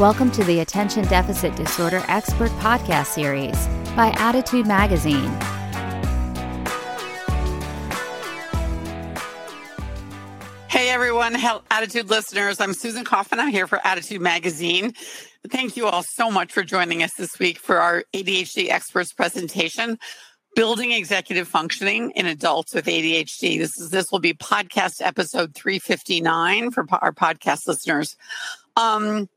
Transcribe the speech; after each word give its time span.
Welcome 0.00 0.30
to 0.30 0.44
the 0.44 0.60
Attention 0.60 1.04
Deficit 1.08 1.54
Disorder 1.56 2.02
Expert 2.08 2.50
Podcast 2.52 3.08
Series 3.08 3.66
by 3.94 4.12
ADDitude 4.12 4.64
Magazine. 4.64 5.30
Hey 10.70 10.88
everyone, 10.88 11.34
ADDitude 11.34 12.08
listeners. 12.08 12.60
I'm 12.60 12.72
Susan 12.72 13.04
Kaufman. 13.04 13.40
I'm 13.40 13.50
here 13.50 13.66
for 13.66 13.76
ADDitude 13.76 14.20
Magazine. 14.20 14.94
Thank 15.50 15.76
you 15.76 15.86
all 15.86 16.02
so 16.02 16.30
much 16.30 16.50
for 16.50 16.62
joining 16.62 17.02
us 17.02 17.12
this 17.12 17.38
week 17.38 17.58
for 17.58 17.78
our 17.78 18.04
ADHD 18.14 18.70
experts 18.70 19.12
presentation. 19.12 19.98
Building 20.56 20.92
executive 20.92 21.46
functioning 21.46 22.12
in 22.12 22.24
adults 22.24 22.72
with 22.72 22.86
ADHD. 22.86 23.58
This 23.58 23.78
is 23.78 23.90
this 23.90 24.10
will 24.10 24.18
be 24.18 24.32
podcast 24.32 25.02
episode 25.04 25.54
359 25.54 26.70
for 26.70 26.86
our 26.90 27.12
podcast 27.12 27.68
listeners. 27.68 28.16
Um, 28.76 29.28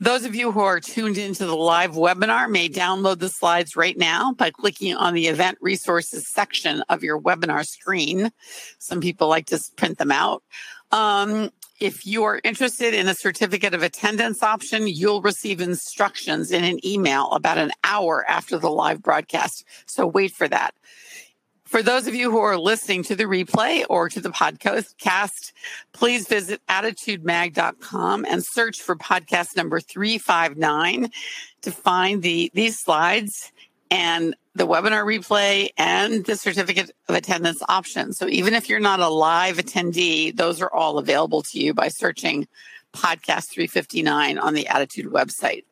Those 0.00 0.24
of 0.24 0.34
you 0.34 0.50
who 0.50 0.60
are 0.60 0.80
tuned 0.80 1.18
into 1.18 1.46
the 1.46 1.54
live 1.54 1.92
webinar 1.92 2.50
may 2.50 2.68
download 2.68 3.20
the 3.20 3.28
slides 3.28 3.76
right 3.76 3.96
now 3.96 4.32
by 4.32 4.50
clicking 4.50 4.94
on 4.96 5.14
the 5.14 5.28
event 5.28 5.56
resources 5.60 6.28
section 6.28 6.82
of 6.88 7.04
your 7.04 7.20
webinar 7.20 7.64
screen. 7.64 8.32
Some 8.80 9.00
people 9.00 9.28
like 9.28 9.46
to 9.46 9.60
print 9.76 9.98
them 9.98 10.10
out. 10.10 10.42
Um, 10.90 11.50
if 11.80 12.06
you 12.06 12.24
are 12.24 12.40
interested 12.42 12.92
in 12.92 13.06
a 13.06 13.14
certificate 13.14 13.72
of 13.72 13.82
attendance 13.84 14.42
option, 14.42 14.88
you'll 14.88 15.22
receive 15.22 15.60
instructions 15.60 16.50
in 16.50 16.64
an 16.64 16.84
email 16.84 17.30
about 17.30 17.58
an 17.58 17.70
hour 17.84 18.24
after 18.28 18.58
the 18.58 18.70
live 18.70 19.00
broadcast. 19.00 19.64
So 19.86 20.06
wait 20.06 20.32
for 20.32 20.48
that. 20.48 20.74
For 21.74 21.82
those 21.82 22.06
of 22.06 22.14
you 22.14 22.30
who 22.30 22.38
are 22.38 22.56
listening 22.56 23.02
to 23.02 23.16
the 23.16 23.24
replay 23.24 23.84
or 23.90 24.08
to 24.08 24.20
the 24.20 24.30
podcast, 24.30 25.50
please 25.92 26.28
visit 26.28 26.62
additudemag.com 26.68 28.24
and 28.28 28.44
search 28.44 28.80
for 28.80 28.94
podcast 28.94 29.56
number 29.56 29.80
359 29.80 31.10
to 31.62 31.70
find 31.72 32.22
the 32.22 32.48
these 32.54 32.78
slides 32.78 33.50
and 33.90 34.36
the 34.54 34.68
webinar 34.68 35.04
replay 35.04 35.70
and 35.76 36.24
the 36.26 36.36
certificate 36.36 36.92
of 37.08 37.16
attendance 37.16 37.60
option. 37.68 38.12
So 38.12 38.28
even 38.28 38.54
if 38.54 38.68
you're 38.68 38.78
not 38.78 39.00
a 39.00 39.08
live 39.08 39.56
attendee, 39.56 40.32
those 40.36 40.62
are 40.62 40.72
all 40.72 40.98
available 40.98 41.42
to 41.42 41.58
you 41.58 41.74
by 41.74 41.88
searching 41.88 42.46
podcast 42.92 43.50
359 43.50 44.38
on 44.38 44.54
the 44.54 44.66
ADDitude 44.66 45.06
website. 45.06 45.64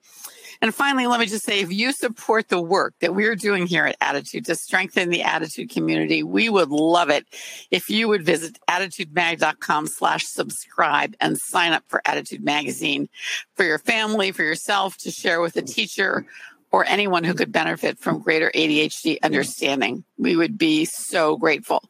And 0.63 0.73
finally, 0.73 1.09
let 1.09 1.19
me 1.19 1.27
just 1.27 1.45
say 1.45 1.61
if 1.61 1.73
you 1.73 1.91
support 1.93 2.49
the 2.49 2.63
work 2.63 2.95
that 3.01 3.17
we're 3.17 3.35
doing 3.35 3.67
here 3.67 3.85
at 3.85 3.99
ADDitude 3.99 4.45
to 4.45 4.55
strengthen 4.55 5.11
the 5.11 5.23
ADDitude 5.23 5.71
community, 5.71 6.23
we 6.23 6.49
would 6.49 6.69
love 6.71 7.11
it 7.11 7.27
if 7.73 7.91
you 7.91 8.07
would 8.07 8.25
visit 8.25 8.59
additudemag.com 8.71 9.89
slash 9.89 10.25
subscribe 10.25 11.17
and 11.21 11.37
sign 11.37 11.73
up 11.73 11.83
for 11.89 12.01
ADDitude 12.07 12.45
Magazine 12.45 13.09
for 13.57 13.65
your 13.65 13.81
family, 13.81 14.31
for 14.31 14.45
yourself, 14.45 14.97
to 14.99 15.11
share 15.11 15.41
with 15.41 15.57
a 15.57 15.63
teacher 15.63 16.25
or 16.71 16.87
anyone 16.87 17.25
who 17.25 17.35
could 17.35 17.51
benefit 17.51 17.99
from 17.99 18.23
greater 18.23 18.53
ADHD 18.55 19.19
understanding. 19.25 20.05
We 20.17 20.37
would 20.37 20.57
be 20.57 20.85
so 20.85 21.37
grateful. 21.37 21.83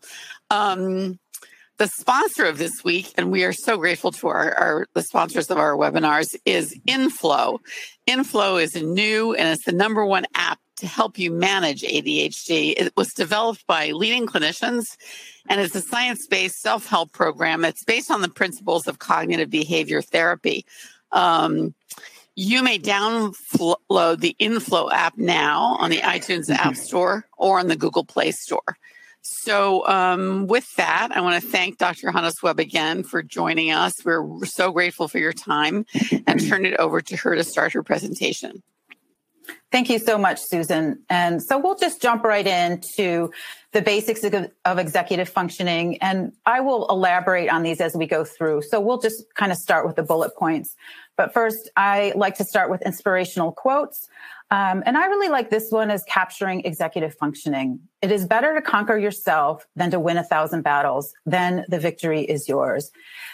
Um, 0.49 1.19
the 1.79 1.89
sponsor 1.89 2.45
of 2.45 2.59
this 2.59 2.85
week, 2.85 3.13
and 3.17 3.31
we 3.31 3.45
are 3.45 3.53
so 3.53 3.77
grateful 3.77 4.13
to 4.13 4.29
our, 4.29 4.53
our, 4.55 4.87
the 4.95 5.03
sponsors 5.03 5.51
of 5.51 5.59
our 5.59 5.75
webinars, 5.77 6.37
is 6.45 6.79
Inflow. 6.87 7.61
Inflow 8.07 8.57
is 8.57 8.75
new 8.75 9.35
and 9.35 9.49
it's 9.49 9.65
the 9.65 9.73
number 9.73 10.05
one 10.05 10.27
app 10.35 10.59
to 10.77 10.87
help 10.87 11.19
you 11.19 11.31
manage 11.31 11.83
ADHD. 11.83 12.75
It 12.77 12.93
was 12.97 13.13
developed 13.13 13.67
by 13.67 13.93
leading 13.93 14.27
clinicians 14.27 14.85
and 15.49 15.61
it's 15.61 15.75
a 15.75 15.81
science-based 15.81 16.61
self-help 16.61 17.13
program. 17.13 17.65
It's 17.65 17.85
based 17.85 18.11
on 18.11 18.21
the 18.21 18.29
principles 18.29 18.87
of 18.87 18.99
cognitive 18.99 19.51
behavior 19.51 20.03
therapy. 20.03 20.65
Um, 21.13 21.75
you 22.35 22.63
may 22.63 22.79
download 22.79 24.21
the 24.21 24.35
Inflow 24.39 24.91
app 24.91 25.19
now 25.19 25.77
on 25.79 25.91
the 25.91 25.99
iTunes 25.99 26.49
App 26.49 26.77
Store 26.77 27.27
or 27.37 27.59
on 27.59 27.69
the 27.69 27.77
Google 27.77 28.05
Play 28.05 28.31
Store. 28.31 28.79
So, 29.23 29.87
um, 29.87 30.49
with 30.49 30.75
that, 30.75 31.11
I 31.13 31.21
want 31.21 31.41
to 31.41 31.49
thank 31.49 31.79
Dr. 31.79 32.11
Honos-Webb 32.11 32.59
again 32.59 33.05
for 33.05 33.23
joining 33.23 33.71
us. 33.71 34.05
We're 34.05 34.45
so 34.45 34.73
grateful 34.73 35.07
for 35.07 35.19
your 35.19 35.33
time 35.33 35.87
and 36.27 36.41
turn 36.49 36.67
it 36.67 36.79
over 36.79 37.01
to 37.01 37.17
her 37.17 37.37
to 37.37 37.45
start 37.45 37.73
her 37.73 37.85
presentation. 37.85 38.63
Thank 39.73 39.89
you 39.89 39.99
so 39.99 40.19
much, 40.19 40.39
Susan. 40.39 41.03
And 41.09 41.43
so 41.43 41.59
we'll 41.59 41.77
just 41.77 42.03
jump 42.03 42.25
right 42.25 42.47
into 42.47 43.33
the 43.73 43.81
basics 43.81 44.23
of, 44.23 44.35
of, 44.67 44.79
executive 44.79 45.31
functioning. 45.31 45.97
And 46.03 46.33
I 46.45 46.61
will 46.61 46.87
elaborate 46.91 47.49
on 47.49 47.63
these 47.63 47.81
as 47.81 47.97
we 47.97 48.07
go 48.07 48.23
through. 48.23 48.63
So 48.63 48.79
we'll 48.81 49.01
just 49.01 49.25
kind 49.35 49.51
of 49.51 49.57
start 49.57 49.87
with 49.87 49.97
the 49.97 50.03
bullet 50.03 50.37
points. 50.37 50.77
But 51.17 51.33
first, 51.33 51.71
I 51.75 52.13
like 52.17 52.37
to 52.37 52.45
start 52.45 52.71
with 52.71 52.83
inspirational 52.83 53.51
quotes. 53.51 54.09
Um, 54.53 54.83
and 54.85 54.99
I 54.99 55.07
really 55.07 55.31
like 55.31 55.49
this 55.49 55.69
one 55.71 55.91
as 55.91 56.05
capturing 56.05 56.67
executive 56.67 57.15
functioning. 57.15 57.81
It 58.03 58.13
is 58.13 58.27
better 58.27 58.55
to 58.55 58.61
conquer 58.61 58.99
yourself 58.99 59.67
than 59.77 59.91
to 59.93 59.99
win 59.99 60.19
a 60.19 60.25
thousand 60.25 60.61
battles. 60.61 61.15
Then 61.25 61.65
the 61.69 61.79
victory 61.79 62.21
is 62.21 62.51
yours. 62.51 62.91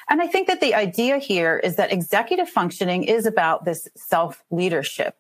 And 0.09 0.23
I 0.23 0.29
think 0.29 0.47
that 0.47 0.61
the 0.61 0.77
idea 0.77 1.19
here 1.19 1.59
is 1.59 1.75
that 1.75 1.93
executive 1.93 2.49
functioning 2.49 3.03
is 3.03 3.27
about 3.27 3.65
this 3.65 3.89
self 3.97 4.45
leadership. 4.53 5.17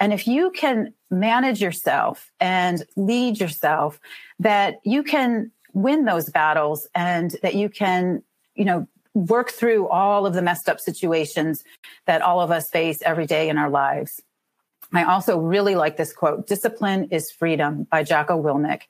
And 0.00 0.14
if 0.14 0.26
you 0.26 0.52
can 0.62 0.94
manage 1.10 1.60
yourself 1.60 2.30
and 2.38 2.84
lead 2.94 3.40
yourself, 3.40 3.98
that 4.38 4.76
you 4.84 5.02
can 5.02 5.50
win 5.72 6.04
those 6.04 6.30
battles 6.30 6.86
and 6.94 7.34
that 7.42 7.56
you 7.56 7.68
can, 7.68 8.22
you 8.54 8.64
know, 8.64 8.86
work 9.12 9.50
through 9.50 9.88
all 9.88 10.24
of 10.24 10.34
the 10.34 10.40
messed 10.40 10.68
up 10.68 10.78
situations 10.78 11.64
that 12.06 12.22
all 12.22 12.40
of 12.40 12.52
us 12.52 12.70
face 12.70 13.02
every 13.02 13.26
day 13.26 13.48
in 13.48 13.58
our 13.58 13.70
lives. 13.70 14.22
I 14.92 15.02
also 15.02 15.36
really 15.40 15.74
like 15.74 15.96
this 15.96 16.12
quote 16.12 16.46
Discipline 16.46 17.08
is 17.10 17.32
freedom 17.32 17.82
by 17.90 18.04
Jocko 18.04 18.40
Willink. 18.40 18.82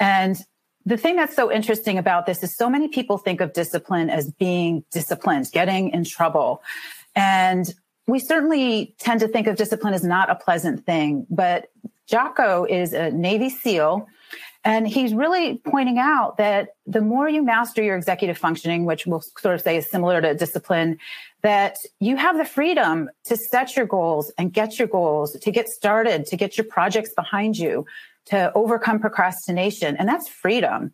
And 0.00 0.36
the 0.84 0.96
thing 0.96 1.14
that's 1.14 1.36
so 1.36 1.52
interesting 1.52 1.96
about 1.96 2.26
this 2.26 2.42
is 2.42 2.56
so 2.56 2.68
many 2.68 2.88
people 2.88 3.18
think 3.18 3.40
of 3.40 3.52
discipline 3.52 4.10
as 4.10 4.32
being 4.32 4.84
disciplined, 4.90 5.48
getting 5.52 5.90
in 5.90 6.04
trouble. 6.04 6.60
And 7.14 7.72
we 8.06 8.18
certainly 8.18 8.94
tend 8.98 9.20
to 9.20 9.28
think 9.28 9.46
of 9.46 9.56
discipline 9.56 9.94
as 9.94 10.04
not 10.04 10.30
a 10.30 10.34
pleasant 10.34 10.84
thing, 10.84 11.26
but 11.30 11.70
Jocko 12.06 12.64
is 12.64 12.92
a 12.92 13.10
Navy 13.10 13.48
SEAL 13.48 14.06
and 14.64 14.88
he's 14.88 15.12
really 15.12 15.58
pointing 15.58 15.98
out 15.98 16.38
that 16.38 16.70
the 16.86 17.02
more 17.02 17.28
you 17.28 17.42
master 17.42 17.82
your 17.82 17.96
executive 17.96 18.38
functioning, 18.38 18.86
which 18.86 19.06
we'll 19.06 19.22
sort 19.38 19.54
of 19.54 19.60
say 19.60 19.76
is 19.76 19.90
similar 19.90 20.22
to 20.22 20.34
discipline, 20.34 20.98
that 21.42 21.76
you 22.00 22.16
have 22.16 22.38
the 22.38 22.46
freedom 22.46 23.10
to 23.24 23.36
set 23.36 23.76
your 23.76 23.84
goals 23.84 24.32
and 24.38 24.54
get 24.54 24.78
your 24.78 24.88
goals, 24.88 25.38
to 25.38 25.50
get 25.50 25.68
started, 25.68 26.24
to 26.26 26.36
get 26.36 26.56
your 26.56 26.64
projects 26.64 27.12
behind 27.14 27.58
you, 27.58 27.84
to 28.26 28.50
overcome 28.54 28.98
procrastination. 28.98 29.96
And 29.98 30.08
that's 30.08 30.28
freedom. 30.28 30.92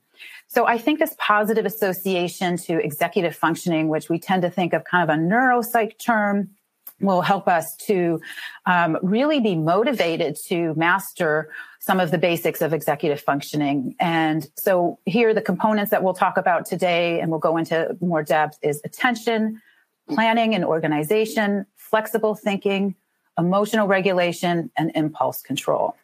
So 0.49 0.67
I 0.67 0.77
think 0.77 0.99
this 0.99 1.15
positive 1.19 1.65
association 1.65 2.57
to 2.59 2.85
executive 2.85 3.37
functioning, 3.37 3.89
which 3.89 4.09
we 4.09 4.19
tend 4.19 4.43
to 4.43 4.51
think 4.51 4.73
of 4.73 4.83
kind 4.83 5.09
of 5.09 5.17
a 5.17 5.21
neuropsych 5.21 5.93
term, 6.05 6.51
will 7.01 7.23
help 7.23 7.49
us 7.49 7.77
to 7.77 8.21
um, 8.67 8.99
really 9.03 9.41
be 9.41 9.55
motivated 9.55 10.37
to 10.47 10.75
master 10.75 11.51
some 11.81 11.99
of 11.99 12.11
the 12.11 12.19
basics 12.19 12.61
of 12.61 12.75
executive 12.75 13.21
functioning. 13.21 13.95
And 13.99 14.49
so 14.57 14.99
here, 15.07 15.33
the 15.33 15.41
components 15.41 15.91
that 15.91 16.03
we'll 16.03 16.15
talk 16.15 16.37
about 16.37 16.67
today, 16.67 17.21
and 17.21 17.31
we'll 17.31 17.41
go 17.41 17.57
into 17.57 17.97
more 18.01 18.23
depth, 18.23 18.59
is 18.63 18.81
attention, 18.85 19.61
planning 20.09 20.55
and 20.55 20.65
organization, 20.65 21.67
flexible 21.77 22.35
thinking, 22.35 22.95
emotional 23.39 23.87
regulation, 23.87 24.71
and 24.77 24.93
impulse 24.95 25.41
control. 25.41 25.97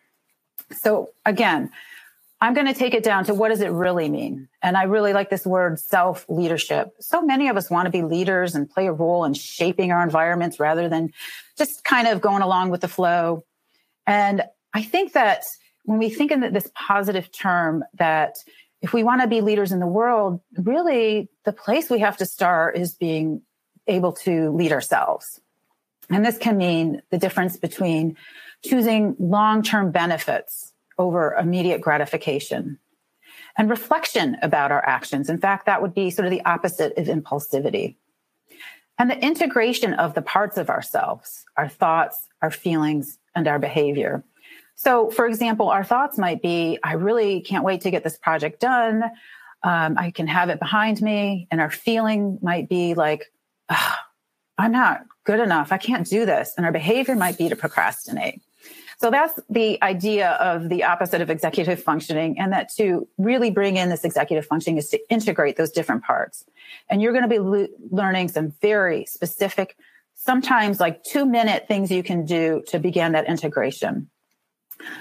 So 0.72 1.10
again, 1.24 1.70
I'm 2.40 2.52
going 2.52 2.66
to 2.66 2.74
take 2.74 2.92
it 2.92 3.02
down 3.02 3.24
to 3.24 3.34
what 3.34 3.48
does 3.48 3.62
it 3.62 3.70
really 3.70 4.10
mean? 4.10 4.48
And 4.62 4.76
I 4.76 4.82
really 4.84 5.14
like 5.14 5.30
this 5.30 5.46
word 5.46 5.78
self 5.78 6.26
leadership. 6.28 6.90
So 7.00 7.22
many 7.22 7.48
of 7.48 7.56
us 7.56 7.70
want 7.70 7.86
to 7.86 7.90
be 7.90 8.02
leaders 8.02 8.54
and 8.54 8.68
play 8.68 8.86
a 8.86 8.92
role 8.92 9.24
in 9.24 9.32
shaping 9.32 9.90
our 9.90 10.02
environments 10.02 10.60
rather 10.60 10.88
than 10.88 11.12
just 11.56 11.82
kind 11.84 12.06
of 12.06 12.20
going 12.20 12.42
along 12.42 12.70
with 12.70 12.82
the 12.82 12.88
flow. 12.88 13.44
And 14.06 14.42
I 14.74 14.82
think 14.82 15.14
that 15.14 15.44
when 15.84 15.98
we 15.98 16.10
think 16.10 16.30
in 16.30 16.40
this 16.52 16.70
positive 16.74 17.32
term 17.32 17.84
that 17.94 18.36
if 18.82 18.92
we 18.92 19.02
want 19.02 19.22
to 19.22 19.28
be 19.28 19.40
leaders 19.40 19.72
in 19.72 19.80
the 19.80 19.86
world, 19.86 20.40
really 20.58 21.30
the 21.44 21.52
place 21.52 21.88
we 21.88 22.00
have 22.00 22.18
to 22.18 22.26
start 22.26 22.76
is 22.76 22.92
being 22.92 23.40
able 23.86 24.12
to 24.12 24.50
lead 24.50 24.72
ourselves. 24.72 25.40
And 26.10 26.24
this 26.24 26.36
can 26.36 26.58
mean 26.58 27.02
the 27.10 27.18
difference 27.18 27.56
between 27.56 28.16
choosing 28.62 29.16
long 29.18 29.62
term 29.62 29.90
benefits 29.90 30.65
over 30.98 31.34
immediate 31.34 31.80
gratification 31.80 32.78
and 33.56 33.70
reflection 33.70 34.36
about 34.42 34.72
our 34.72 34.84
actions. 34.86 35.28
In 35.28 35.38
fact, 35.38 35.66
that 35.66 35.82
would 35.82 35.94
be 35.94 36.10
sort 36.10 36.26
of 36.26 36.30
the 36.30 36.44
opposite 36.44 36.96
of 36.96 37.06
impulsivity. 37.06 37.96
And 38.98 39.10
the 39.10 39.18
integration 39.18 39.92
of 39.94 40.14
the 40.14 40.22
parts 40.22 40.56
of 40.56 40.70
ourselves, 40.70 41.44
our 41.56 41.68
thoughts, 41.68 42.28
our 42.40 42.50
feelings, 42.50 43.18
and 43.34 43.46
our 43.46 43.58
behavior. 43.58 44.24
So, 44.74 45.10
for 45.10 45.26
example, 45.26 45.68
our 45.68 45.84
thoughts 45.84 46.18
might 46.18 46.42
be, 46.42 46.78
I 46.82 46.94
really 46.94 47.40
can't 47.40 47.64
wait 47.64 47.82
to 47.82 47.90
get 47.90 48.04
this 48.04 48.16
project 48.16 48.60
done. 48.60 49.04
Um, 49.62 49.96
I 49.98 50.10
can 50.10 50.26
have 50.26 50.48
it 50.48 50.58
behind 50.58 51.02
me. 51.02 51.48
And 51.50 51.60
our 51.60 51.70
feeling 51.70 52.38
might 52.42 52.68
be 52.68 52.94
like, 52.94 53.24
I'm 54.58 54.72
not 54.72 55.02
good 55.24 55.40
enough. 55.40 55.72
I 55.72 55.78
can't 55.78 56.06
do 56.06 56.24
this. 56.24 56.54
And 56.56 56.64
our 56.64 56.72
behavior 56.72 57.16
might 57.16 57.36
be 57.36 57.48
to 57.48 57.56
procrastinate. 57.56 58.42
So 58.98 59.10
that's 59.10 59.38
the 59.50 59.82
idea 59.82 60.30
of 60.30 60.70
the 60.70 60.84
opposite 60.84 61.20
of 61.20 61.28
executive 61.28 61.82
functioning. 61.82 62.38
And 62.38 62.52
that 62.52 62.70
to 62.76 63.06
really 63.18 63.50
bring 63.50 63.76
in 63.76 63.90
this 63.90 64.04
executive 64.04 64.46
functioning 64.46 64.78
is 64.78 64.88
to 64.88 65.00
integrate 65.10 65.56
those 65.56 65.70
different 65.70 66.02
parts. 66.02 66.44
And 66.88 67.02
you're 67.02 67.12
going 67.12 67.24
to 67.24 67.28
be 67.28 67.38
le- 67.38 67.68
learning 67.90 68.28
some 68.28 68.54
very 68.62 69.04
specific, 69.04 69.76
sometimes 70.14 70.80
like 70.80 71.04
two 71.04 71.26
minute 71.26 71.68
things 71.68 71.90
you 71.90 72.02
can 72.02 72.24
do 72.24 72.62
to 72.68 72.78
begin 72.78 73.12
that 73.12 73.28
integration. 73.28 74.08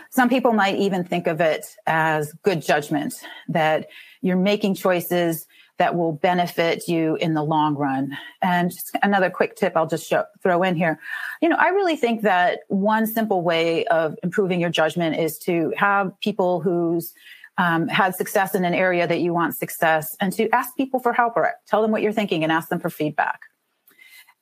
Some 0.09 0.29
people 0.29 0.53
might 0.53 0.75
even 0.75 1.03
think 1.03 1.27
of 1.27 1.39
it 1.39 1.65
as 1.85 2.33
good 2.43 2.61
judgment, 2.61 3.13
that 3.49 3.87
you're 4.21 4.37
making 4.37 4.75
choices 4.75 5.45
that 5.77 5.95
will 5.95 6.13
benefit 6.13 6.87
you 6.87 7.15
in 7.15 7.33
the 7.33 7.43
long 7.43 7.75
run. 7.75 8.17
And 8.41 8.71
another 9.03 9.29
quick 9.29 9.55
tip 9.55 9.73
I'll 9.75 9.87
just 9.87 10.07
show, 10.07 10.23
throw 10.41 10.63
in 10.63 10.75
here. 10.75 10.99
You 11.41 11.49
know, 11.49 11.57
I 11.59 11.69
really 11.69 11.95
think 11.95 12.21
that 12.21 12.59
one 12.67 13.07
simple 13.07 13.41
way 13.41 13.85
of 13.85 14.15
improving 14.23 14.61
your 14.61 14.69
judgment 14.69 15.17
is 15.17 15.37
to 15.39 15.73
have 15.77 16.17
people 16.21 16.61
who's 16.61 17.13
um, 17.57 17.87
had 17.87 18.15
success 18.15 18.55
in 18.55 18.65
an 18.65 18.73
area 18.73 19.07
that 19.07 19.21
you 19.21 19.33
want 19.33 19.55
success 19.55 20.15
and 20.19 20.31
to 20.33 20.49
ask 20.49 20.75
people 20.75 20.99
for 20.99 21.13
help 21.13 21.33
or 21.35 21.53
tell 21.67 21.81
them 21.81 21.91
what 21.91 22.01
you're 22.01 22.13
thinking 22.13 22.43
and 22.43 22.51
ask 22.51 22.69
them 22.69 22.79
for 22.79 22.89
feedback. 22.89 23.41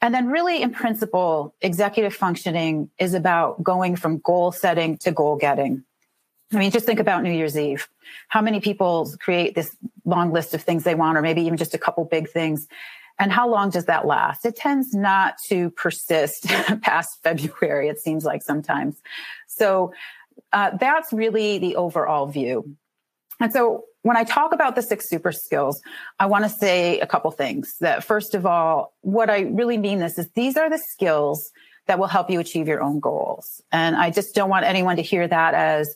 And 0.01 0.13
then, 0.13 0.27
really, 0.27 0.61
in 0.61 0.71
principle, 0.71 1.55
executive 1.61 2.13
functioning 2.13 2.89
is 2.99 3.13
about 3.13 3.63
going 3.63 3.95
from 3.95 4.17
goal 4.19 4.51
setting 4.51 4.97
to 4.97 5.11
goal 5.11 5.37
getting. 5.37 5.83
I 6.53 6.59
mean, 6.59 6.71
just 6.71 6.85
think 6.85 6.99
about 6.99 7.23
New 7.23 7.31
Year's 7.31 7.57
Eve. 7.57 7.87
How 8.27 8.41
many 8.41 8.59
people 8.59 9.11
create 9.19 9.55
this 9.55 9.75
long 10.05 10.31
list 10.31 10.53
of 10.53 10.61
things 10.61 10.83
they 10.83 10.95
want, 10.95 11.17
or 11.17 11.21
maybe 11.21 11.41
even 11.41 11.57
just 11.57 11.73
a 11.73 11.77
couple 11.77 12.05
big 12.05 12.29
things? 12.29 12.67
And 13.19 13.31
how 13.31 13.47
long 13.47 13.69
does 13.69 13.85
that 13.85 14.05
last? 14.05 14.45
It 14.45 14.55
tends 14.55 14.93
not 14.93 15.35
to 15.49 15.69
persist 15.71 16.45
past 16.81 17.19
February, 17.23 17.89
it 17.89 17.99
seems 17.99 18.25
like 18.25 18.41
sometimes. 18.41 19.01
So 19.47 19.93
uh, 20.51 20.71
that's 20.77 21.13
really 21.13 21.59
the 21.59 21.75
overall 21.75 22.27
view. 22.27 22.75
And 23.39 23.51
so 23.51 23.85
when 24.01 24.17
I 24.17 24.23
talk 24.23 24.53
about 24.53 24.75
the 24.75 24.81
six 24.81 25.09
super 25.09 25.31
skills, 25.31 25.81
I 26.19 26.25
want 26.25 26.43
to 26.43 26.49
say 26.49 26.99
a 26.99 27.07
couple 27.07 27.31
things. 27.31 27.75
That 27.79 28.03
first 28.03 28.35
of 28.35 28.45
all, 28.45 28.93
what 29.01 29.29
I 29.29 29.41
really 29.41 29.77
mean 29.77 29.99
this 29.99 30.17
is 30.17 30.29
these 30.35 30.57
are 30.57 30.69
the 30.69 30.81
skills 30.91 31.51
that 31.87 31.99
will 31.99 32.07
help 32.07 32.29
you 32.29 32.39
achieve 32.39 32.67
your 32.67 32.81
own 32.81 32.99
goals. 32.99 33.61
And 33.71 33.95
I 33.95 34.09
just 34.09 34.35
don't 34.35 34.49
want 34.49 34.65
anyone 34.65 34.95
to 34.95 35.01
hear 35.01 35.27
that 35.27 35.53
as, 35.53 35.93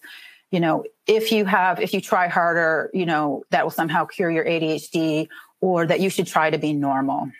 you 0.52 0.60
know, 0.60 0.86
if 1.06 1.32
you 1.32 1.46
have, 1.46 1.80
if 1.80 1.94
you 1.94 2.02
try 2.02 2.28
harder, 2.28 2.90
you 2.94 3.06
know, 3.06 3.44
that 3.50 3.64
will 3.64 3.72
somehow 3.72 4.06
cure 4.06 4.32
your 4.32 4.46
ADHD 4.46 5.28
or 5.62 5.86
that 5.86 6.00
you 6.00 6.10
should 6.10 6.28
try 6.28 6.50
to 6.50 6.58
be 6.58 6.74
normal. 6.74 7.32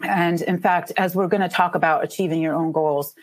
And 0.00 0.40
in 0.42 0.60
fact, 0.60 0.92
as 0.96 1.14
we're 1.14 1.26
going 1.26 1.42
to 1.42 1.48
talk 1.48 1.74
about 1.74 2.04
achieving 2.04 2.40
your 2.40 2.54
own 2.54 2.72
goals, 2.72 3.14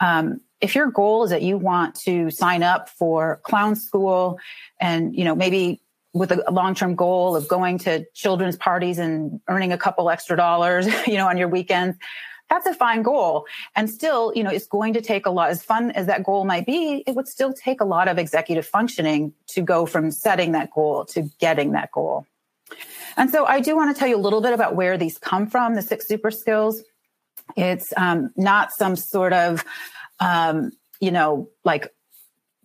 um, 0.00 0.40
if 0.60 0.74
your 0.74 0.90
goal 0.90 1.24
is 1.24 1.30
that 1.30 1.42
you 1.42 1.58
want 1.58 1.94
to 1.96 2.30
sign 2.30 2.62
up 2.62 2.88
for 2.88 3.40
clown 3.44 3.76
school 3.76 4.38
and, 4.80 5.14
you 5.14 5.24
know, 5.24 5.34
maybe 5.34 5.80
with 6.14 6.30
a 6.30 6.50
long-term 6.50 6.94
goal 6.94 7.36
of 7.36 7.48
going 7.48 7.78
to 7.78 8.04
children's 8.14 8.56
parties 8.56 8.98
and 8.98 9.40
earning 9.48 9.72
a 9.72 9.78
couple 9.78 10.10
extra 10.10 10.36
dollars, 10.36 10.86
you 11.06 11.14
know, 11.14 11.28
on 11.28 11.36
your 11.36 11.48
weekends, 11.48 11.96
that's 12.52 12.66
a 12.66 12.74
fine 12.74 13.02
goal. 13.02 13.46
And 13.74 13.88
still, 13.88 14.30
you 14.34 14.44
know, 14.44 14.50
it's 14.50 14.66
going 14.66 14.92
to 14.92 15.00
take 15.00 15.24
a 15.24 15.30
lot, 15.30 15.48
as 15.48 15.62
fun 15.62 15.90
as 15.92 16.06
that 16.06 16.22
goal 16.22 16.44
might 16.44 16.66
be, 16.66 17.02
it 17.06 17.14
would 17.14 17.26
still 17.26 17.54
take 17.54 17.80
a 17.80 17.84
lot 17.86 18.08
of 18.08 18.18
executive 18.18 18.66
functioning 18.66 19.32
to 19.48 19.62
go 19.62 19.86
from 19.86 20.10
setting 20.10 20.52
that 20.52 20.70
goal 20.70 21.06
to 21.06 21.30
getting 21.40 21.72
that 21.72 21.90
goal. 21.92 22.26
And 23.16 23.30
so 23.30 23.46
I 23.46 23.60
do 23.60 23.74
want 23.74 23.94
to 23.94 23.98
tell 23.98 24.08
you 24.08 24.16
a 24.16 24.24
little 24.26 24.42
bit 24.42 24.52
about 24.52 24.76
where 24.76 24.98
these 24.98 25.16
come 25.16 25.46
from, 25.46 25.74
the 25.74 25.80
six 25.80 26.06
super 26.06 26.30
skills. 26.30 26.82
It's 27.56 27.92
um, 27.96 28.30
not 28.36 28.70
some 28.72 28.96
sort 28.96 29.32
of, 29.32 29.64
um, 30.20 30.72
you 31.00 31.10
know, 31.10 31.48
like 31.64 31.90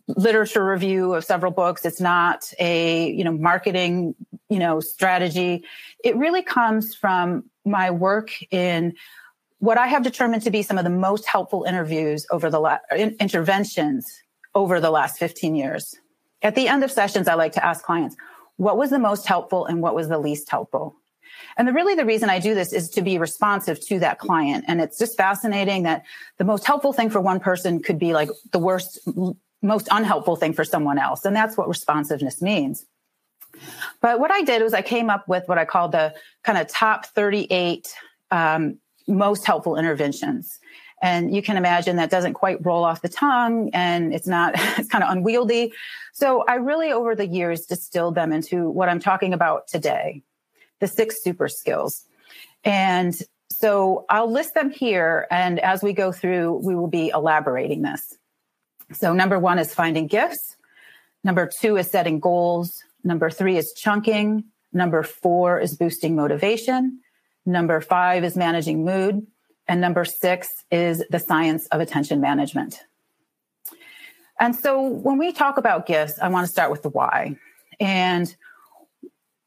literature 0.07 0.65
review 0.65 1.13
of 1.13 1.23
several 1.23 1.53
books. 1.53 1.85
It's 1.85 2.01
not 2.01 2.51
a, 2.59 3.09
you 3.11 3.23
know, 3.23 3.31
marketing, 3.31 4.15
you 4.49 4.59
know, 4.59 4.81
strategy. 4.81 5.63
It 6.03 6.17
really 6.17 6.43
comes 6.43 6.93
from 6.93 7.45
my 7.65 7.91
work 7.91 8.31
in 8.51 8.93
what 9.59 9.77
I 9.77 9.87
have 9.87 10.03
determined 10.03 10.43
to 10.43 10.51
be 10.51 10.61
some 10.61 10.77
of 10.77 10.83
the 10.83 10.89
most 10.89 11.27
helpful 11.27 11.63
interviews 11.63 12.25
over 12.31 12.49
the 12.49 12.59
last 12.59 12.83
interventions 12.91 14.05
over 14.53 14.79
the 14.79 14.91
last 14.91 15.17
15 15.19 15.55
years. 15.55 15.95
At 16.41 16.55
the 16.55 16.67
end 16.67 16.83
of 16.83 16.91
sessions, 16.91 17.27
I 17.27 17.33
like 17.33 17.53
to 17.53 17.65
ask 17.65 17.83
clients, 17.83 18.15
what 18.57 18.77
was 18.77 18.89
the 18.89 18.99
most 18.99 19.27
helpful 19.27 19.65
and 19.65 19.81
what 19.81 19.95
was 19.95 20.09
the 20.09 20.19
least 20.19 20.49
helpful? 20.49 20.95
And 21.57 21.67
the, 21.67 21.73
really 21.73 21.95
the 21.95 22.05
reason 22.05 22.29
I 22.29 22.39
do 22.39 22.55
this 22.55 22.73
is 22.73 22.89
to 22.91 23.01
be 23.01 23.17
responsive 23.17 23.79
to 23.87 23.99
that 23.99 24.19
client. 24.19 24.65
And 24.67 24.81
it's 24.81 24.97
just 24.97 25.17
fascinating 25.17 25.83
that 25.83 26.03
the 26.37 26.43
most 26.43 26.65
helpful 26.65 26.93
thing 26.93 27.09
for 27.09 27.21
one 27.21 27.39
person 27.39 27.81
could 27.81 27.99
be 27.99 28.13
like 28.13 28.29
the 28.51 28.59
worst, 28.59 28.99
most 29.61 29.87
unhelpful 29.91 30.35
thing 30.35 30.53
for 30.53 30.63
someone 30.63 30.97
else. 30.97 31.25
And 31.25 31.35
that's 31.35 31.57
what 31.57 31.67
responsiveness 31.67 32.41
means. 32.41 32.85
But 34.01 34.19
what 34.19 34.31
I 34.31 34.41
did 34.41 34.61
was 34.61 34.73
I 34.73 34.81
came 34.81 35.09
up 35.09 35.27
with 35.27 35.47
what 35.47 35.57
I 35.57 35.65
call 35.65 35.89
the 35.89 36.15
kind 36.43 36.57
of 36.57 36.67
top 36.67 37.07
38 37.07 37.93
um, 38.29 38.79
most 39.07 39.45
helpful 39.45 39.77
interventions. 39.77 40.59
And 41.01 41.33
you 41.33 41.41
can 41.41 41.57
imagine 41.57 41.97
that 41.97 42.09
doesn't 42.09 42.33
quite 42.33 42.65
roll 42.65 42.83
off 42.83 43.01
the 43.01 43.09
tongue 43.09 43.69
and 43.73 44.13
it's 44.13 44.27
not, 44.27 44.53
it's 44.77 44.89
kind 44.89 45.03
of 45.03 45.11
unwieldy. 45.11 45.73
So 46.13 46.43
I 46.47 46.55
really, 46.55 46.91
over 46.91 47.15
the 47.15 47.27
years, 47.27 47.65
distilled 47.65 48.15
them 48.15 48.33
into 48.33 48.69
what 48.69 48.89
I'm 48.89 48.99
talking 48.99 49.33
about 49.33 49.67
today 49.67 50.23
the 50.79 50.87
six 50.87 51.23
super 51.23 51.47
skills. 51.47 52.05
And 52.63 53.15
so 53.49 54.05
I'll 54.09 54.31
list 54.31 54.53
them 54.53 54.69
here. 54.69 55.25
And 55.31 55.59
as 55.59 55.81
we 55.81 55.93
go 55.93 56.11
through, 56.11 56.61
we 56.63 56.75
will 56.75 56.87
be 56.87 57.09
elaborating 57.09 57.81
this. 57.81 58.15
So 58.93 59.13
number 59.13 59.39
one 59.39 59.57
is 59.57 59.73
finding 59.73 60.05
gifts. 60.05 60.55
Number 61.23 61.49
two 61.59 61.77
is 61.77 61.89
setting 61.89 62.19
goals. 62.19 62.83
Number 63.03 63.29
three 63.29 63.57
is 63.57 63.73
chunking. 63.73 64.43
Number 64.71 65.01
four 65.01 65.59
is 65.59 65.75
boosting 65.75 66.15
motivation. 66.15 66.99
Number 67.47 67.79
five 67.79 68.25
is 68.25 68.35
managing 68.35 68.83
mood. 68.83 69.25
And 69.69 69.79
number 69.81 70.03
six 70.05 70.49
is 70.69 71.03
the 71.09 71.19
science 71.19 71.65
of 71.67 71.79
attention 71.79 72.19
management. 72.19 72.81
And 74.39 74.53
so 74.55 74.81
when 74.81 75.17
we 75.17 75.31
talk 75.31 75.57
about 75.57 75.85
gifts, 75.85 76.19
I 76.21 76.27
want 76.27 76.45
to 76.45 76.51
start 76.51 76.71
with 76.71 76.83
the 76.83 76.89
why. 76.89 77.37
And 77.79 78.33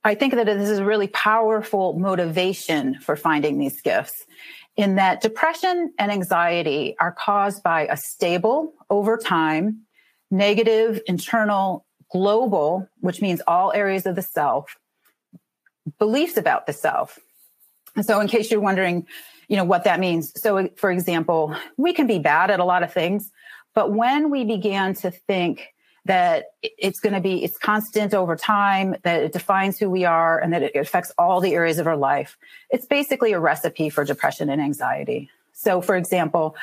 I 0.03 0.15
think 0.15 0.35
that 0.35 0.47
this 0.47 0.71
is 0.71 0.79
a 0.79 0.85
really 0.85 1.09
powerful 1.09 1.93
motivation 1.93 2.99
for 3.01 3.17
finding 3.17 3.59
these 3.59 3.83
gifts 3.83 4.25
in 4.77 4.95
that 4.95 5.21
depression 5.21 5.93
and 5.99 6.11
anxiety 6.11 6.97
are 6.99 7.13
caused 7.13 7.63
by 7.63 7.87
a 7.87 7.99
stable, 7.99 8.73
over 8.89 9.19
time, 9.19 9.83
negative, 10.31 11.03
internal, 11.07 11.85
global, 12.11 12.89
which 13.01 13.21
means 13.21 13.43
all 13.47 13.73
areas 13.73 14.07
of 14.07 14.17
the 14.17 14.23
self, 14.23 14.77
beliefs 15.99 16.39
about 16.39 16.67
the 16.67 16.73
self 16.73 17.19
So, 18.03 18.21
in 18.21 18.29
case 18.29 18.51
you're 18.51 18.61
wondering, 18.61 19.07
you 19.49 19.57
know, 19.57 19.65
what 19.65 19.85
that 19.85 20.01
means. 20.01 20.33
So, 20.41 20.69
for 20.77 20.91
example, 20.91 21.55
we 21.77 21.93
can 21.93 22.07
be 22.07 22.19
bad 22.19 22.51
at 22.51 22.61
a 22.61 22.65
lot 22.65 22.83
of 22.83 22.93
things, 22.93 23.31
but 23.75 23.93
when 23.93 24.31
we 24.31 24.45
began 24.45 24.95
to 24.95 25.11
think 25.11 25.69
that 26.07 26.47
it's 26.63 27.01
going 27.01 27.13
to 27.13 27.21
be 27.21 27.45
it's 27.45 27.59
constant 27.59 28.15
over 28.15 28.37
time 28.37 28.95
that 29.03 29.23
it 29.23 29.33
defines 29.33 29.79
who 29.79 29.91
we 29.91 30.05
are 30.05 30.39
and 30.39 30.53
that 30.53 30.63
it 30.63 30.75
affects 30.75 31.13
all 31.19 31.41
the 31.41 31.55
areas 31.55 31.79
of 31.79 31.87
our 31.87 31.97
life 31.97 32.39
it's 32.71 32.87
basically 32.87 33.33
a 33.33 33.41
recipe 33.41 33.91
for 33.91 34.05
depression 34.05 34.49
and 34.49 34.63
anxiety 34.63 35.29
so 35.53 35.81
for 35.81 35.97
example 35.97 36.57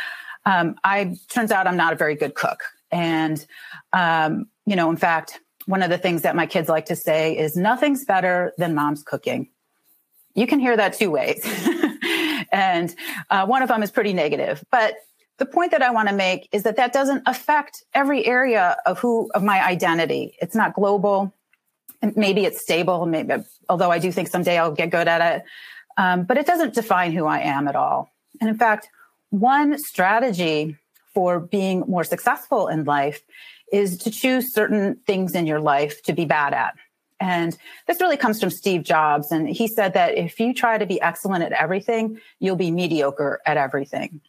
um, 0.46 0.75
i 0.84 1.15
turns 1.29 1.51
out 1.51 1.67
i'm 1.67 1.77
not 1.77 1.93
a 1.93 1.96
very 1.96 2.15
good 2.15 2.34
cook 2.34 2.63
and 2.91 3.46
um, 3.93 4.48
you 4.65 4.75
know 4.75 4.89
in 4.89 4.98
fact 4.98 5.39
one 5.65 5.84
of 5.84 5.89
the 5.89 5.98
things 5.98 6.24
that 6.24 6.36
my 6.36 6.46
kids 6.46 6.67
like 6.67 6.86
to 6.86 6.96
say 6.96 7.38
is 7.38 7.55
nothing's 7.55 8.05
better 8.05 8.53
than 8.57 8.74
mom's 8.74 9.03
cooking 9.03 9.48
you 10.38 10.48
can 10.48 10.60
hear 10.60 10.77
that 10.77 10.94
two 10.94 11.12
ways 11.12 11.41
and 12.53 12.96
uh, 13.29 13.46
one 13.46 13.62
of 13.62 13.67
them 13.67 13.84
is 13.84 13.91
pretty 13.91 14.13
negative 14.13 14.63
but 14.72 14.96
the 15.38 15.46
point 15.46 15.72
that 15.72 15.82
I 15.82 15.91
want 15.91 16.10
to 16.10 16.15
make 16.15 16.50
is 16.51 16.63
that 16.63 16.77
that 16.77 16.94
doesn't 16.94 17.24
affect 17.25 17.84
every 17.94 18.25
area 18.25 18.77
of 18.86 19.00
who 19.00 19.29
of 19.36 19.44
my 19.44 19.63
identity. 19.63 20.36
It's 20.41 20.56
not 20.56 20.74
global. 20.74 21.34
Maybe 22.15 22.46
it's 22.46 22.62
stable. 22.62 23.06
Maybe, 23.06 23.36
although 23.70 23.91
I 23.91 24.00
do 24.00 24.12
think 24.12 24.27
someday 24.27 24.58
I'll 24.58 24.72
get 24.72 24.89
good 24.89 25.08
at 25.08 25.36
it. 25.36 25.44
Um, 25.98 26.24
but 26.24 26.38
it 26.38 26.46
doesn't 26.46 26.74
define 26.74 27.12
who 27.12 27.25
I 27.25 27.39
am 27.39 27.67
at 27.67 27.75
all. 27.75 28.12
And 28.39 28.50
in 28.50 28.58
fact, 28.58 28.89
one 29.29 29.77
strategy 29.77 30.77
for 31.13 31.39
being 31.39 31.84
more 31.88 32.03
successful 32.03 32.67
in 32.67 32.84
life 32.84 33.22
is 33.72 33.98
to 34.00 34.12
choose 34.12 34.53
certain 34.53 34.96
things 35.06 35.36
in 35.36 35.46
your 35.46 35.60
life 35.60 36.01
to 36.03 36.13
be 36.13 36.25
bad 36.25 36.53
at. 36.53 36.75
And 37.19 37.57
this 37.88 38.00
really 38.00 38.17
comes 38.17 38.39
from 38.39 38.50
Steve 38.50 38.83
Jobs. 38.83 39.31
And 39.31 39.50
he 39.50 39.67
said 39.67 39.93
that 39.93 40.17
if 40.17 40.39
you 40.39 40.53
try 40.53 40.77
to 40.77 40.86
be 40.86 41.01
excellent 41.01 41.43
at 41.43 41.51
everything, 41.51 42.19
you'll 42.39 42.55
be 42.55 42.71
mediocre 42.71 43.41
at 43.45 43.57
everything. 43.57 44.21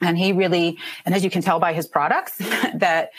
And 0.00 0.18
he 0.18 0.32
really, 0.32 0.78
and 1.04 1.14
as 1.14 1.22
you 1.24 1.30
can 1.30 1.42
tell 1.42 1.60
by 1.60 1.72
his 1.72 1.86
products, 1.86 2.36
that 2.74 3.10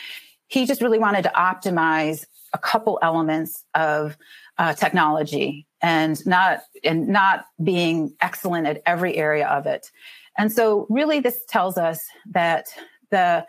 he 0.48 0.66
just 0.66 0.80
really 0.80 0.98
wanted 0.98 1.22
to 1.22 1.32
optimize 1.36 2.26
a 2.52 2.58
couple 2.58 2.98
elements 3.02 3.64
of 3.74 4.16
uh, 4.58 4.72
technology 4.72 5.66
and 5.82 6.24
not 6.26 6.60
and 6.84 7.08
not 7.08 7.44
being 7.62 8.14
excellent 8.20 8.66
at 8.66 8.82
every 8.86 9.16
area 9.16 9.46
of 9.46 9.66
it. 9.66 9.90
And 10.38 10.52
so, 10.52 10.86
really, 10.88 11.20
this 11.20 11.40
tells 11.48 11.76
us 11.76 12.00
that 12.30 12.66
the 13.10 13.46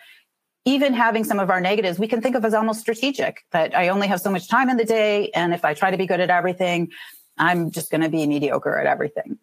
even 0.67 0.93
having 0.93 1.24
some 1.24 1.39
of 1.39 1.50
our 1.50 1.62
negatives, 1.62 1.97
we 1.97 2.09
can 2.09 2.21
think 2.21 2.36
of 2.36 2.43
as 2.43 2.53
almost 2.53 2.81
strategic. 2.81 3.45
That 3.51 3.74
I 3.75 3.88
only 3.88 4.07
have 4.07 4.19
so 4.19 4.29
much 4.29 4.50
time 4.50 4.69
in 4.69 4.75
the 4.75 4.83
day, 4.83 5.29
and 5.29 5.53
if 5.53 5.63
I 5.63 5.74
try 5.74 5.91
to 5.91 5.97
be 5.97 6.05
good 6.05 6.19
at 6.19 6.29
everything, 6.29 6.91
I'm 7.38 7.71
just 7.71 7.89
going 7.89 8.01
to 8.01 8.09
be 8.09 8.27
mediocre 8.27 8.77
at 8.77 8.86
everything. 8.86 9.38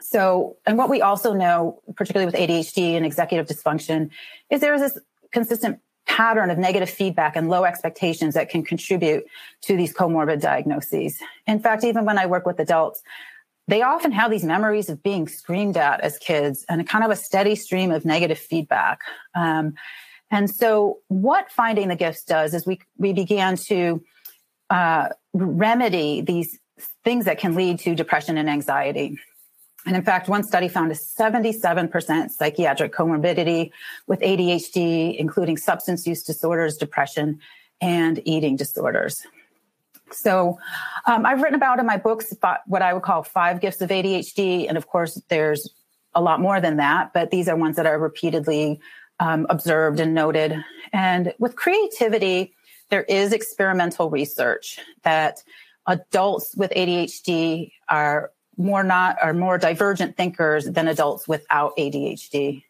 So, 0.00 0.56
and 0.66 0.76
what 0.76 0.90
we 0.90 1.00
also 1.00 1.32
know, 1.32 1.80
particularly 1.94 2.26
with 2.26 2.34
ADHD 2.34 2.96
and 2.96 3.06
executive 3.06 3.46
dysfunction, 3.46 4.10
is 4.50 4.60
there 4.60 4.74
is 4.74 4.80
this 4.80 4.98
consistent 5.30 5.78
pattern 6.06 6.50
of 6.50 6.58
negative 6.58 6.90
feedback 6.90 7.36
and 7.36 7.48
low 7.48 7.62
expectations 7.62 8.34
that 8.34 8.50
can 8.50 8.64
contribute 8.64 9.24
to 9.62 9.76
these 9.76 9.94
comorbid 9.94 10.40
diagnoses. 10.40 11.16
In 11.46 11.60
fact, 11.60 11.84
even 11.84 12.04
when 12.04 12.18
I 12.18 12.26
work 12.26 12.46
with 12.46 12.58
adults, 12.58 13.00
they 13.68 13.82
often 13.82 14.10
have 14.10 14.32
these 14.32 14.44
memories 14.44 14.88
of 14.88 15.04
being 15.04 15.28
screamed 15.28 15.76
at 15.76 16.00
as 16.00 16.18
kids 16.18 16.64
and 16.68 16.80
a 16.80 16.84
kind 16.84 17.04
of 17.04 17.12
a 17.12 17.16
steady 17.16 17.54
stream 17.54 17.92
of 17.92 18.04
negative 18.04 18.38
feedback. 18.38 19.02
Um, 19.36 19.74
and 20.32 20.48
so, 20.48 21.00
what 21.08 21.52
finding 21.52 21.88
the 21.88 21.94
gifts 21.94 22.24
does 22.24 22.54
is 22.54 22.66
we 22.66 22.80
we 22.96 23.12
began 23.12 23.56
to 23.68 24.02
uh, 24.70 25.10
remedy 25.34 26.22
these 26.22 26.58
things 27.04 27.26
that 27.26 27.38
can 27.38 27.54
lead 27.54 27.78
to 27.80 27.94
depression 27.94 28.38
and 28.38 28.48
anxiety. 28.48 29.18
And 29.84 29.94
in 29.94 30.02
fact, 30.02 30.28
one 30.28 30.42
study 30.42 30.68
found 30.68 30.90
a 30.90 30.94
77% 30.94 32.30
psychiatric 32.30 32.94
comorbidity 32.94 33.72
with 34.06 34.20
ADHD, 34.20 35.16
including 35.18 35.56
substance 35.56 36.06
use 36.06 36.22
disorders, 36.22 36.76
depression, 36.76 37.40
and 37.80 38.22
eating 38.24 38.56
disorders. 38.56 39.26
So, 40.12 40.58
um, 41.04 41.26
I've 41.26 41.42
written 41.42 41.56
about 41.56 41.78
in 41.78 41.84
my 41.84 41.98
books 41.98 42.34
what 42.66 42.80
I 42.80 42.94
would 42.94 43.02
call 43.02 43.22
five 43.22 43.60
gifts 43.60 43.82
of 43.82 43.90
ADHD. 43.90 44.66
And 44.66 44.78
of 44.78 44.86
course, 44.86 45.20
there's 45.28 45.68
a 46.14 46.22
lot 46.22 46.40
more 46.40 46.58
than 46.58 46.78
that, 46.78 47.12
but 47.12 47.30
these 47.30 47.48
are 47.48 47.56
ones 47.56 47.76
that 47.76 47.86
are 47.86 47.98
repeatedly 47.98 48.80
um, 49.22 49.46
observed 49.48 50.00
and 50.00 50.14
noted. 50.14 50.52
And 50.92 51.32
with 51.38 51.54
creativity, 51.54 52.54
there 52.90 53.04
is 53.04 53.32
experimental 53.32 54.10
research 54.10 54.80
that 55.04 55.42
adults 55.86 56.54
with 56.56 56.72
ADHD 56.72 57.70
are 57.88 58.32
more 58.56 58.82
not 58.82 59.16
are 59.22 59.32
more 59.32 59.58
divergent 59.58 60.16
thinkers 60.16 60.66
than 60.66 60.88
adults 60.88 61.26
without 61.26 61.76
ADHD. 61.78 62.64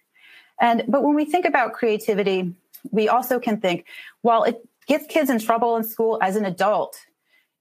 And 0.60 0.84
but 0.86 1.02
when 1.02 1.14
we 1.14 1.24
think 1.24 1.46
about 1.46 1.72
creativity, 1.72 2.54
we 2.90 3.08
also 3.08 3.40
can 3.40 3.60
think, 3.60 3.86
while 4.20 4.44
it 4.44 4.56
gets 4.86 5.06
kids 5.06 5.30
in 5.30 5.38
trouble 5.38 5.76
in 5.76 5.84
school 5.84 6.18
as 6.20 6.36
an 6.36 6.44
adult, 6.44 6.98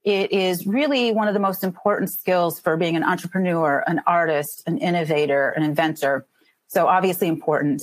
it 0.04 0.32
is 0.32 0.66
really 0.66 1.12
one 1.12 1.28
of 1.28 1.34
the 1.34 1.40
most 1.40 1.64
important 1.64 2.10
skills 2.10 2.60
for 2.60 2.76
being 2.76 2.94
an 2.94 3.04
entrepreneur, 3.04 3.82
an 3.86 4.02
artist, 4.06 4.62
an 4.66 4.76
innovator, 4.78 5.48
an 5.50 5.62
inventor. 5.62 6.26
So 6.68 6.86
obviously 6.86 7.28
important. 7.28 7.82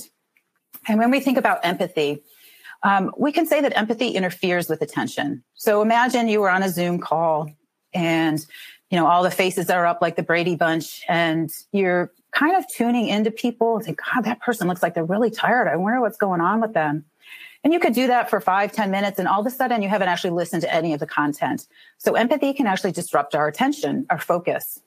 And 0.88 0.98
when 0.98 1.10
we 1.10 1.20
think 1.20 1.38
about 1.38 1.64
empathy, 1.64 2.22
um, 2.82 3.12
we 3.18 3.32
can 3.32 3.46
say 3.46 3.60
that 3.60 3.76
empathy 3.76 4.08
interferes 4.08 4.68
with 4.68 4.80
attention. 4.82 5.42
So 5.54 5.82
imagine 5.82 6.28
you 6.28 6.40
were 6.40 6.50
on 6.50 6.62
a 6.62 6.68
Zoom 6.68 6.98
call 6.98 7.50
and 7.92 8.44
you 8.90 8.98
know, 8.98 9.06
all 9.06 9.22
the 9.22 9.30
faces 9.30 9.70
are 9.70 9.86
up 9.86 10.02
like 10.02 10.16
the 10.16 10.22
Brady 10.22 10.56
Bunch, 10.56 11.02
and 11.08 11.50
you're 11.70 12.10
kind 12.32 12.56
of 12.56 12.64
tuning 12.74 13.06
into 13.06 13.30
people 13.30 13.76
and 13.76 13.84
think, 13.84 14.00
God, 14.12 14.24
that 14.24 14.40
person 14.40 14.66
looks 14.66 14.82
like 14.82 14.94
they're 14.94 15.04
really 15.04 15.30
tired. 15.30 15.68
I 15.68 15.76
wonder 15.76 16.00
what's 16.00 16.18
going 16.18 16.40
on 16.40 16.60
with 16.60 16.74
them. 16.74 17.04
And 17.62 17.72
you 17.72 17.78
could 17.78 17.92
do 17.92 18.08
that 18.08 18.28
for 18.28 18.40
five, 18.40 18.72
ten 18.72 18.90
minutes, 18.90 19.18
and 19.18 19.28
all 19.28 19.40
of 19.40 19.46
a 19.46 19.50
sudden 19.50 19.80
you 19.82 19.88
haven't 19.88 20.08
actually 20.08 20.30
listened 20.30 20.62
to 20.62 20.74
any 20.74 20.92
of 20.92 20.98
the 20.98 21.06
content. 21.06 21.68
So 21.98 22.14
empathy 22.14 22.52
can 22.52 22.66
actually 22.66 22.92
disrupt 22.92 23.34
our 23.34 23.46
attention, 23.46 24.06
our 24.10 24.18
focus, 24.18 24.80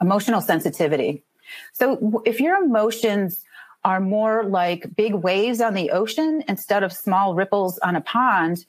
emotional 0.00 0.40
sensitivity. 0.40 1.22
So 1.72 2.22
if 2.24 2.40
your 2.40 2.56
emotions 2.62 3.44
are 3.84 4.00
more 4.00 4.44
like 4.44 4.94
big 4.94 5.14
waves 5.14 5.60
on 5.60 5.74
the 5.74 5.90
ocean 5.90 6.42
instead 6.48 6.82
of 6.82 6.92
small 6.92 7.34
ripples 7.34 7.78
on 7.78 7.96
a 7.96 8.00
pond, 8.00 8.64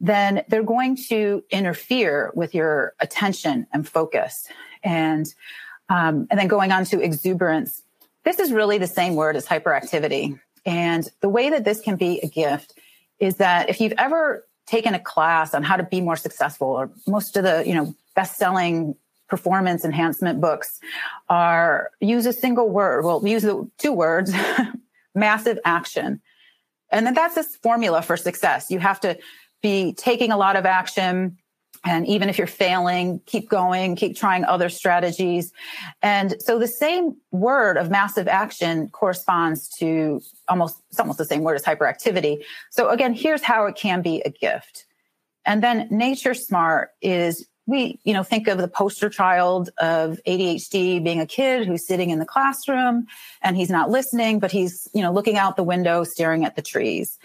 then 0.00 0.42
they're 0.48 0.62
going 0.62 0.96
to 1.08 1.42
interfere 1.50 2.30
with 2.34 2.54
your 2.54 2.94
attention 3.00 3.66
and 3.72 3.88
focus. 3.88 4.46
And 4.82 5.26
um, 5.90 6.28
and 6.30 6.38
then 6.38 6.46
going 6.46 6.70
on 6.72 6.84
to 6.86 7.00
exuberance. 7.00 7.82
This 8.24 8.38
is 8.38 8.52
really 8.52 8.78
the 8.78 8.86
same 8.86 9.16
word 9.16 9.34
as 9.34 9.44
hyperactivity. 9.44 10.38
And 10.64 11.08
the 11.20 11.28
way 11.28 11.50
that 11.50 11.64
this 11.64 11.80
can 11.80 11.96
be 11.96 12.20
a 12.20 12.28
gift 12.28 12.74
is 13.18 13.36
that 13.36 13.68
if 13.68 13.80
you've 13.80 13.94
ever 13.98 14.46
taken 14.66 14.94
a 14.94 15.00
class 15.00 15.52
on 15.52 15.64
how 15.64 15.76
to 15.76 15.82
be 15.82 16.00
more 16.00 16.16
successful, 16.16 16.68
or 16.68 16.90
most 17.06 17.36
of 17.36 17.42
the 17.42 17.64
you 17.66 17.74
know 17.74 17.94
best-selling 18.14 18.94
performance 19.30 19.84
enhancement 19.84 20.40
books 20.40 20.80
are 21.28 21.90
use 22.00 22.26
a 22.26 22.32
single 22.32 22.68
word. 22.68 23.04
Well, 23.04 23.26
use 23.26 23.42
the 23.42 23.70
two 23.78 23.92
words, 23.92 24.32
massive 25.14 25.58
action. 25.64 26.20
And 26.90 27.06
then 27.06 27.14
that's 27.14 27.36
this 27.36 27.56
formula 27.56 28.02
for 28.02 28.16
success. 28.16 28.70
You 28.70 28.80
have 28.80 29.00
to 29.00 29.16
be 29.62 29.94
taking 29.94 30.32
a 30.32 30.36
lot 30.36 30.56
of 30.56 30.66
action. 30.66 31.38
And 31.84 32.06
even 32.06 32.28
if 32.28 32.36
you're 32.36 32.46
failing, 32.46 33.20
keep 33.24 33.48
going, 33.48 33.96
keep 33.96 34.16
trying 34.16 34.44
other 34.44 34.68
strategies. 34.68 35.52
And 36.02 36.36
so 36.40 36.58
the 36.58 36.68
same 36.68 37.16
word 37.30 37.78
of 37.78 37.90
massive 37.90 38.28
action 38.28 38.88
corresponds 38.90 39.68
to 39.78 40.20
almost, 40.48 40.76
it's 40.90 41.00
almost 41.00 41.18
the 41.18 41.24
same 41.24 41.42
word 41.42 41.54
as 41.54 41.62
hyperactivity. 41.62 42.42
So 42.70 42.90
again, 42.90 43.14
here's 43.14 43.42
how 43.42 43.64
it 43.66 43.76
can 43.76 44.02
be 44.02 44.20
a 44.22 44.30
gift. 44.30 44.84
And 45.46 45.62
then 45.62 45.88
nature 45.90 46.34
smart 46.34 46.90
is 47.00 47.46
we, 47.66 48.00
you 48.04 48.12
know, 48.12 48.22
think 48.22 48.48
of 48.48 48.58
the 48.58 48.68
poster 48.68 49.08
child 49.08 49.70
of 49.78 50.20
ADHD 50.26 51.02
being 51.02 51.20
a 51.20 51.26
kid 51.26 51.66
who's 51.66 51.86
sitting 51.86 52.10
in 52.10 52.18
the 52.18 52.26
classroom 52.26 53.06
and 53.42 53.56
he's 53.56 53.70
not 53.70 53.90
listening, 53.90 54.40
but 54.40 54.50
he's, 54.50 54.88
you 54.92 55.02
know, 55.02 55.12
looking 55.12 55.36
out 55.36 55.56
the 55.56 55.62
window, 55.62 56.02
staring 56.04 56.44
at 56.44 56.56
the 56.56 56.62
trees. 56.62 57.18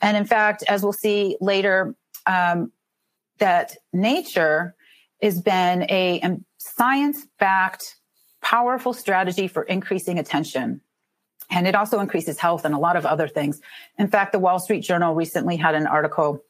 And 0.00 0.16
in 0.16 0.24
fact, 0.24 0.62
as 0.68 0.82
we'll 0.82 0.92
see 0.92 1.36
later, 1.40 1.94
um, 2.26 2.70
that 3.38 3.76
nature 3.92 4.74
has 5.22 5.40
been 5.40 5.82
a, 5.90 6.20
a 6.22 6.38
science 6.58 7.26
backed, 7.38 7.96
powerful 8.40 8.92
strategy 8.92 9.48
for 9.48 9.62
increasing 9.64 10.18
attention. 10.18 10.80
And 11.50 11.66
it 11.66 11.74
also 11.74 11.98
increases 12.00 12.38
health 12.38 12.64
and 12.64 12.74
a 12.74 12.78
lot 12.78 12.96
of 12.96 13.06
other 13.06 13.26
things. 13.26 13.60
In 13.98 14.08
fact, 14.08 14.32
the 14.32 14.38
Wall 14.38 14.58
Street 14.58 14.80
Journal 14.80 15.14
recently 15.14 15.56
had 15.56 15.74
an 15.74 15.86
article 15.86 16.42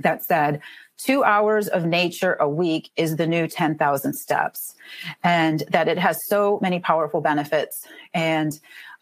that 0.00 0.24
said 0.24 0.60
two 0.98 1.22
hours 1.24 1.68
of 1.68 1.84
nature 1.84 2.36
a 2.40 2.48
week 2.48 2.90
is 2.96 3.16
the 3.16 3.26
new 3.26 3.46
10,000 3.46 4.14
steps 4.14 4.74
and 5.22 5.62
that 5.70 5.88
it 5.88 5.98
has 5.98 6.18
so 6.26 6.58
many 6.60 6.80
powerful 6.80 7.20
benefits 7.20 7.86
and 8.12 8.58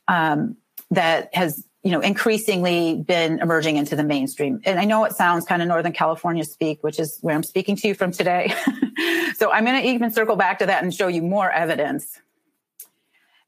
um, 0.08 0.56
that 0.90 1.34
has 1.34 1.66
you 1.82 1.90
know 1.92 2.00
increasingly 2.00 2.96
been 2.96 3.38
emerging 3.40 3.76
into 3.76 3.94
the 3.94 4.02
mainstream. 4.04 4.60
And 4.64 4.78
i 4.78 4.84
know 4.84 5.04
it 5.04 5.12
sounds 5.12 5.44
kind 5.46 5.62
of 5.62 5.68
northern 5.68 5.92
california 5.92 6.44
speak 6.44 6.82
which 6.82 6.98
is 6.98 7.18
where 7.22 7.34
i'm 7.34 7.42
speaking 7.42 7.76
to 7.76 7.88
you 7.88 7.94
from 7.94 8.12
today. 8.12 8.54
So 9.36 9.52
i'm 9.52 9.66
going 9.66 9.80
to 9.82 9.86
even 9.86 10.10
circle 10.10 10.36
back 10.36 10.58
to 10.60 10.66
that 10.66 10.82
and 10.82 10.94
show 10.94 11.08
you 11.08 11.20
more 11.20 11.50
evidence 11.50 12.18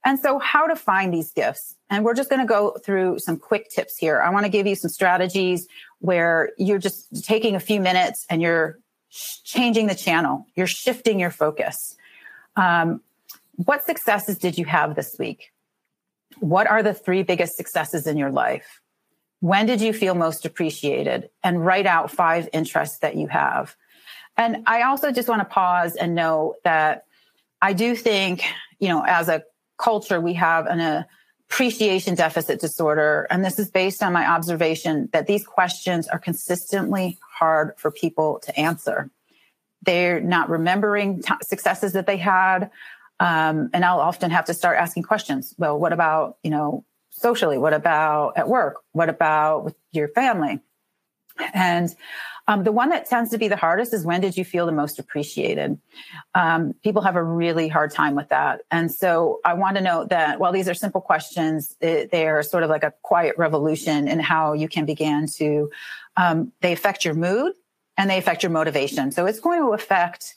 And 0.05 0.19
so, 0.19 0.39
how 0.39 0.67
to 0.67 0.77
find 0.77 1.13
these 1.13 1.33
gifts. 1.33 1.75
And 1.91 2.05
we're 2.05 2.15
just 2.15 2.31
going 2.31 2.41
to 2.41 2.47
go 2.47 2.77
through 2.85 3.19
some 3.19 3.37
quick 3.37 3.71
tips 3.71 3.97
here. 3.97 4.21
I 4.21 4.31
want 4.31 4.45
to 4.45 4.51
give 4.51 4.67
you 4.67 4.75
some 4.75 4.91
strategies 4.91 5.67
where 6.01 6.51
you're 6.57 6.79
just 6.79 7.25
taking 7.25 7.55
a 7.55 7.61
few 7.61 7.81
minutes 7.81 8.25
and 8.31 8.41
you're 8.41 8.79
changing 9.45 9.87
the 9.87 9.95
channel, 9.95 10.47
you're 10.55 10.67
shifting 10.67 11.19
your 11.19 11.31
focus. 11.31 11.97
Um, 12.57 13.01
what 13.57 13.85
successes 13.85 14.39
did 14.39 14.59
you 14.59 14.65
have 14.67 14.95
this 14.95 15.17
week? 15.19 15.53
What 16.41 16.69
are 16.69 16.83
the 16.83 16.95
three 16.95 17.23
biggest 17.23 17.57
successes 17.57 18.07
in 18.07 18.17
your 18.17 18.31
life? 18.31 18.81
When 19.41 19.67
did 19.67 19.81
you 19.81 19.93
feel 19.93 20.15
most 20.15 20.45
appreciated? 20.45 21.31
And 21.43 21.65
write 21.65 21.87
out 21.87 22.11
five 22.11 22.49
interests 22.53 22.99
that 22.99 23.17
you 23.17 23.29
have. 23.29 23.75
And 24.37 24.65
I 24.67 24.83
also 24.83 25.11
just 25.11 25.29
want 25.29 25.41
to 25.41 25.45
pause 25.45 25.97
and 25.97 26.15
know 26.15 26.55
that 26.65 27.05
I 27.61 27.73
do 27.73 27.97
think, 27.97 28.45
you 28.79 28.89
know, 28.89 29.05
as 29.05 29.29
a 29.29 29.43
culture, 29.79 30.21
we 30.21 30.35
have 30.35 30.67
an 30.67 31.07
appreciation 31.49 32.15
deficit 32.15 32.61
disorder. 32.61 33.27
And 33.31 33.45
this 33.45 33.59
is 33.59 33.71
based 33.71 34.03
on 34.03 34.13
my 34.13 34.29
observation 34.29 35.09
that 35.13 35.27
these 35.27 35.47
questions 35.47 36.07
are 36.09 36.19
consistently 36.19 37.19
hard 37.39 37.73
for 37.79 37.91
people 37.91 38.41
to 38.41 38.59
answer. 38.59 39.11
They're 39.83 40.21
not 40.21 40.51
remembering 40.51 41.23
t- 41.23 41.33
successes 41.43 41.95
that 41.95 42.07
they 42.07 42.19
had. 42.19 42.71
Um, 43.21 43.71
and 43.73 43.85
I'll 43.85 44.01
often 44.01 44.31
have 44.31 44.45
to 44.47 44.55
start 44.55 44.79
asking 44.79 45.05
questions. 45.05 45.55
Well, 45.57 45.79
what 45.79 45.93
about, 45.93 46.37
you 46.43 46.51
know, 46.51 46.85
socially? 47.11 47.59
What 47.59 47.73
about 47.73 48.37
at 48.37 48.49
work? 48.49 48.77
What 48.93 49.09
about 49.09 49.65
with 49.65 49.75
your 49.93 50.09
family? 50.09 50.61
And 51.55 51.95
um, 52.49 52.65
the 52.65 52.73
one 52.73 52.89
that 52.89 53.07
tends 53.07 53.31
to 53.31 53.39
be 53.39 53.49
the 53.49 53.57
hardest 53.57 53.93
is 53.93 54.05
when 54.05 54.23
did 54.23 54.37
you 54.37 54.45
feel 54.45 54.65
the 54.65 54.73
most 54.73 54.99
appreciated? 54.99 55.79
Um, 56.35 56.73
people 56.83 57.03
have 57.03 57.15
a 57.15 57.23
really 57.23 57.69
hard 57.69 57.93
time 57.93 58.15
with 58.15 58.31
that. 58.31 58.63
And 58.71 58.91
so 58.91 59.41
I 59.45 59.53
want 59.53 59.77
to 59.77 59.83
note 59.83 60.09
that 60.09 60.41
while 60.41 60.51
these 60.51 60.67
are 60.67 60.75
simple 60.75 61.03
questions, 61.03 61.77
they 61.81 62.27
are 62.27 62.43
sort 62.43 62.63
of 62.63 62.71
like 62.71 62.85
a 62.85 62.95
quiet 63.03 63.37
revolution 63.37 64.09
in 64.09 64.19
how 64.19 64.55
you 64.55 64.67
can 64.67 64.87
begin 64.87 65.27
to, 65.37 65.71
um, 66.17 66.51
they 66.63 66.73
affect 66.73 67.05
your 67.05 67.15
mood 67.15 67.53
and 67.99 68.09
they 68.09 68.17
affect 68.17 68.43
your 68.43 68.51
motivation. 68.51 69.13
So 69.13 69.27
it's 69.27 69.41
going 69.41 69.61
to 69.61 69.75
affect 69.75 70.35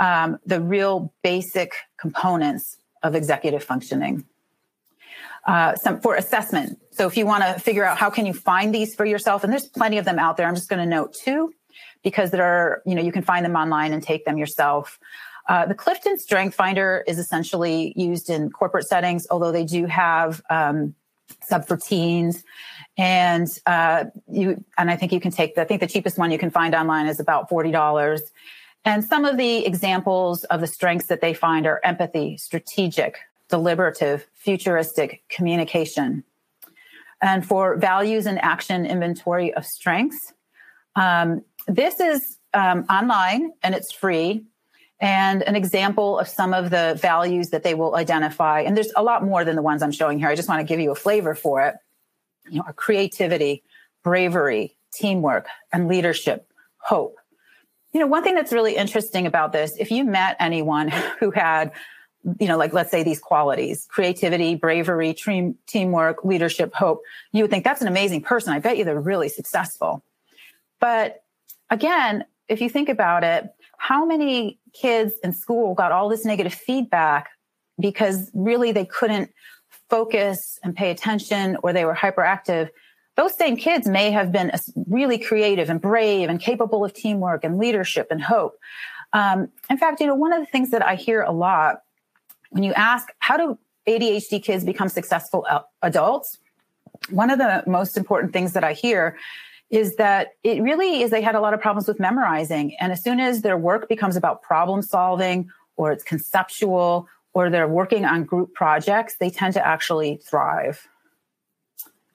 um, 0.00 0.38
the 0.44 0.60
real 0.60 1.14
basic 1.22 1.74
components 1.96 2.76
of 3.04 3.14
executive 3.14 3.62
functioning. 3.62 4.24
Uh, 5.44 5.74
some 5.74 6.00
for 6.00 6.14
assessment. 6.14 6.78
So 6.92 7.08
if 7.08 7.16
you 7.16 7.26
want 7.26 7.42
to 7.42 7.58
figure 7.58 7.84
out 7.84 7.98
how 7.98 8.10
can 8.10 8.26
you 8.26 8.32
find 8.32 8.72
these 8.72 8.94
for 8.94 9.04
yourself, 9.04 9.42
and 9.42 9.52
there's 9.52 9.66
plenty 9.66 9.98
of 9.98 10.04
them 10.04 10.18
out 10.20 10.36
there. 10.36 10.46
I'm 10.46 10.54
just 10.54 10.68
going 10.68 10.78
to 10.78 10.86
note 10.86 11.16
two 11.24 11.52
because 12.04 12.30
there 12.30 12.44
are, 12.44 12.80
you 12.86 12.94
know, 12.94 13.02
you 13.02 13.10
can 13.10 13.22
find 13.22 13.44
them 13.44 13.56
online 13.56 13.92
and 13.92 14.00
take 14.00 14.24
them 14.24 14.38
yourself. 14.38 15.00
Uh, 15.48 15.66
the 15.66 15.74
Clifton 15.74 16.16
Strength 16.16 16.54
Finder 16.54 17.02
is 17.08 17.18
essentially 17.18 17.92
used 17.96 18.30
in 18.30 18.50
corporate 18.50 18.86
settings, 18.86 19.26
although 19.30 19.50
they 19.50 19.64
do 19.64 19.86
have 19.86 20.40
um, 20.48 20.94
sub 21.42 21.66
for 21.66 21.76
teens. 21.76 22.44
And 22.96 23.48
uh, 23.66 24.04
you, 24.30 24.62
and 24.78 24.92
I 24.92 24.96
think 24.96 25.10
you 25.10 25.18
can 25.18 25.32
take 25.32 25.56
the, 25.56 25.62
I 25.62 25.64
think 25.64 25.80
the 25.80 25.88
cheapest 25.88 26.18
one 26.18 26.30
you 26.30 26.38
can 26.38 26.50
find 26.50 26.72
online 26.72 27.08
is 27.08 27.18
about 27.18 27.48
forty 27.48 27.72
dollars. 27.72 28.22
And 28.84 29.02
some 29.02 29.24
of 29.24 29.36
the 29.36 29.66
examples 29.66 30.44
of 30.44 30.60
the 30.60 30.68
strengths 30.68 31.08
that 31.08 31.20
they 31.20 31.34
find 31.34 31.66
are 31.66 31.80
empathy, 31.82 32.36
strategic, 32.36 33.18
deliberative, 33.52 34.26
futuristic 34.32 35.22
communication. 35.28 36.24
And 37.20 37.46
for 37.46 37.76
values 37.76 38.24
and 38.24 38.42
action 38.42 38.86
inventory 38.86 39.52
of 39.52 39.66
strengths, 39.66 40.32
um, 40.96 41.42
this 41.68 42.00
is 42.00 42.38
um, 42.54 42.86
online 42.88 43.52
and 43.62 43.74
it's 43.74 43.92
free. 43.92 44.46
And 45.00 45.42
an 45.42 45.54
example 45.54 46.18
of 46.18 46.28
some 46.28 46.54
of 46.54 46.70
the 46.70 46.98
values 46.98 47.50
that 47.50 47.62
they 47.62 47.74
will 47.74 47.94
identify. 47.94 48.62
And 48.62 48.74
there's 48.74 48.92
a 48.96 49.02
lot 49.02 49.22
more 49.22 49.44
than 49.44 49.54
the 49.54 49.62
ones 49.62 49.82
I'm 49.82 49.92
showing 49.92 50.18
here. 50.18 50.28
I 50.28 50.34
just 50.34 50.48
want 50.48 50.60
to 50.60 50.64
give 50.64 50.80
you 50.80 50.90
a 50.90 50.94
flavor 50.94 51.34
for 51.34 51.60
it. 51.66 51.74
You 52.48 52.60
know, 52.60 52.64
creativity, 52.74 53.64
bravery, 54.02 54.78
teamwork, 54.94 55.46
and 55.74 55.88
leadership, 55.88 56.50
hope. 56.78 57.16
You 57.92 58.00
know, 58.00 58.06
one 58.06 58.22
thing 58.22 58.34
that's 58.34 58.52
really 58.52 58.76
interesting 58.76 59.26
about 59.26 59.52
this, 59.52 59.76
if 59.78 59.90
you 59.90 60.04
met 60.04 60.36
anyone 60.40 60.88
who 61.20 61.30
had 61.32 61.72
you 62.38 62.46
know, 62.46 62.56
like 62.56 62.72
let's 62.72 62.90
say 62.90 63.02
these 63.02 63.18
qualities, 63.18 63.86
creativity, 63.90 64.54
bravery, 64.54 65.12
team, 65.14 65.56
teamwork, 65.66 66.24
leadership, 66.24 66.72
hope, 66.74 67.02
you 67.32 67.42
would 67.42 67.50
think 67.50 67.64
that's 67.64 67.82
an 67.82 67.88
amazing 67.88 68.22
person. 68.22 68.52
I 68.52 68.58
bet 68.58 68.78
you 68.78 68.84
they're 68.84 69.00
really 69.00 69.28
successful. 69.28 70.04
But 70.80 71.24
again, 71.70 72.24
if 72.48 72.60
you 72.60 72.68
think 72.68 72.88
about 72.88 73.24
it, 73.24 73.52
how 73.76 74.04
many 74.04 74.60
kids 74.72 75.14
in 75.24 75.32
school 75.32 75.74
got 75.74 75.90
all 75.90 76.08
this 76.08 76.24
negative 76.24 76.54
feedback 76.54 77.30
because 77.80 78.30
really 78.34 78.70
they 78.72 78.84
couldn't 78.84 79.30
focus 79.90 80.58
and 80.62 80.76
pay 80.76 80.90
attention 80.90 81.56
or 81.62 81.72
they 81.72 81.84
were 81.84 81.94
hyperactive? 81.94 82.68
Those 83.16 83.36
same 83.36 83.56
kids 83.56 83.86
may 83.86 84.10
have 84.10 84.32
been 84.32 84.52
really 84.86 85.18
creative 85.18 85.68
and 85.68 85.80
brave 85.80 86.28
and 86.28 86.40
capable 86.40 86.84
of 86.84 86.94
teamwork 86.94 87.44
and 87.44 87.58
leadership 87.58 88.08
and 88.10 88.22
hope. 88.22 88.56
Um, 89.12 89.48
in 89.68 89.76
fact, 89.76 90.00
you 90.00 90.06
know, 90.06 90.14
one 90.14 90.32
of 90.32 90.40
the 90.40 90.46
things 90.46 90.70
that 90.70 90.84
I 90.84 90.94
hear 90.94 91.22
a 91.22 91.32
lot 91.32 91.82
when 92.52 92.62
you 92.62 92.72
ask 92.74 93.08
how 93.18 93.36
do 93.36 93.58
ADHD 93.88 94.42
kids 94.42 94.64
become 94.64 94.88
successful 94.88 95.46
adults, 95.82 96.38
one 97.10 97.30
of 97.30 97.38
the 97.38 97.64
most 97.66 97.96
important 97.96 98.32
things 98.32 98.52
that 98.52 98.62
I 98.62 98.74
hear 98.74 99.16
is 99.70 99.96
that 99.96 100.32
it 100.44 100.62
really 100.62 101.02
is 101.02 101.10
they 101.10 101.22
had 101.22 101.34
a 101.34 101.40
lot 101.40 101.54
of 101.54 101.60
problems 101.60 101.88
with 101.88 101.98
memorizing. 101.98 102.76
And 102.78 102.92
as 102.92 103.02
soon 103.02 103.20
as 103.20 103.40
their 103.40 103.56
work 103.56 103.88
becomes 103.88 104.16
about 104.16 104.42
problem 104.42 104.82
solving 104.82 105.48
or 105.76 105.92
it's 105.92 106.04
conceptual 106.04 107.08
or 107.32 107.48
they're 107.48 107.66
working 107.66 108.04
on 108.04 108.24
group 108.24 108.52
projects, 108.52 109.16
they 109.16 109.30
tend 109.30 109.54
to 109.54 109.66
actually 109.66 110.20
thrive. 110.28 110.86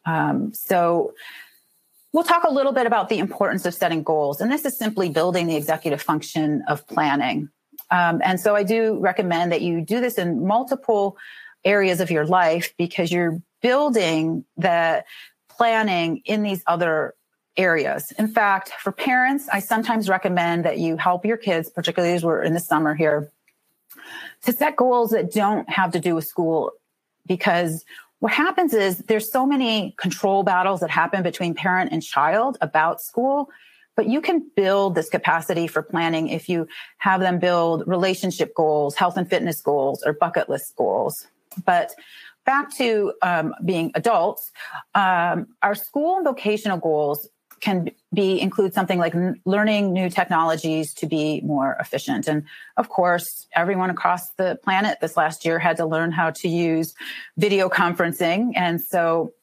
Um, 0.05 0.53
so 0.53 1.15
we'll 2.13 2.23
talk 2.23 2.43
a 2.43 2.51
little 2.51 2.73
bit 2.73 2.85
about 2.85 3.09
the 3.09 3.17
importance 3.17 3.65
of 3.65 3.73
setting 3.73 4.03
goals. 4.03 4.39
And 4.39 4.51
this 4.51 4.63
is 4.63 4.77
simply 4.77 5.09
building 5.09 5.47
the 5.47 5.55
executive 5.55 6.01
function 6.01 6.63
of 6.67 6.85
planning. 6.87 7.49
Um, 7.89 8.21
and 8.23 8.39
so 8.39 8.55
I 8.55 8.63
do 8.63 8.97
recommend 8.99 9.51
that 9.51 9.61
you 9.61 9.81
do 9.81 10.01
this 10.01 10.17
in 10.17 10.45
multiple 10.45 11.17
areas 11.63 11.99
of 11.99 12.11
your 12.11 12.25
life 12.25 12.73
because 12.77 13.11
you're 13.11 13.41
building 13.61 14.45
the 14.57 15.03
planning 15.49 16.21
in 16.25 16.43
these 16.43 16.63
other 16.67 17.13
areas. 17.55 18.11
In 18.19 18.27
fact, 18.27 18.69
for 18.79 18.91
parents, 18.91 19.47
I 19.51 19.59
sometimes 19.59 20.07
recommend 20.07 20.65
that 20.65 20.77
you 20.77 20.97
help 20.97 21.25
your 21.25 21.37
kids, 21.37 21.69
particularly 21.69 22.13
as 22.13 22.23
we're 22.23 22.43
in 22.43 22.53
the 22.53 22.59
summer 22.59 22.93
here, 22.93 23.31
to 24.43 24.53
set 24.53 24.75
goals 24.75 25.09
that 25.11 25.31
don't 25.31 25.67
have 25.69 25.91
to 25.93 25.99
do 25.99 26.15
with 26.15 26.25
school 26.25 26.71
because 27.25 27.83
what 28.19 28.31
happens 28.31 28.73
is 28.73 28.99
there's 28.99 29.31
so 29.31 29.45
many 29.45 29.95
control 29.97 30.43
battles 30.43 30.79
that 30.79 30.89
happen 30.89 31.23
between 31.23 31.53
parent 31.53 31.91
and 31.91 32.01
child 32.01 32.57
about 32.61 33.01
school 33.01 33.49
but 33.97 34.07
you 34.07 34.21
can 34.21 34.49
build 34.55 34.95
this 34.95 35.09
capacity 35.09 35.67
for 35.67 35.81
planning 35.81 36.29
if 36.29 36.47
you 36.47 36.67
have 36.99 37.19
them 37.19 37.39
build 37.39 37.83
relationship 37.87 38.53
goals, 38.55 38.95
health 38.95 39.17
and 39.17 39.29
fitness 39.29 39.59
goals, 39.59 40.03
or 40.05 40.13
bucket 40.13 40.47
list 40.47 40.75
goals. 40.77 41.27
But 41.65 41.93
back 42.45 42.73
to 42.77 43.13
um, 43.23 43.53
being 43.65 43.91
adults, 43.95 44.51
um, 44.95 45.47
our 45.63 45.75
school 45.75 46.17
and 46.17 46.23
vocational 46.23 46.77
goals 46.77 47.27
can 47.59 47.89
be 48.13 48.39
include 48.39 48.71
something 48.73 48.99
like 48.99 49.15
learning 49.45 49.91
new 49.91 50.11
technologies 50.11 50.93
to 50.93 51.07
be 51.07 51.41
more 51.41 51.75
efficient. 51.79 52.27
And 52.27 52.43
of 52.77 52.89
course, 52.89 53.47
everyone 53.55 53.89
across 53.89 54.29
the 54.37 54.59
planet 54.63 54.99
this 55.01 55.17
last 55.17 55.43
year 55.43 55.57
had 55.57 55.77
to 55.77 55.85
learn 55.85 56.11
how 56.11 56.29
to 56.29 56.47
use 56.47 56.93
video 57.35 57.67
conferencing. 57.67 58.51
And 58.55 58.79
so 58.79 59.33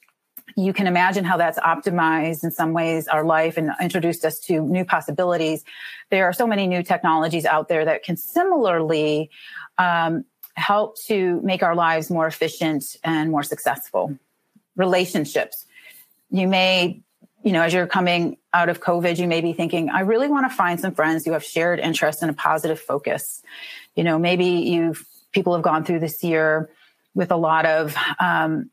you 0.56 0.72
can 0.72 0.86
imagine 0.86 1.24
how 1.24 1.36
that's 1.36 1.58
optimized 1.58 2.44
in 2.44 2.50
some 2.50 2.72
ways 2.72 3.08
our 3.08 3.24
life 3.24 3.56
and 3.56 3.70
introduced 3.80 4.24
us 4.24 4.38
to 4.40 4.60
new 4.60 4.84
possibilities. 4.84 5.64
There 6.10 6.26
are 6.26 6.32
so 6.32 6.46
many 6.46 6.66
new 6.66 6.82
technologies 6.82 7.44
out 7.44 7.68
there 7.68 7.84
that 7.84 8.04
can 8.04 8.16
similarly 8.16 9.30
um, 9.78 10.24
help 10.54 10.96
to 11.06 11.40
make 11.42 11.62
our 11.62 11.74
lives 11.74 12.10
more 12.10 12.26
efficient 12.26 12.96
and 13.02 13.30
more 13.30 13.42
successful. 13.42 14.16
Relationships. 14.76 15.66
You 16.30 16.46
may, 16.48 17.00
you 17.42 17.52
know, 17.52 17.62
as 17.62 17.72
you're 17.72 17.86
coming 17.86 18.36
out 18.52 18.68
of 18.68 18.80
COVID, 18.80 19.18
you 19.18 19.26
may 19.26 19.40
be 19.40 19.52
thinking, 19.52 19.90
I 19.90 20.00
really 20.00 20.28
want 20.28 20.48
to 20.48 20.56
find 20.56 20.78
some 20.78 20.94
friends 20.94 21.24
who 21.24 21.32
have 21.32 21.44
shared 21.44 21.80
interests 21.80 22.22
and 22.22 22.30
a 22.30 22.34
positive 22.34 22.80
focus. 22.80 23.42
You 23.96 24.04
know, 24.04 24.18
maybe 24.18 24.46
you've, 24.46 25.04
people 25.32 25.52
have 25.54 25.62
gone 25.62 25.84
through 25.84 26.00
this 26.00 26.22
year 26.22 26.70
with 27.14 27.30
a 27.30 27.36
lot 27.36 27.66
of 27.66 27.96
um, 28.20 28.70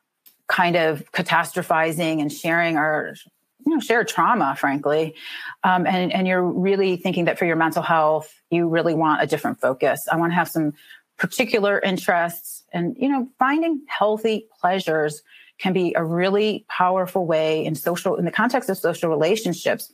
kind 0.52 0.76
of 0.76 1.10
catastrophizing 1.14 2.22
and 2.22 2.32
sharing 2.32 2.76
our 2.76 3.16
you 3.66 3.74
know 3.74 3.80
shared 3.80 4.08
trauma 4.08 4.56
frankly. 4.56 5.16
Um, 5.64 5.88
and 5.88 6.12
and 6.12 6.28
you're 6.28 6.44
really 6.44 6.98
thinking 6.98 7.26
that 7.26 7.40
for 7.40 7.46
your 7.46 7.56
mental 7.56 7.82
health 7.82 8.32
you 8.52 8.68
really 8.68 8.94
want 8.94 9.24
a 9.24 9.28
different 9.28 9.62
focus. 9.62 10.08
I 10.12 10.18
want 10.18 10.32
to 10.32 10.36
have 10.36 10.50
some 10.50 10.74
particular 11.18 11.80
interests. 11.80 12.64
And 12.74 12.98
you 13.00 13.08
know 13.08 13.30
finding 13.40 13.82
healthy 13.88 14.48
pleasures 14.60 15.24
can 15.58 15.72
be 15.74 15.94
a 15.96 16.04
really 16.04 16.66
powerful 16.68 17.26
way 17.26 17.64
in 17.64 17.74
social 17.74 18.18
in 18.18 18.26
the 18.26 18.32
context 18.32 18.70
of 18.70 18.78
social 18.78 19.10
relationships 19.10 19.94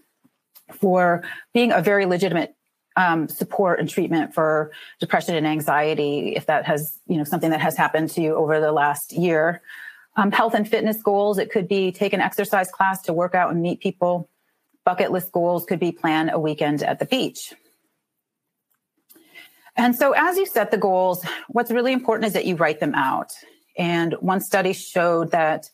for 0.81 1.23
being 1.53 1.71
a 1.71 1.81
very 1.81 2.05
legitimate 2.07 2.55
um, 2.95 3.27
support 3.27 3.79
and 3.79 3.87
treatment 3.87 4.33
for 4.33 4.71
depression 4.99 5.35
and 5.35 5.45
anxiety 5.45 6.33
if 6.35 6.47
that 6.47 6.65
has 6.65 6.97
you 7.05 7.17
know 7.17 7.23
something 7.23 7.51
that 7.51 7.61
has 7.61 7.77
happened 7.77 8.09
to 8.09 8.21
you 8.21 8.33
over 8.33 8.59
the 8.59 8.71
last 8.71 9.13
year 9.13 9.61
um, 10.17 10.31
health 10.31 10.53
and 10.55 10.67
fitness 10.67 11.01
goals. 11.01 11.37
It 11.37 11.51
could 11.51 11.67
be 11.67 11.91
take 11.91 12.11
an 12.11 12.21
exercise 12.21 12.69
class 12.69 13.01
to 13.03 13.13
work 13.13 13.35
out 13.35 13.51
and 13.51 13.61
meet 13.61 13.79
people. 13.79 14.29
Bucket 14.83 15.11
list 15.11 15.31
goals 15.31 15.65
could 15.65 15.79
be 15.79 15.91
plan 15.91 16.29
a 16.29 16.39
weekend 16.39 16.83
at 16.83 16.99
the 16.99 17.05
beach. 17.05 17.53
And 19.75 19.95
so 19.95 20.13
as 20.13 20.37
you 20.37 20.47
set 20.47 20.71
the 20.71 20.77
goals 20.77 21.23
what's 21.49 21.71
really 21.71 21.93
important 21.93 22.25
is 22.25 22.33
that 22.33 22.45
you 22.45 22.55
write 22.55 22.79
them 22.79 22.95
out. 22.95 23.31
And 23.77 24.13
one 24.13 24.41
study 24.41 24.73
showed 24.73 25.31
that 25.31 25.69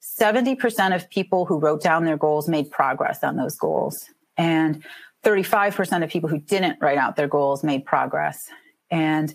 70% 0.00 0.94
of 0.94 1.10
people 1.10 1.44
who 1.44 1.58
wrote 1.58 1.82
down 1.82 2.04
their 2.04 2.16
goals 2.16 2.48
made 2.48 2.70
progress 2.70 3.24
on 3.24 3.36
those 3.36 3.56
goals. 3.56 4.08
And 4.36 4.84
35% 5.24 6.04
of 6.04 6.10
people 6.10 6.30
who 6.30 6.38
didn't 6.38 6.78
write 6.80 6.96
out 6.96 7.16
their 7.16 7.28
goals 7.28 7.64
made 7.64 7.84
progress. 7.84 8.48
And 8.90 9.34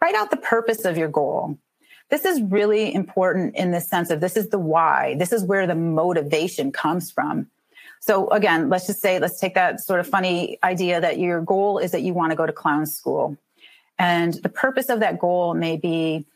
write 0.00 0.14
out 0.14 0.30
the 0.30 0.36
purpose 0.36 0.84
of 0.84 0.96
your 0.96 1.08
goal. 1.08 1.58
This 2.08 2.24
is 2.24 2.40
really 2.40 2.94
important 2.94 3.56
in 3.56 3.72
the 3.72 3.80
sense 3.80 4.10
of 4.10 4.20
this 4.20 4.36
is 4.36 4.48
the 4.48 4.58
why. 4.58 5.16
This 5.18 5.32
is 5.32 5.42
where 5.42 5.66
the 5.66 5.74
motivation 5.74 6.70
comes 6.70 7.10
from. 7.10 7.48
So 8.00 8.28
again, 8.28 8.68
let's 8.68 8.86
just 8.86 9.00
say, 9.00 9.18
let's 9.18 9.40
take 9.40 9.54
that 9.54 9.80
sort 9.80 9.98
of 9.98 10.06
funny 10.06 10.58
idea 10.62 11.00
that 11.00 11.18
your 11.18 11.40
goal 11.40 11.78
is 11.78 11.90
that 11.90 12.02
you 12.02 12.14
want 12.14 12.30
to 12.30 12.36
go 12.36 12.46
to 12.46 12.52
clown 12.52 12.86
school. 12.86 13.36
And 13.98 14.34
the 14.34 14.48
purpose 14.48 14.88
of 14.88 15.00
that 15.00 15.18
goal 15.18 15.54
may 15.54 15.76
be 15.76 16.26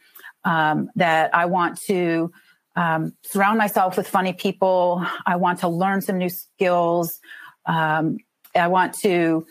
um, 0.44 0.90
that 0.96 1.34
I 1.34 1.46
want 1.46 1.80
to 1.82 2.32
um, 2.74 3.12
surround 3.22 3.58
myself 3.58 3.96
with 3.96 4.08
funny 4.08 4.32
people. 4.32 5.06
I 5.26 5.36
want 5.36 5.60
to 5.60 5.68
learn 5.68 6.00
some 6.00 6.18
new 6.18 6.30
skills. 6.30 7.20
Um, 7.66 8.18
I 8.54 8.68
want 8.68 8.94
to 9.02 9.46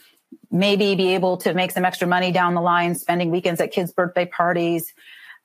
maybe 0.52 0.96
be 0.96 1.14
able 1.14 1.38
to 1.38 1.54
make 1.54 1.72
some 1.72 1.86
extra 1.86 2.08
money 2.08 2.32
down 2.32 2.56
the 2.56 2.62
line, 2.62 2.96
spending 2.96 3.30
weekends 3.30 3.62
at 3.62 3.72
kids' 3.72 3.94
birthday 3.94 4.26
parties. 4.26 4.94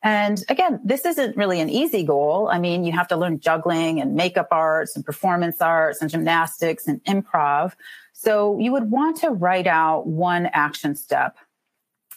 And 0.04 0.44
again, 0.50 0.80
this 0.84 1.06
isn't 1.06 1.34
really 1.34 1.60
an 1.60 1.70
easy 1.70 2.04
goal. 2.04 2.50
I 2.52 2.58
mean, 2.58 2.84
you 2.84 2.92
have 2.92 3.08
to 3.08 3.16
learn 3.16 3.40
juggling 3.40 4.02
and 4.02 4.14
makeup 4.14 4.48
arts 4.50 4.94
and 4.94 5.04
performance 5.04 5.62
arts 5.62 6.02
and 6.02 6.10
gymnastics 6.10 6.86
and 6.86 7.02
improv. 7.04 7.72
So 8.12 8.58
you 8.58 8.70
would 8.72 8.90
want 8.90 9.16
to 9.22 9.30
write 9.30 9.66
out 9.66 10.06
one 10.06 10.46
action 10.52 10.94
step. 10.94 11.38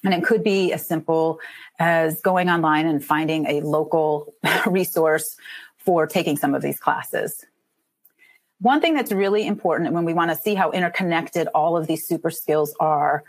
And 0.04 0.14
it 0.14 0.26
could 0.26 0.44
be 0.44 0.74
as 0.74 0.86
simple 0.86 1.40
as 1.80 2.22
going 2.22 2.50
online 2.50 2.88
and 2.88 3.04
finding 3.04 3.48
a 3.48 3.62
local 3.62 4.34
resource 4.68 5.38
for 5.78 6.06
taking 6.06 6.36
some 6.36 6.54
of 6.54 6.62
these 6.62 6.82
classes. 6.82 7.46
One 8.60 8.82
thing 8.82 8.96
that's 8.96 9.14
really 9.14 9.48
important 9.48 9.94
when 9.94 10.04
we 10.04 10.14
want 10.14 10.32
to 10.32 10.38
see 10.38 10.56
how 10.56 10.72
interconnected 10.72 11.48
all 11.56 11.78
of 11.78 11.88
these 11.88 12.06
super 12.06 12.32
skills 12.32 12.76
are 12.82 13.24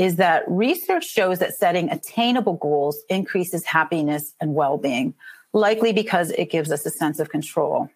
is 0.00 0.16
that 0.16 0.44
research 0.48 1.06
shows 1.06 1.40
that 1.40 1.54
setting 1.54 1.90
attainable 1.90 2.54
goals 2.54 2.96
increases 3.10 3.66
happiness 3.66 4.32
and 4.40 4.54
well-being, 4.54 5.12
likely 5.52 5.92
because 5.92 6.30
it 6.30 6.50
gives 6.50 6.72
us 6.72 6.86
a 6.86 6.90
sense 6.90 7.20
of 7.20 7.28
control. 7.28 7.90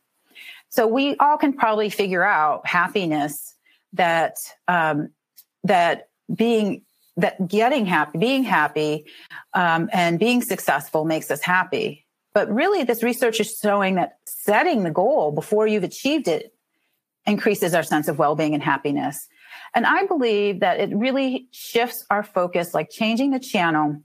So 0.69 0.87
we 0.87 1.17
all 1.17 1.38
can 1.38 1.55
probably 1.55 1.88
figure 1.88 2.23
out 2.23 2.67
happiness 2.67 3.55
that 3.95 4.37
um, 4.69 5.09
that 5.62 6.09
being 6.33 6.83
that 7.17 7.49
getting 7.49 7.87
happy, 7.87 8.19
being 8.19 8.45
happy, 8.45 9.07
um, 9.55 9.88
and 9.90 10.19
being 10.19 10.43
successful 10.43 11.07
makes 11.07 11.31
us 11.31 11.40
happy. 11.40 12.05
But 12.35 12.53
really, 12.53 12.85
this 12.85 13.03
research 13.03 13.40
is 13.40 13.57
showing 13.62 13.95
that 13.95 14.19
setting 14.27 14.83
the 14.83 14.90
goal 14.90 15.33
before 15.33 15.67
you've 15.67 15.85
achieved 15.85 16.29
it 16.29 16.53
increases 17.25 17.73
our 17.73 17.83
sense 17.83 18.09
of 18.09 18.19
well-being 18.19 18.53
and 18.53 18.62
happiness. 18.62 19.27
And 19.75 19.87
I 19.87 20.07
believe 20.07 20.61
that 20.61 20.79
it 20.79 20.95
really 20.95 21.49
shifts 21.51 22.05
our 22.11 22.23
focus, 22.23 22.75
like 22.75 22.91
changing 22.91 23.33
the 23.33 23.41
channel 23.41 24.03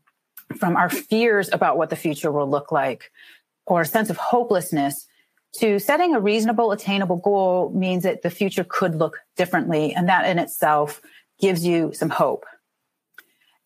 from 0.57 0.75
our 0.75 0.89
fears 0.89 1.49
about 1.53 1.77
what 1.77 1.89
the 1.89 1.95
future 1.95 2.31
will 2.31 2.49
look 2.49 2.71
like 2.71 3.11
or 3.67 3.81
a 3.81 3.85
sense 3.85 4.09
of 4.09 4.17
hopelessness 4.17 5.07
to 5.59 5.79
setting 5.79 6.15
a 6.15 6.19
reasonable, 6.19 6.71
attainable 6.71 7.17
goal 7.17 7.71
means 7.73 8.03
that 8.03 8.21
the 8.21 8.29
future 8.29 8.65
could 8.67 8.95
look 8.95 9.19
differently. 9.35 9.93
And 9.93 10.09
that 10.09 10.25
in 10.25 10.39
itself 10.39 11.01
gives 11.39 11.65
you 11.65 11.91
some 11.93 12.09
hope. 12.09 12.45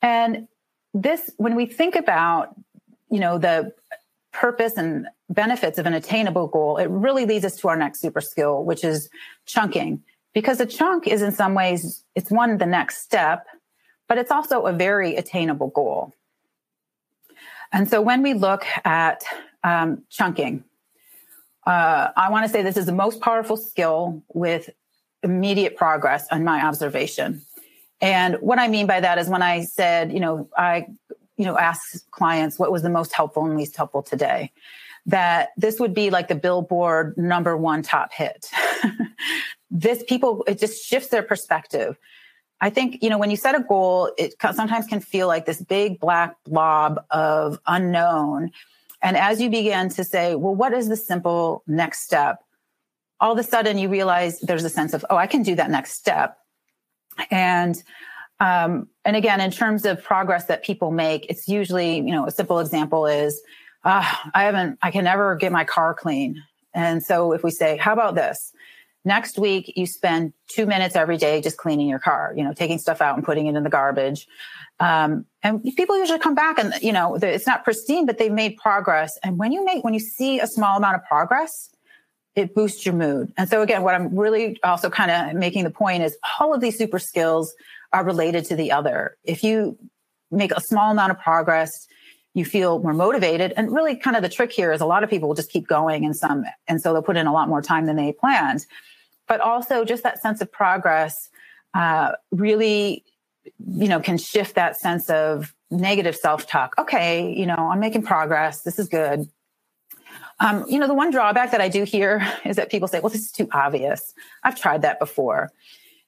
And 0.01 0.47
this, 0.93 1.31
when 1.37 1.55
we 1.55 1.65
think 1.65 1.95
about, 1.95 2.55
you 3.09 3.19
know, 3.19 3.37
the 3.37 3.73
purpose 4.31 4.77
and 4.77 5.07
benefits 5.29 5.77
of 5.77 5.85
an 5.85 5.93
attainable 5.93 6.47
goal, 6.47 6.77
it 6.77 6.89
really 6.89 7.25
leads 7.25 7.45
us 7.45 7.55
to 7.57 7.67
our 7.69 7.77
next 7.77 7.99
super 7.99 8.21
skill, 8.21 8.63
which 8.63 8.83
is 8.83 9.09
chunking. 9.45 10.03
Because 10.33 10.59
a 10.59 10.65
chunk 10.65 11.07
is 11.07 11.21
in 11.21 11.31
some 11.31 11.53
ways, 11.53 12.03
it's 12.15 12.31
one, 12.31 12.57
the 12.57 12.65
next 12.65 13.03
step, 13.03 13.45
but 14.07 14.17
it's 14.17 14.31
also 14.31 14.65
a 14.65 14.73
very 14.73 15.15
attainable 15.15 15.69
goal. 15.69 16.13
And 17.71 17.89
so 17.89 18.01
when 18.01 18.21
we 18.21 18.33
look 18.33 18.65
at 18.85 19.23
um, 19.63 20.03
chunking, 20.09 20.63
uh, 21.65 22.09
I 22.15 22.29
want 22.29 22.45
to 22.45 22.51
say 22.51 22.61
this 22.61 22.77
is 22.77 22.85
the 22.85 22.91
most 22.91 23.21
powerful 23.21 23.57
skill 23.57 24.23
with 24.33 24.69
immediate 25.23 25.77
progress 25.77 26.27
on 26.31 26.43
my 26.43 26.65
observation. 26.65 27.41
And 28.01 28.35
what 28.41 28.59
I 28.59 28.67
mean 28.67 28.85
by 28.85 28.99
that 28.99 29.17
is 29.17 29.29
when 29.29 29.41
I 29.41 29.63
said, 29.63 30.11
you 30.11 30.19
know, 30.19 30.49
I, 30.57 30.87
you 31.37 31.45
know, 31.45 31.57
ask 31.57 32.09
clients 32.11 32.59
what 32.59 32.71
was 32.71 32.81
the 32.81 32.89
most 32.89 33.13
helpful 33.13 33.45
and 33.45 33.57
least 33.57 33.77
helpful 33.77 34.03
today 34.03 34.51
that 35.05 35.49
this 35.57 35.79
would 35.79 35.93
be 35.93 36.09
like 36.09 36.27
the 36.27 36.35
billboard 36.35 37.17
number 37.17 37.57
one 37.57 37.81
top 37.81 38.13
hit. 38.13 38.49
this 39.73 40.03
people, 40.03 40.43
it 40.47 40.59
just 40.59 40.85
shifts 40.85 41.09
their 41.09 41.23
perspective. 41.23 41.97
I 42.61 42.69
think, 42.69 43.01
you 43.01 43.09
know, 43.09 43.17
when 43.17 43.31
you 43.31 43.35
set 43.35 43.55
a 43.55 43.59
goal, 43.59 44.13
it 44.17 44.35
sometimes 44.39 44.85
can 44.85 45.01
feel 45.01 45.27
like 45.27 45.45
this 45.45 45.61
big 45.61 45.99
black 45.99 46.35
blob 46.45 47.03
of 47.09 47.59
unknown. 47.67 48.51
And 49.01 49.17
as 49.17 49.41
you 49.41 49.49
begin 49.49 49.89
to 49.89 50.03
say, 50.03 50.35
well, 50.35 50.55
what 50.55 50.73
is 50.73 50.87
the 50.87 50.95
simple 50.95 51.63
next 51.67 52.03
step? 52.03 52.41
All 53.19 53.33
of 53.33 53.39
a 53.39 53.43
sudden 53.43 53.77
you 53.77 53.89
realize 53.89 54.39
there's 54.39 54.63
a 54.63 54.69
sense 54.69 54.93
of, 54.93 55.03
oh, 55.09 55.17
I 55.17 55.27
can 55.27 55.43
do 55.43 55.55
that 55.55 55.69
next 55.69 55.93
step. 55.93 56.37
And, 57.31 57.75
um, 58.39 58.87
and 59.03 59.15
again, 59.15 59.41
in 59.41 59.51
terms 59.51 59.85
of 59.85 60.03
progress 60.03 60.45
that 60.45 60.63
people 60.63 60.91
make, 60.91 61.25
it's 61.29 61.47
usually, 61.47 61.95
you 61.95 62.11
know, 62.11 62.27
a 62.27 62.31
simple 62.31 62.59
example 62.59 63.07
is 63.07 63.41
uh, 63.83 64.05
I 64.33 64.43
haven't, 64.43 64.79
I 64.81 64.91
can 64.91 65.03
never 65.03 65.35
get 65.35 65.51
my 65.51 65.65
car 65.65 65.93
clean. 65.93 66.41
And 66.73 67.03
so 67.03 67.33
if 67.33 67.43
we 67.43 67.51
say, 67.51 67.75
how 67.77 67.91
about 67.91 68.15
this? 68.15 68.53
Next 69.05 69.37
week, 69.37 69.73
you 69.75 69.85
spend 69.85 70.33
two 70.47 70.65
minutes 70.65 70.95
every 70.95 71.17
day 71.17 71.41
just 71.41 71.57
cleaning 71.57 71.87
your 71.87 71.99
car, 71.99 72.33
you 72.37 72.43
know, 72.43 72.53
taking 72.53 72.79
stuff 72.79 73.01
out 73.01 73.15
and 73.15 73.25
putting 73.25 73.47
it 73.47 73.55
in 73.55 73.63
the 73.63 73.69
garbage. 73.69 74.27
Um, 74.79 75.25
and 75.43 75.61
people 75.75 75.97
usually 75.97 76.19
come 76.19 76.35
back 76.35 76.57
and, 76.57 76.73
you 76.81 76.93
know, 76.93 77.15
it's 77.15 77.45
not 77.45 77.63
pristine, 77.63 78.05
but 78.05 78.17
they've 78.17 78.31
made 78.31 78.57
progress. 78.57 79.17
And 79.21 79.37
when 79.37 79.51
you 79.51 79.65
make, 79.65 79.83
when 79.83 79.93
you 79.93 79.99
see 79.99 80.39
a 80.39 80.47
small 80.47 80.77
amount 80.77 80.95
of 80.95 81.03
progress, 81.05 81.69
it 82.35 82.55
boosts 82.55 82.85
your 82.85 82.95
mood. 82.95 83.31
And 83.37 83.49
so 83.49 83.61
again, 83.61 83.83
what 83.83 83.93
I'm 83.93 84.17
really 84.17 84.59
also 84.63 84.89
kind 84.89 85.11
of 85.11 85.35
making 85.37 85.65
the 85.65 85.69
point 85.69 86.01
is 86.01 86.17
all 86.39 86.53
of 86.53 86.61
these 86.61 86.77
super 86.77 86.97
skills 86.97 87.53
are 87.91 88.03
related 88.03 88.45
to 88.45 88.55
the 88.55 88.71
other. 88.71 89.17
If 89.23 89.43
you 89.43 89.77
make 90.31 90.51
a 90.51 90.61
small 90.61 90.91
amount 90.91 91.11
of 91.11 91.19
progress, 91.19 91.87
you 92.33 92.45
feel 92.45 92.79
more 92.79 92.93
motivated. 92.93 93.53
And 93.55 93.71
really 93.71 93.95
kind 93.95 94.15
of 94.15 94.23
the 94.23 94.29
trick 94.29 94.51
here 94.51 94.71
is 94.71 94.81
a 94.81 94.85
lot 94.85 95.03
of 95.03 95.09
people 95.09 95.27
will 95.27 95.35
just 95.35 95.51
keep 95.51 95.67
going 95.67 96.05
and 96.05 96.15
some, 96.15 96.45
and 96.67 96.81
so 96.81 96.91
they'll 96.93 97.03
put 97.03 97.17
in 97.17 97.27
a 97.27 97.33
lot 97.33 97.47
more 97.47 97.61
time 97.61 97.85
than 97.85 97.95
they 97.95 98.11
planned. 98.11 98.65
But 99.33 99.41
also 99.41 99.83
just 99.83 100.03
that 100.03 100.21
sense 100.21 100.41
of 100.41 100.51
progress 100.51 101.27
uh, 101.73 102.11
really, 102.29 103.03
you 103.65 103.87
know, 103.87 103.99
can 103.99 104.19
shift 104.19 104.53
that 104.53 104.79
sense 104.79 105.09
of 105.09 105.55
negative 105.71 106.15
self-talk. 106.15 106.75
Okay, 106.77 107.33
you 107.33 107.47
know, 107.47 107.55
I'm 107.55 107.79
making 107.79 108.03
progress. 108.03 108.61
This 108.61 108.77
is 108.77 108.87
good. 108.87 109.27
Um, 110.39 110.65
you 110.69 110.77
know, 110.77 110.85
the 110.85 110.93
one 110.93 111.09
drawback 111.09 111.49
that 111.49 111.61
I 111.61 111.67
do 111.67 111.83
hear 111.83 112.21
is 112.45 112.57
that 112.57 112.69
people 112.69 112.87
say, 112.87 112.99
well, 112.99 113.09
this 113.09 113.21
is 113.21 113.31
too 113.31 113.47
obvious. 113.51 114.13
I've 114.43 114.55
tried 114.55 114.83
that 114.83 114.99
before. 114.99 115.49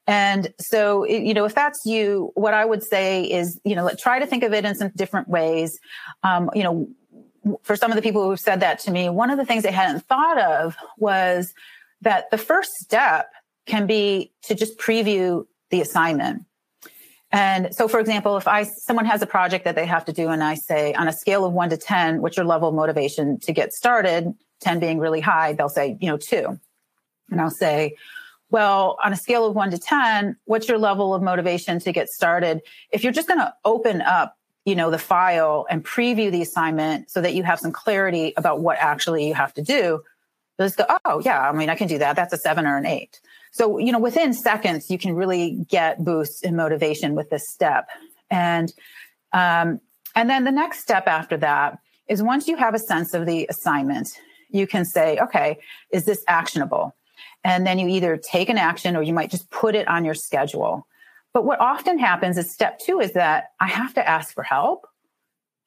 And 0.06 0.54
so, 0.60 1.04
you 1.04 1.34
know, 1.34 1.46
if 1.46 1.56
that's 1.56 1.84
you, 1.84 2.30
what 2.36 2.54
I 2.54 2.64
would 2.64 2.84
say 2.84 3.24
is, 3.24 3.60
you 3.66 3.76
know, 3.76 3.90
try 3.98 4.20
to 4.20 4.28
think 4.28 4.44
of 4.44 4.54
it 4.54 4.66
in 4.66 4.76
some 4.76 4.92
different 4.96 5.30
ways. 5.30 5.80
Um, 6.22 6.52
you 6.54 6.62
know, 6.62 6.88
for 7.64 7.76
some 7.76 7.90
of 7.90 7.96
the 7.96 8.04
people 8.04 8.24
who 8.24 8.30
have 8.30 8.40
said 8.40 8.60
that 8.60 8.78
to 8.82 8.92
me, 8.92 9.10
one 9.10 9.32
of 9.32 9.40
the 9.40 9.46
things 9.46 9.64
they 9.64 9.72
hadn't 9.72 10.06
thought 10.06 10.40
of 10.40 10.76
was 11.00 11.56
that 12.06 12.32
the 12.32 12.38
first 12.38 12.72
step 12.76 13.30
can 13.66 13.86
be 13.86 14.32
to 14.44 14.56
just 14.56 14.78
preview 14.78 15.46
the 15.72 15.82
assignment. 15.82 16.46
And 17.32 17.76
so, 17.76 17.90
for 17.90 18.00
example, 18.00 18.38
if 18.38 18.48
I 18.48 18.64
someone 18.64 19.06
has 19.06 19.22
a 19.22 19.28
project 19.28 19.66
that 19.66 19.76
they 19.76 19.86
have 19.86 20.06
to 20.06 20.14
do, 20.14 20.30
and 20.30 20.42
I 20.42 20.56
say 20.56 20.94
on 20.94 21.10
a 21.10 21.14
scale 21.14 21.44
of 21.44 21.52
one 21.52 21.70
to 21.72 21.78
ten, 21.78 22.22
what's 22.22 22.38
your 22.38 22.46
level 22.46 22.70
of 22.70 22.76
motivation 22.76 23.40
to 23.42 23.52
get 23.52 23.74
started? 23.74 24.34
Ten 24.62 24.80
being 24.80 25.00
really 25.00 25.20
high, 25.20 25.52
they'll 25.52 25.68
say, 25.68 25.98
you 26.00 26.08
know, 26.08 26.16
two, 26.18 26.58
and 27.30 27.42
I'll 27.42 27.50
say, 27.50 27.96
well, 28.50 28.98
on 29.04 29.12
a 29.12 29.18
scale 29.18 29.46
of 29.46 29.56
one 29.56 29.72
to 29.72 29.78
10, 29.78 30.38
what's 30.46 30.70
your 30.70 30.78
level 30.78 31.14
of 31.14 31.22
motivation 31.22 31.80
to 31.80 31.92
get 31.92 32.10
started? 32.10 32.62
If 32.92 33.04
you're 33.04 33.12
just 33.12 33.28
going 33.28 33.40
to 33.40 33.54
open 33.66 34.02
up, 34.02 34.38
you 34.66 34.76
know, 34.76 34.92
the 34.92 35.00
file 35.00 35.66
and 35.70 35.84
preview 35.84 36.32
the 36.32 36.42
assignment 36.42 37.10
so 37.10 37.22
that 37.22 37.34
you 37.34 37.44
have 37.44 37.60
some 37.60 37.72
clarity 37.72 38.34
about 38.38 38.62
what 38.62 38.78
actually 38.80 39.28
you 39.28 39.34
have 39.34 39.54
to 39.56 39.62
do, 39.62 40.02
just 40.60 40.78
go, 40.78 40.86
oh, 41.06 41.22
yeah, 41.24 41.50
I 41.50 41.52
mean, 41.52 41.70
I 41.70 41.76
can 41.76 41.88
do 41.88 41.98
that. 41.98 42.16
That's 42.16 42.34
a 42.34 42.38
seven 42.38 42.66
or 42.66 42.78
an 42.78 42.86
eight. 42.86 43.20
So, 43.52 43.78
you 43.78 43.92
know, 43.92 44.00
within 44.00 44.34
seconds, 44.34 44.90
you 44.90 44.98
can 44.98 45.16
really 45.16 45.66
get 45.70 46.04
boosts 46.04 46.42
in 46.42 46.56
motivation 46.56 47.16
with 47.16 47.30
this 47.30 47.50
step. 47.50 47.88
And, 48.30 48.74
um, 49.34 49.80
and 50.16 50.30
then 50.30 50.44
the 50.44 50.52
next 50.52 50.80
step 50.80 51.08
after 51.08 51.38
that 51.38 51.80
is 52.08 52.22
once 52.22 52.48
you 52.48 52.58
have 52.58 52.74
a 52.74 52.80
sense 52.80 53.14
of 53.14 53.26
the 53.26 53.48
assignment, 53.50 54.10
you 54.50 54.68
can 54.68 54.86
say, 54.86 55.18
okay, 55.20 55.60
is 55.92 56.06
this 56.06 56.24
actionable? 56.28 56.96
And 57.44 57.66
then 57.66 57.80
you 57.80 57.88
either 57.88 58.18
take 58.18 58.50
an 58.50 58.58
action 58.58 58.96
or 58.96 59.04
you 59.04 59.14
might 59.14 59.32
just 59.32 59.50
put 59.50 59.76
it 59.76 59.88
on 59.88 60.06
your 60.06 60.16
schedule. 60.16 60.88
But 61.34 61.46
what 61.46 61.60
often 61.60 62.00
happens 62.00 62.38
is 62.38 62.52
step 62.52 62.80
two 62.80 63.00
is 63.00 63.14
that 63.14 63.52
I 63.60 63.68
have 63.68 63.94
to 63.96 64.08
ask 64.08 64.34
for 64.34 64.44
help 64.44 64.88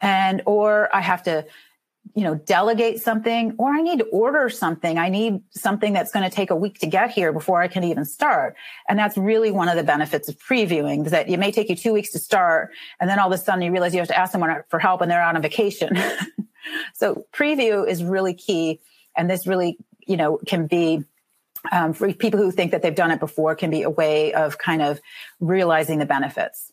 and, 0.01 0.42
or 0.46 0.94
I 0.94 1.01
have 1.01 1.22
to 1.24 1.44
you 2.14 2.25
know, 2.25 2.35
delegate 2.35 3.01
something 3.01 3.55
or 3.59 3.71
I 3.71 3.83
need 3.83 3.99
to 4.01 4.05
order 4.07 4.49
something. 4.49 4.99
I 4.99 5.09
need 5.09 5.40
something 5.51 5.92
that's 5.92 6.12
going 6.12 6.29
to 6.29 6.35
take 6.35 6.51
a 6.51 6.57
week 6.57 6.79
to 6.81 6.87
get 6.87 7.11
here 7.11 7.33
before 7.33 7.61
I 7.61 7.68
can 7.68 7.85
even 7.85 8.05
start. 8.05 8.57
And 8.88 8.99
that's 8.99 9.16
really 9.16 9.51
one 9.51 9.68
of 9.68 9.77
the 9.77 9.83
benefits 9.83 10.29
of 10.29 10.38
previewing 10.38 11.05
is 11.07 11.12
that 11.12 11.29
it 11.29 11.37
may 11.38 11.53
take 11.53 11.68
you 11.68 11.77
two 11.77 11.92
weeks 11.92 12.11
to 12.12 12.18
start. 12.18 12.71
And 13.01 13.09
then 13.09 13.18
all 13.18 13.33
of 13.33 13.38
a 13.38 13.42
sudden 13.42 13.62
you 13.62 13.73
realize 13.73 13.94
you 13.94 14.01
have 14.01 14.09
to 14.09 14.18
ask 14.18 14.33
someone 14.33 14.62
for 14.68 14.79
help 14.79 15.01
and 15.01 15.11
they're 15.11 15.23
on 15.23 15.37
a 15.37 15.40
vacation. 15.40 15.97
so 16.94 17.27
preview 17.33 17.87
is 17.88 18.03
really 18.03 18.35
key. 18.35 18.81
And 19.16 19.29
this 19.29 19.47
really, 19.47 19.79
you 20.07 20.16
know, 20.16 20.38
can 20.47 20.66
be 20.66 21.05
um, 21.73 21.92
for 21.92 22.12
people 22.12 22.40
who 22.40 22.51
think 22.51 22.73
that 22.73 22.83
they've 22.83 22.94
done 22.94 23.11
it 23.11 23.21
before 23.21 23.55
can 23.55 23.71
be 23.71 23.83
a 23.83 23.90
way 23.90 24.33
of 24.33 24.59
kind 24.59 24.83
of 24.83 25.01
realizing 25.40 25.99
the 25.99 26.07
benefits. 26.07 26.73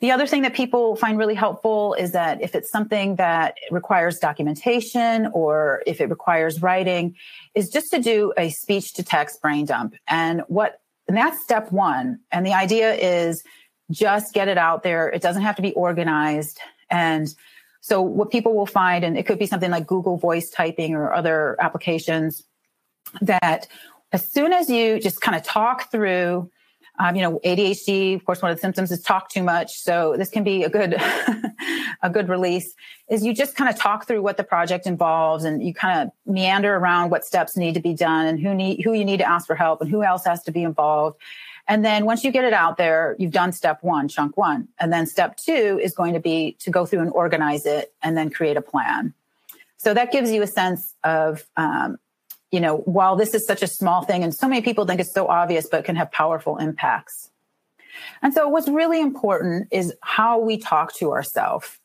The 0.00 0.12
other 0.12 0.26
thing 0.26 0.42
that 0.42 0.52
people 0.52 0.94
find 0.96 1.16
really 1.16 1.34
helpful 1.34 1.94
is 1.94 2.12
that 2.12 2.42
if 2.42 2.54
it's 2.54 2.70
something 2.70 3.16
that 3.16 3.56
requires 3.70 4.18
documentation 4.18 5.28
or 5.32 5.82
if 5.86 6.00
it 6.02 6.10
requires 6.10 6.60
writing, 6.60 7.16
is 7.54 7.70
just 7.70 7.90
to 7.92 8.00
do 8.00 8.34
a 8.36 8.50
speech 8.50 8.92
to 8.94 9.02
text 9.02 9.40
brain 9.40 9.64
dump. 9.64 9.94
And 10.06 10.42
what, 10.48 10.80
and 11.08 11.16
that's 11.16 11.42
step 11.42 11.72
one. 11.72 12.20
And 12.30 12.44
the 12.44 12.52
idea 12.52 12.94
is 12.94 13.42
just 13.90 14.34
get 14.34 14.48
it 14.48 14.58
out 14.58 14.82
there. 14.82 15.08
It 15.08 15.22
doesn't 15.22 15.42
have 15.42 15.56
to 15.56 15.62
be 15.62 15.72
organized. 15.72 16.60
And 16.90 17.28
so 17.80 18.02
what 18.02 18.30
people 18.30 18.54
will 18.54 18.66
find, 18.66 19.02
and 19.02 19.16
it 19.16 19.24
could 19.24 19.38
be 19.38 19.46
something 19.46 19.70
like 19.70 19.86
Google 19.86 20.18
voice 20.18 20.50
typing 20.50 20.94
or 20.94 21.14
other 21.14 21.56
applications 21.60 22.42
that 23.22 23.68
as 24.12 24.30
soon 24.30 24.52
as 24.52 24.68
you 24.68 25.00
just 25.00 25.20
kind 25.20 25.36
of 25.36 25.42
talk 25.42 25.90
through 25.90 26.50
um, 26.98 27.14
you 27.14 27.22
know, 27.22 27.38
ADHD, 27.44 28.14
of 28.14 28.24
course, 28.24 28.40
one 28.40 28.50
of 28.50 28.56
the 28.56 28.60
symptoms 28.60 28.90
is 28.90 29.02
talk 29.02 29.28
too 29.28 29.42
much. 29.42 29.78
So 29.78 30.16
this 30.16 30.30
can 30.30 30.44
be 30.44 30.64
a 30.64 30.70
good, 30.70 30.96
a 32.02 32.10
good 32.10 32.28
release 32.28 32.74
is 33.08 33.24
you 33.24 33.34
just 33.34 33.54
kind 33.54 33.70
of 33.70 33.78
talk 33.78 34.06
through 34.06 34.22
what 34.22 34.36
the 34.36 34.44
project 34.44 34.86
involves 34.86 35.44
and 35.44 35.62
you 35.62 35.72
kind 35.72 36.00
of 36.00 36.32
meander 36.32 36.74
around 36.74 37.10
what 37.10 37.24
steps 37.24 37.56
need 37.56 37.74
to 37.74 37.80
be 37.80 37.94
done 37.94 38.26
and 38.26 38.40
who 38.40 38.54
need, 38.54 38.82
who 38.82 38.92
you 38.92 39.04
need 39.04 39.18
to 39.18 39.28
ask 39.28 39.46
for 39.46 39.54
help 39.54 39.80
and 39.80 39.90
who 39.90 40.02
else 40.02 40.24
has 40.24 40.42
to 40.44 40.50
be 40.50 40.62
involved. 40.62 41.20
And 41.68 41.84
then 41.84 42.04
once 42.04 42.24
you 42.24 42.30
get 42.30 42.44
it 42.44 42.52
out 42.52 42.76
there, 42.76 43.16
you've 43.18 43.32
done 43.32 43.52
step 43.52 43.82
one, 43.82 44.08
chunk 44.08 44.36
one. 44.36 44.68
And 44.78 44.92
then 44.92 45.06
step 45.06 45.36
two 45.36 45.80
is 45.82 45.94
going 45.94 46.14
to 46.14 46.20
be 46.20 46.56
to 46.60 46.70
go 46.70 46.86
through 46.86 47.00
and 47.00 47.10
organize 47.10 47.66
it 47.66 47.92
and 48.02 48.16
then 48.16 48.30
create 48.30 48.56
a 48.56 48.62
plan. 48.62 49.14
So 49.76 49.92
that 49.94 50.12
gives 50.12 50.30
you 50.30 50.42
a 50.42 50.46
sense 50.46 50.94
of, 51.04 51.44
um, 51.56 51.98
you 52.50 52.60
know, 52.60 52.78
while 52.78 53.16
this 53.16 53.34
is 53.34 53.46
such 53.46 53.62
a 53.62 53.66
small 53.66 54.02
thing 54.02 54.22
and 54.22 54.34
so 54.34 54.48
many 54.48 54.62
people 54.62 54.86
think 54.86 55.00
it's 55.00 55.12
so 55.12 55.26
obvious, 55.26 55.68
but 55.70 55.84
can 55.84 55.96
have 55.96 56.10
powerful 56.12 56.58
impacts. 56.58 57.30
And 58.22 58.32
so 58.32 58.48
what's 58.48 58.68
really 58.68 59.00
important 59.00 59.68
is 59.70 59.94
how 60.02 60.38
we 60.38 60.58
talk 60.58 60.94
to 60.96 61.12
ourselves. 61.12 61.78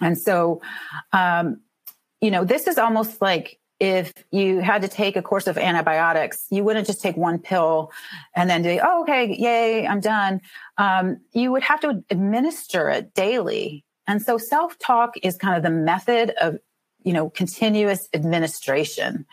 And 0.00 0.18
so, 0.18 0.60
um, 1.12 1.60
you 2.20 2.30
know, 2.30 2.44
this 2.44 2.66
is 2.66 2.78
almost 2.78 3.20
like 3.20 3.58
if 3.80 4.12
you 4.30 4.60
had 4.60 4.82
to 4.82 4.88
take 4.88 5.16
a 5.16 5.22
course 5.22 5.46
of 5.46 5.58
antibiotics, 5.58 6.46
you 6.50 6.64
wouldn't 6.64 6.86
just 6.86 7.02
take 7.02 7.16
one 7.16 7.38
pill 7.38 7.92
and 8.34 8.48
then 8.48 8.62
do, 8.62 8.80
oh, 8.82 9.02
okay, 9.02 9.34
yay, 9.36 9.86
I'm 9.86 10.00
done. 10.00 10.40
Um, 10.78 11.20
you 11.32 11.52
would 11.52 11.62
have 11.62 11.80
to 11.80 12.02
administer 12.10 12.88
it 12.88 13.14
daily. 13.14 13.84
And 14.06 14.22
so 14.22 14.38
self 14.38 14.78
talk 14.78 15.14
is 15.22 15.36
kind 15.36 15.56
of 15.56 15.62
the 15.62 15.70
method 15.70 16.30
of, 16.40 16.58
you 17.02 17.12
know, 17.12 17.30
continuous 17.30 18.08
administration. 18.14 19.26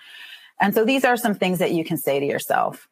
And 0.61 0.73
so 0.75 0.85
these 0.85 1.03
are 1.03 1.17
some 1.17 1.33
things 1.33 1.59
that 1.59 1.71
you 1.71 1.83
can 1.83 1.97
say 1.97 2.19
to 2.19 2.25
yourself. 2.25 2.87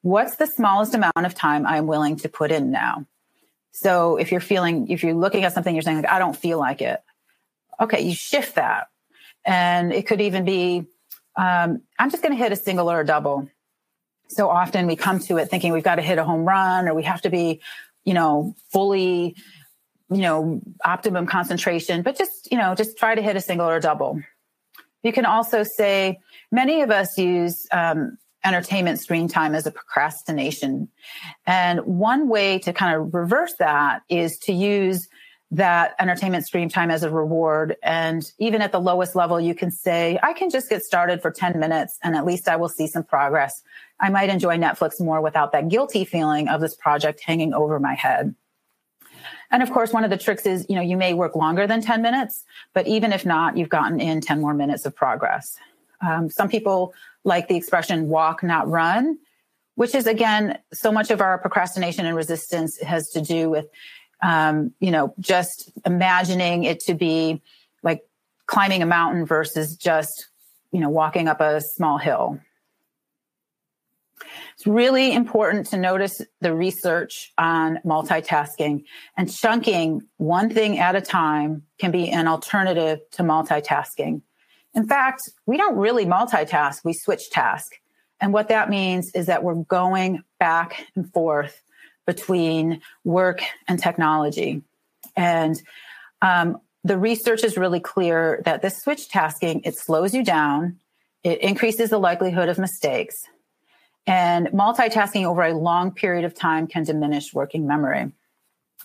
What's 0.00 0.36
the 0.36 0.46
smallest 0.46 0.94
amount 0.94 1.12
of 1.24 1.34
time 1.34 1.66
I'm 1.66 1.86
willing 1.86 2.16
to 2.16 2.28
put 2.28 2.50
in 2.50 2.72
now? 2.72 3.06
So 3.72 4.16
if 4.16 4.32
you're 4.32 4.40
feeling, 4.40 4.88
if 4.88 5.04
you're 5.04 5.14
looking 5.14 5.44
at 5.44 5.52
something, 5.52 5.74
you're 5.74 5.82
saying 5.82 5.98
like, 5.98 6.10
I 6.10 6.18
don't 6.18 6.36
feel 6.36 6.58
like 6.58 6.80
it. 6.80 7.00
Okay. 7.80 8.00
You 8.00 8.14
shift 8.14 8.56
that. 8.56 8.88
And 9.44 9.92
it 9.92 10.06
could 10.06 10.20
even 10.20 10.44
be, 10.44 10.86
um, 11.36 11.82
I'm 11.98 12.10
just 12.10 12.22
going 12.22 12.36
to 12.36 12.42
hit 12.42 12.52
a 12.52 12.56
single 12.56 12.90
or 12.90 13.00
a 13.00 13.06
double. 13.06 13.48
So 14.28 14.48
often 14.48 14.86
we 14.86 14.96
come 14.96 15.18
to 15.20 15.36
it 15.36 15.50
thinking 15.50 15.72
we've 15.72 15.82
got 15.82 15.96
to 15.96 16.02
hit 16.02 16.18
a 16.18 16.24
home 16.24 16.44
run 16.44 16.88
or 16.88 16.94
we 16.94 17.02
have 17.02 17.22
to 17.22 17.30
be, 17.30 17.60
you 18.04 18.14
know, 18.14 18.54
fully, 18.70 19.36
you 20.10 20.20
know, 20.20 20.60
optimum 20.84 21.26
concentration, 21.26 22.02
but 22.02 22.16
just, 22.16 22.50
you 22.50 22.58
know, 22.58 22.74
just 22.74 22.96
try 22.96 23.14
to 23.14 23.22
hit 23.22 23.36
a 23.36 23.40
single 23.40 23.68
or 23.68 23.76
a 23.76 23.80
double. 23.80 24.20
You 25.02 25.12
can 25.12 25.24
also 25.24 25.62
say, 25.62 26.18
many 26.52 26.82
of 26.82 26.90
us 26.90 27.18
use 27.18 27.66
um, 27.72 28.18
entertainment 28.44 29.00
screen 29.00 29.26
time 29.26 29.54
as 29.54 29.66
a 29.66 29.70
procrastination. 29.72 30.88
And 31.46 31.80
one 31.80 32.28
way 32.28 32.58
to 32.60 32.72
kind 32.72 32.94
of 32.94 33.12
reverse 33.14 33.54
that 33.58 34.02
is 34.08 34.38
to 34.40 34.52
use 34.52 35.08
that 35.50 35.94
entertainment 36.00 36.46
screen 36.46 36.68
time 36.68 36.90
as 36.90 37.02
a 37.02 37.10
reward. 37.10 37.76
And 37.82 38.24
even 38.38 38.62
at 38.62 38.72
the 38.72 38.80
lowest 38.80 39.14
level, 39.14 39.38
you 39.38 39.54
can 39.54 39.70
say, 39.70 40.18
I 40.22 40.32
can 40.32 40.48
just 40.48 40.70
get 40.70 40.82
started 40.82 41.20
for 41.20 41.30
10 41.30 41.60
minutes 41.60 41.98
and 42.02 42.16
at 42.16 42.24
least 42.24 42.48
I 42.48 42.56
will 42.56 42.70
see 42.70 42.86
some 42.86 43.04
progress. 43.04 43.62
I 44.00 44.08
might 44.08 44.30
enjoy 44.30 44.56
Netflix 44.56 44.98
more 44.98 45.20
without 45.20 45.52
that 45.52 45.68
guilty 45.68 46.04
feeling 46.04 46.48
of 46.48 46.60
this 46.60 46.74
project 46.74 47.20
hanging 47.22 47.52
over 47.52 47.78
my 47.78 47.94
head. 47.94 48.34
And 49.50 49.62
of 49.62 49.70
course, 49.70 49.92
one 49.92 50.04
of 50.04 50.10
the 50.10 50.16
tricks 50.16 50.46
is, 50.46 50.64
you 50.70 50.74
know, 50.74 50.82
you 50.82 50.96
may 50.96 51.12
work 51.12 51.36
longer 51.36 51.66
than 51.66 51.82
10 51.82 52.00
minutes, 52.00 52.44
but 52.72 52.86
even 52.86 53.12
if 53.12 53.26
not, 53.26 53.58
you've 53.58 53.68
gotten 53.68 54.00
in 54.00 54.22
10 54.22 54.40
more 54.40 54.54
minutes 54.54 54.86
of 54.86 54.96
progress. 54.96 55.58
Um, 56.02 56.28
some 56.28 56.48
people 56.48 56.94
like 57.24 57.48
the 57.48 57.56
expression 57.56 58.08
walk, 58.08 58.42
not 58.42 58.68
run, 58.68 59.18
which 59.76 59.94
is 59.94 60.06
again, 60.06 60.58
so 60.72 60.92
much 60.92 61.10
of 61.10 61.20
our 61.20 61.38
procrastination 61.38 62.04
and 62.06 62.16
resistance 62.16 62.80
has 62.82 63.08
to 63.10 63.20
do 63.22 63.48
with, 63.48 63.66
um, 64.22 64.72
you 64.80 64.90
know, 64.90 65.14
just 65.20 65.70
imagining 65.86 66.64
it 66.64 66.80
to 66.80 66.94
be 66.94 67.40
like 67.82 68.02
climbing 68.46 68.82
a 68.82 68.86
mountain 68.86 69.24
versus 69.24 69.76
just, 69.76 70.28
you 70.72 70.80
know, 70.80 70.90
walking 70.90 71.28
up 71.28 71.40
a 71.40 71.60
small 71.60 71.98
hill. 71.98 72.38
It's 74.54 74.66
really 74.66 75.14
important 75.14 75.66
to 75.68 75.76
notice 75.76 76.20
the 76.40 76.54
research 76.54 77.32
on 77.38 77.78
multitasking 77.84 78.84
and 79.16 79.32
chunking 79.32 80.02
one 80.18 80.50
thing 80.50 80.78
at 80.78 80.94
a 80.94 81.00
time 81.00 81.62
can 81.78 81.90
be 81.90 82.10
an 82.10 82.28
alternative 82.28 83.00
to 83.12 83.22
multitasking. 83.22 84.22
In 84.74 84.86
fact, 84.86 85.22
we 85.46 85.56
don't 85.56 85.76
really 85.76 86.06
multitask, 86.06 86.84
we 86.84 86.92
switch 86.92 87.30
task. 87.30 87.72
And 88.20 88.32
what 88.32 88.48
that 88.48 88.70
means 88.70 89.10
is 89.14 89.26
that 89.26 89.42
we're 89.42 89.54
going 89.54 90.22
back 90.38 90.86
and 90.94 91.12
forth 91.12 91.62
between 92.06 92.80
work 93.04 93.42
and 93.68 93.78
technology. 93.78 94.62
And 95.16 95.60
um, 96.20 96.58
the 96.84 96.98
research 96.98 97.44
is 97.44 97.56
really 97.56 97.80
clear 97.80 98.40
that 98.44 98.62
this 98.62 98.78
switch 98.78 99.08
tasking, 99.08 99.62
it 99.64 99.76
slows 99.76 100.14
you 100.14 100.24
down, 100.24 100.78
it 101.22 101.40
increases 101.40 101.90
the 101.90 101.98
likelihood 101.98 102.48
of 102.48 102.58
mistakes, 102.58 103.24
and 104.06 104.48
multitasking 104.48 105.24
over 105.24 105.42
a 105.42 105.56
long 105.56 105.92
period 105.92 106.24
of 106.24 106.34
time 106.34 106.66
can 106.66 106.82
diminish 106.82 107.32
working 107.32 107.66
memory. 107.66 108.10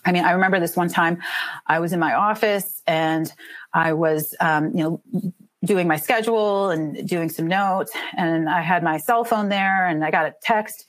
I 0.04 0.12
mean, 0.12 0.24
I 0.24 0.32
remember 0.32 0.60
this 0.60 0.76
one 0.76 0.88
time 0.88 1.18
I 1.66 1.80
was 1.80 1.92
in 1.92 1.98
my 1.98 2.14
office 2.14 2.82
and 2.86 3.32
I 3.72 3.94
was, 3.94 4.32
um, 4.38 4.72
you 4.76 4.84
know, 4.84 5.32
doing 5.64 5.88
my 5.88 5.96
schedule 5.96 6.70
and 6.70 7.06
doing 7.06 7.28
some 7.28 7.46
notes. 7.46 7.92
And 8.16 8.48
I 8.48 8.60
had 8.60 8.82
my 8.82 8.98
cell 8.98 9.24
phone 9.24 9.48
there 9.48 9.86
and 9.86 10.04
I 10.04 10.10
got 10.10 10.26
a 10.26 10.34
text. 10.42 10.86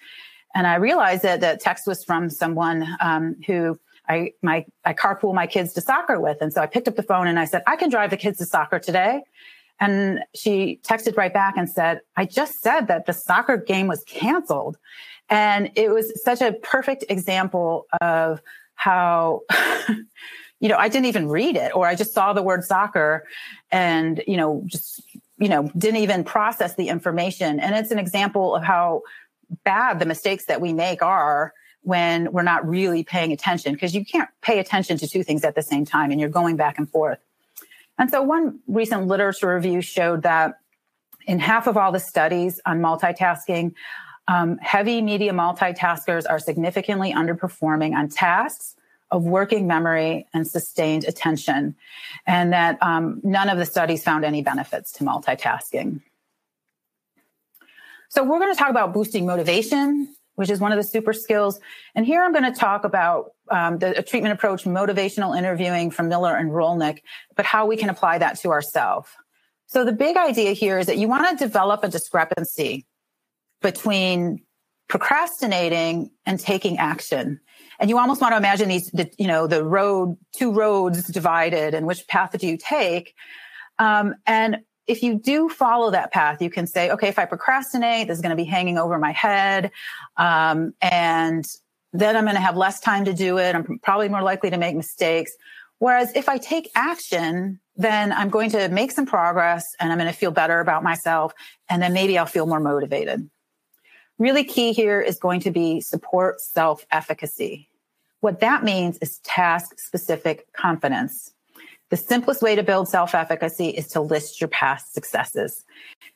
And 0.56 0.68
I 0.68 0.76
realized 0.76 1.24
that 1.24 1.42
that 1.42 1.60
text 1.60 1.88
was 1.88 2.04
from 2.04 2.30
someone 2.30 2.88
um, 3.00 3.36
who 3.46 3.80
I 4.08 4.34
my 4.42 4.66
I 4.86 4.94
carpool 4.94 5.34
my 5.34 5.48
kids 5.48 5.74
to 5.74 5.82
soccer 5.82 6.20
with. 6.20 6.38
And 6.42 6.52
so 6.52 6.62
I 6.62 6.66
picked 6.66 6.88
up 6.88 6.96
the 6.96 7.04
phone 7.04 7.28
and 7.28 7.40
I 7.40 7.46
said 7.46 7.64
I 7.68 7.76
can 7.76 7.90
drive 7.90 8.10
the 8.10 8.18
kids 8.18 8.40
to 8.40 8.46
soccer 8.46 8.80
today. 8.80 9.22
And 9.80 10.20
she 10.36 10.82
texted 10.84 11.16
right 11.16 11.34
back 11.34 11.56
and 11.56 11.70
said 11.70 12.02
I 12.18 12.26
just 12.26 12.62
said 12.62 12.88
that 12.88 13.06
the 13.06 13.14
soccer 13.14 13.58
game 13.58 13.88
was 13.88 14.04
canceled. 14.06 14.78
And 15.30 15.72
it 15.76 15.92
was 15.92 16.12
such 16.24 16.42
a 16.42 16.54
perfect 16.54 17.06
example 17.08 17.86
of 18.02 18.42
how 18.74 19.42
you 20.60 20.68
know, 20.68 20.78
I 20.78 20.90
didn't 20.90 21.06
even 21.06 21.30
read 21.30 21.56
it 21.56 21.76
or 21.76 21.88
I 21.88 21.96
just 21.96 22.14
saw 22.14 22.34
the 22.34 22.44
word 22.44 22.64
soccer 22.64 23.26
and, 23.72 24.22
you 24.28 24.38
know, 24.38 24.64
just, 24.66 25.02
you 25.38 25.48
know, 25.48 25.72
didn't 25.78 26.02
even 26.02 26.24
process 26.24 26.76
the 26.76 26.90
information. 26.90 27.60
And 27.60 27.76
it's 27.76 27.92
an 27.92 28.00
example 28.00 28.56
of 28.56 28.64
how 28.64 29.04
bad 29.64 30.00
the 30.00 30.06
mistakes 30.06 30.46
that 30.46 30.62
we 30.62 30.74
make 30.74 31.02
are 31.02 31.54
when 31.82 32.32
we're 32.32 32.44
not 32.44 32.68
really 32.68 33.04
paying 33.04 33.32
attention 33.32 33.74
because 33.74 33.96
you 33.96 34.04
can't 34.04 34.30
pay 34.42 34.60
attention 34.60 34.98
to 34.98 35.08
two 35.08 35.24
things 35.24 35.44
at 35.44 35.56
the 35.56 35.62
same 35.62 35.86
time 35.86 36.12
and 36.12 36.20
you're 36.20 36.30
going 36.30 36.58
back 36.58 36.78
and 36.78 36.90
forth. 36.90 37.20
And 37.98 38.10
so 38.10 38.22
one 38.22 38.60
recent 38.68 39.08
literature 39.08 39.54
review 39.56 39.82
showed 39.82 40.24
that 40.24 40.60
in 41.26 41.40
half 41.40 41.68
of 41.68 41.78
all 41.78 41.92
the 41.92 42.00
studies 42.00 42.60
on 42.66 42.80
multitasking, 42.80 43.74
um, 44.28 44.58
heavy 44.58 45.02
media 45.02 45.32
multitaskers 45.32 46.26
are 46.30 46.40
significantly 46.40 47.14
underperforming 47.14 47.94
on 47.94 48.10
tasks 48.10 48.76
of 49.12 49.24
working 49.24 49.68
memory 49.68 50.28
and 50.34 50.48
sustained 50.48 51.06
attention, 51.06 51.76
and 52.28 52.54
that 52.54 52.78
um, 52.82 53.22
none 53.24 53.50
of 53.50 53.58
the 53.58 53.66
studies 53.66 54.04
found 54.04 54.24
any 54.24 54.42
benefits 54.42 54.92
to 54.94 55.04
multitasking. 55.04 56.02
So, 58.10 58.24
we're 58.24 58.40
going 58.40 58.54
to 58.54 58.58
talk 58.58 58.70
about 58.70 58.94
boosting 58.94 59.26
motivation, 59.26 60.16
which 60.36 60.50
is 60.50 60.60
one 60.60 60.72
of 60.72 60.78
the 60.78 60.84
super 60.84 61.14
skills. 61.14 61.60
And 61.96 62.06
here 62.06 62.24
I'm 62.24 62.32
going 62.32 62.52
to 62.52 62.58
talk 62.58 62.84
about 62.84 63.34
um, 63.52 63.78
the 63.78 64.04
treatment 64.04 64.34
approach, 64.34 64.64
motivational 64.64 65.38
interviewing 65.38 65.92
from 65.92 66.08
Miller 66.08 66.36
and 66.36 66.52
Rollnick, 66.52 67.02
but 67.36 67.46
how 67.46 67.66
we 67.66 67.78
can 67.78 67.90
apply 67.90 68.18
that 68.20 68.40
to 68.40 68.50
ourselves. 68.50 69.10
So, 69.68 69.86
the 69.86 69.92
big 69.92 70.18
idea 70.18 70.54
here 70.54 70.80
is 70.80 70.88
that 70.88 70.98
you 70.98 71.08
want 71.08 71.38
to 71.38 71.46
develop 71.46 71.84
a 71.84 71.88
discrepancy 71.88 72.88
between 73.62 74.42
procrastinating 74.88 76.10
and 76.26 76.40
taking 76.40 76.78
action. 76.78 77.40
And 77.80 77.90
you 77.90 77.98
almost 77.98 78.22
want 78.22 78.34
to 78.34 78.38
imagine 78.38 78.68
these, 78.68 78.92
the, 78.92 79.10
you 79.18 79.28
know, 79.28 79.48
the 79.48 79.64
road, 79.64 80.18
two 80.36 80.52
roads 80.52 81.04
divided 81.04 81.74
and 81.74 81.88
which 81.88 82.08
path 82.08 82.38
do 82.38 82.46
you 82.46 82.58
take? 82.58 83.16
Um, 83.78 84.16
and 84.26 84.60
if 84.86 85.02
you 85.04 85.16
do 85.18 85.50
follow 85.50 85.92
that 85.92 86.12
path, 86.12 86.42
you 86.42 86.50
can 86.50 86.68
say, 86.68 86.90
okay, 86.92 87.08
if 87.08 87.20
I 87.20 87.26
procrastinate, 87.26 88.08
this 88.08 88.18
is 88.18 88.22
going 88.22 88.32
to 88.32 88.36
be 88.36 88.44
hanging 88.44 88.78
over 88.78 88.98
my 88.98 89.12
head. 89.12 89.72
Um, 90.18 90.74
and 90.82 91.46
then 91.94 92.18
I'm 92.18 92.26
going 92.26 92.36
to 92.36 92.42
have 92.42 92.58
less 92.58 92.80
time 92.80 93.06
to 93.06 93.14
do 93.14 93.38
it. 93.38 93.56
I'm 93.56 93.80
probably 93.80 94.10
more 94.10 94.24
likely 94.24 94.50
to 94.50 94.58
make 94.58 94.76
mistakes. 94.76 95.32
Whereas 95.78 96.12
if 96.16 96.28
I 96.28 96.38
take 96.38 96.70
action, 96.76 97.60
then 97.78 98.12
I'm 98.12 98.30
going 98.30 98.50
to 98.52 98.68
make 98.68 98.92
some 98.92 99.06
progress 99.06 99.76
and 99.80 99.92
I'm 99.92 99.98
going 99.98 100.12
to 100.12 100.18
feel 100.18 100.32
better 100.32 100.60
about 100.60 100.84
myself. 100.84 101.34
And 101.70 101.82
then 101.82 101.94
maybe 101.94 102.18
I'll 102.18 102.26
feel 102.26 102.46
more 102.46 102.60
motivated. 102.60 103.30
Really 104.18 104.44
key 104.44 104.74
here 104.74 105.00
is 105.00 105.18
going 105.18 105.40
to 105.42 105.52
be 105.52 105.80
support 105.80 106.42
self 106.42 106.86
efficacy. 106.92 107.69
What 108.22 108.42
that 108.42 108.64
means 108.64 108.98
is 109.00 109.20
task 109.20 109.80
specific 109.80 110.52
confidence. 110.54 111.32
The 111.90 111.98
simplest 111.98 112.42
way 112.42 112.56
to 112.56 112.64
build 112.64 112.88
self 112.88 113.16
efficacy 113.16 113.70
is 113.70 113.88
to 113.90 114.02
list 114.02 114.40
your 114.42 114.50
past 114.50 114.94
successes. 114.94 115.64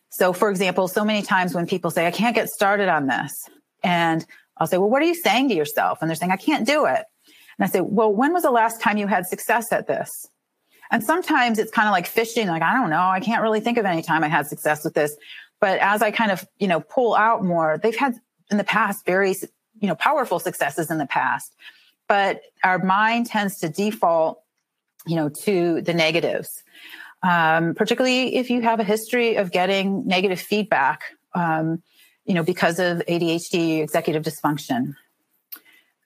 So, 0.10 0.34
for 0.34 0.50
example, 0.50 0.88
so 0.88 1.04
many 1.04 1.24
times 1.24 1.56
when 1.56 1.66
people 1.66 1.90
say, 1.90 2.06
I 2.06 2.12
can't 2.12 2.36
get 2.36 2.50
started 2.50 2.90
on 2.90 3.08
this, 3.08 3.50
and 3.84 4.26
I'll 4.58 4.68
say, 4.68 4.78
Well, 4.78 4.90
what 4.90 5.02
are 5.02 5.06
you 5.06 5.16
saying 5.16 5.50
to 5.50 5.56
yourself? 5.56 6.00
And 6.02 6.10
they're 6.10 6.16
saying, 6.16 6.32
I 6.32 6.38
can't 6.38 6.68
do 6.68 6.86
it. 6.86 7.04
And 7.58 7.66
I 7.66 7.68
say, 7.68 7.82
Well, 7.82 8.14
when 8.14 8.34
was 8.34 8.44
the 8.44 8.52
last 8.52 8.82
time 8.82 8.98
you 8.98 9.08
had 9.08 9.26
success 9.26 9.72
at 9.72 9.88
this? 9.88 10.10
And 10.92 11.04
sometimes 11.04 11.58
it's 11.58 11.72
kind 11.72 11.88
of 11.88 11.92
like 11.92 12.06
fishing, 12.06 12.48
like, 12.48 12.62
I 12.62 12.74
don't 12.74 12.92
know, 12.92 13.02
I 13.02 13.20
can't 13.20 13.42
really 13.42 13.62
think 13.62 13.80
of 13.80 13.86
any 13.86 14.04
time 14.04 14.24
I 14.24 14.28
had 14.28 14.46
success 14.46 14.84
with 14.84 14.94
this. 14.94 15.16
But 15.60 15.80
as 15.80 16.04
I 16.04 16.12
kind 16.12 16.30
of, 16.30 16.46
you 16.60 16.68
know, 16.68 16.82
pull 16.82 17.16
out 17.16 17.44
more, 17.44 17.80
they've 17.82 17.96
had 17.96 18.16
in 18.52 18.58
the 18.58 18.64
past 18.64 19.06
very, 19.06 19.34
you 19.80 19.88
know, 19.88 19.96
powerful 19.96 20.38
successes 20.38 20.92
in 20.92 21.00
the 21.00 21.08
past. 21.08 21.56
But 22.08 22.42
our 22.64 22.80
mind 22.80 23.28
tends 23.28 23.60
to 23.60 23.70
default, 23.70 24.42
you 25.06 25.16
know, 25.16 25.30
to 25.30 25.82
the 25.82 25.94
negatives. 25.94 26.64
Um, 27.24 27.74
particularly 27.74 28.36
if 28.36 28.50
you 28.50 28.62
have 28.62 28.82
a 28.82 28.84
history 28.84 29.36
of 29.36 29.52
getting 29.52 30.06
negative 30.06 30.42
feedback, 30.42 31.04
um, 31.34 31.82
you 32.26 32.34
know, 32.34 32.44
because 32.44 32.80
of 32.80 33.02
ADHD, 33.08 33.82
executive 33.82 34.24
dysfunction. 34.24 34.96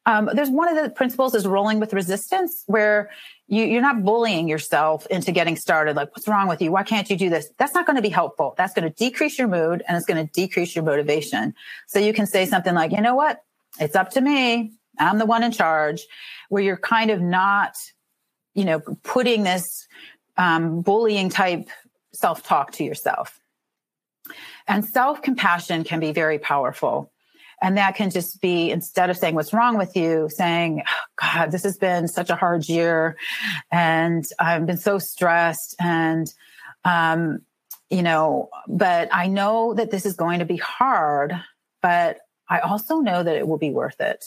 Um, 0.05 0.29
there's 0.33 0.49
one 0.49 0.69
of 0.69 0.81
the 0.81 0.89
principles 0.89 1.35
is 1.35 1.45
rolling 1.45 1.81
with 1.81 1.91
resistance, 1.91 2.63
where 2.67 3.09
you, 3.47 3.65
you're 3.65 3.81
not 3.81 4.03
bullying 4.03 4.47
yourself 4.47 5.05
into 5.07 5.33
getting 5.33 5.57
started. 5.57 5.97
Like, 5.97 6.15
what's 6.15 6.29
wrong 6.29 6.47
with 6.47 6.61
you? 6.61 6.71
Why 6.71 6.83
can't 6.83 7.09
you 7.09 7.17
do 7.17 7.29
this? 7.29 7.49
That's 7.57 7.73
not 7.73 7.85
going 7.85 7.97
to 7.97 8.01
be 8.01 8.09
helpful. 8.09 8.55
That's 8.57 8.73
going 8.73 8.89
to 8.89 8.95
decrease 8.95 9.37
your 9.37 9.49
mood 9.49 9.83
and 9.85 9.97
it's 9.97 10.05
going 10.05 10.25
to 10.25 10.31
decrease 10.31 10.75
your 10.75 10.85
motivation. 10.85 11.53
So 11.87 11.99
you 11.99 12.13
can 12.13 12.25
say 12.25 12.45
something 12.45 12.73
like, 12.73 12.93
you 12.93 13.01
know 13.01 13.15
what? 13.15 13.43
It's 13.81 13.97
up 13.97 14.11
to 14.11 14.21
me. 14.21 14.71
I'm 14.99 15.17
the 15.17 15.25
one 15.25 15.43
in 15.43 15.51
charge 15.51 16.05
where 16.49 16.63
you're 16.63 16.77
kind 16.77 17.11
of 17.11 17.21
not, 17.21 17.75
you 18.53 18.65
know, 18.65 18.79
putting 19.03 19.43
this 19.43 19.87
um, 20.37 20.81
bullying 20.81 21.29
type 21.29 21.69
self 22.13 22.43
talk 22.43 22.71
to 22.73 22.83
yourself. 22.83 23.39
And 24.67 24.83
self 24.85 25.21
compassion 25.21 25.83
can 25.83 25.99
be 25.99 26.11
very 26.11 26.39
powerful. 26.39 27.11
And 27.61 27.77
that 27.77 27.95
can 27.95 28.11
just 28.11 28.39
be 28.39 28.69
instead 28.69 29.09
of 29.09 29.17
saying 29.17 29.33
what's 29.33 29.53
wrong 29.53 29.77
with 29.77 29.95
you, 29.95 30.29
saying, 30.29 30.83
oh, 30.87 31.05
God, 31.19 31.51
this 31.51 31.63
has 31.63 31.77
been 31.77 32.07
such 32.07 32.29
a 32.29 32.35
hard 32.35 32.69
year 32.69 33.17
and 33.71 34.23
I've 34.39 34.67
been 34.67 34.77
so 34.77 34.99
stressed 34.99 35.75
and, 35.79 36.31
um, 36.85 37.41
you 37.89 38.03
know, 38.03 38.49
but 38.67 39.09
I 39.11 39.27
know 39.27 39.73
that 39.73 39.89
this 39.89 40.05
is 40.05 40.13
going 40.13 40.39
to 40.39 40.45
be 40.45 40.57
hard, 40.57 41.33
but 41.81 42.19
I 42.47 42.59
also 42.59 42.99
know 42.99 43.23
that 43.23 43.35
it 43.35 43.47
will 43.47 43.57
be 43.57 43.71
worth 43.71 43.99
it. 43.99 44.23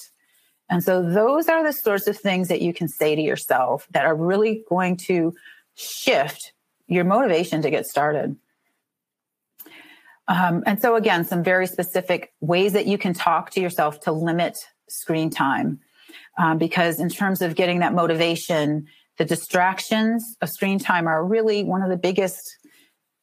And 0.70 0.84
so 0.84 1.02
those 1.02 1.48
are 1.48 1.64
the 1.64 1.72
sorts 1.72 2.06
of 2.06 2.16
things 2.16 2.46
that 2.48 2.62
you 2.62 2.72
can 2.72 2.86
say 2.86 3.16
to 3.16 3.20
yourself 3.20 3.88
that 3.90 4.06
are 4.06 4.14
really 4.14 4.64
going 4.68 4.96
to 5.08 5.34
shift 5.74 6.52
your 6.86 7.04
motivation 7.04 7.60
to 7.62 7.70
get 7.70 7.86
started. 7.86 8.36
Um, 10.28 10.62
and 10.64 10.80
so, 10.80 10.94
again, 10.94 11.24
some 11.24 11.42
very 11.42 11.66
specific 11.66 12.32
ways 12.40 12.72
that 12.74 12.86
you 12.86 12.98
can 12.98 13.12
talk 13.12 13.50
to 13.50 13.60
yourself 13.60 13.98
to 14.02 14.12
limit 14.12 14.56
screen 14.88 15.28
time. 15.28 15.80
Um, 16.38 16.56
because, 16.56 17.00
in 17.00 17.08
terms 17.08 17.42
of 17.42 17.56
getting 17.56 17.80
that 17.80 17.92
motivation, 17.92 18.86
the 19.18 19.24
distractions 19.24 20.36
of 20.40 20.48
screen 20.48 20.78
time 20.78 21.08
are 21.08 21.24
really 21.24 21.64
one 21.64 21.82
of 21.82 21.90
the 21.90 21.96
biggest 21.96 22.56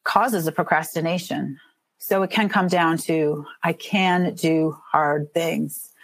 causes 0.04 0.46
of 0.46 0.54
procrastination. 0.54 1.58
So, 1.96 2.22
it 2.22 2.30
can 2.30 2.50
come 2.50 2.68
down 2.68 2.98
to 2.98 3.46
I 3.62 3.72
can 3.72 4.34
do 4.34 4.76
hard 4.92 5.32
things. 5.32 5.94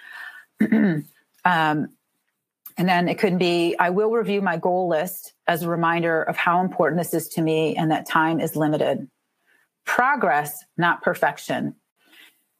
um, 1.44 1.90
and 2.76 2.88
then 2.88 3.08
it 3.08 3.18
could 3.18 3.38
be 3.38 3.76
I 3.78 3.90
will 3.90 4.10
review 4.10 4.42
my 4.42 4.56
goal 4.56 4.88
list 4.88 5.34
as 5.46 5.62
a 5.62 5.68
reminder 5.68 6.22
of 6.22 6.36
how 6.36 6.60
important 6.60 7.00
this 7.00 7.14
is 7.14 7.28
to 7.30 7.42
me 7.42 7.76
and 7.76 7.90
that 7.90 8.06
time 8.06 8.40
is 8.40 8.56
limited 8.56 9.08
progress, 9.84 10.64
not 10.76 11.02
perfection. 11.02 11.74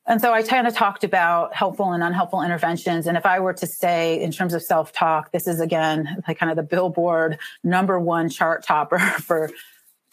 And 0.07 0.20
so 0.20 0.33
I 0.33 0.42
kind 0.42 0.66
of 0.66 0.75
talked 0.75 1.03
about 1.03 1.55
helpful 1.55 1.92
and 1.92 2.03
unhelpful 2.03 2.42
interventions. 2.42 3.07
And 3.07 3.16
if 3.16 3.25
I 3.25 3.40
were 3.40 3.55
to 3.55 3.66
say, 3.66 4.20
in 4.20 4.31
terms 4.31 4.53
of 4.53 4.62
self 4.62 4.92
talk, 4.92 5.33
this 5.33 5.47
is 5.47 5.61
again 5.61 6.23
like 6.29 6.38
kind 6.38 6.51
of 6.51 6.57
the 6.57 6.62
billboard 6.62 7.38
number 7.62 7.99
one 7.99 8.29
chart 8.29 8.64
topper 8.64 8.99
for 9.20 9.51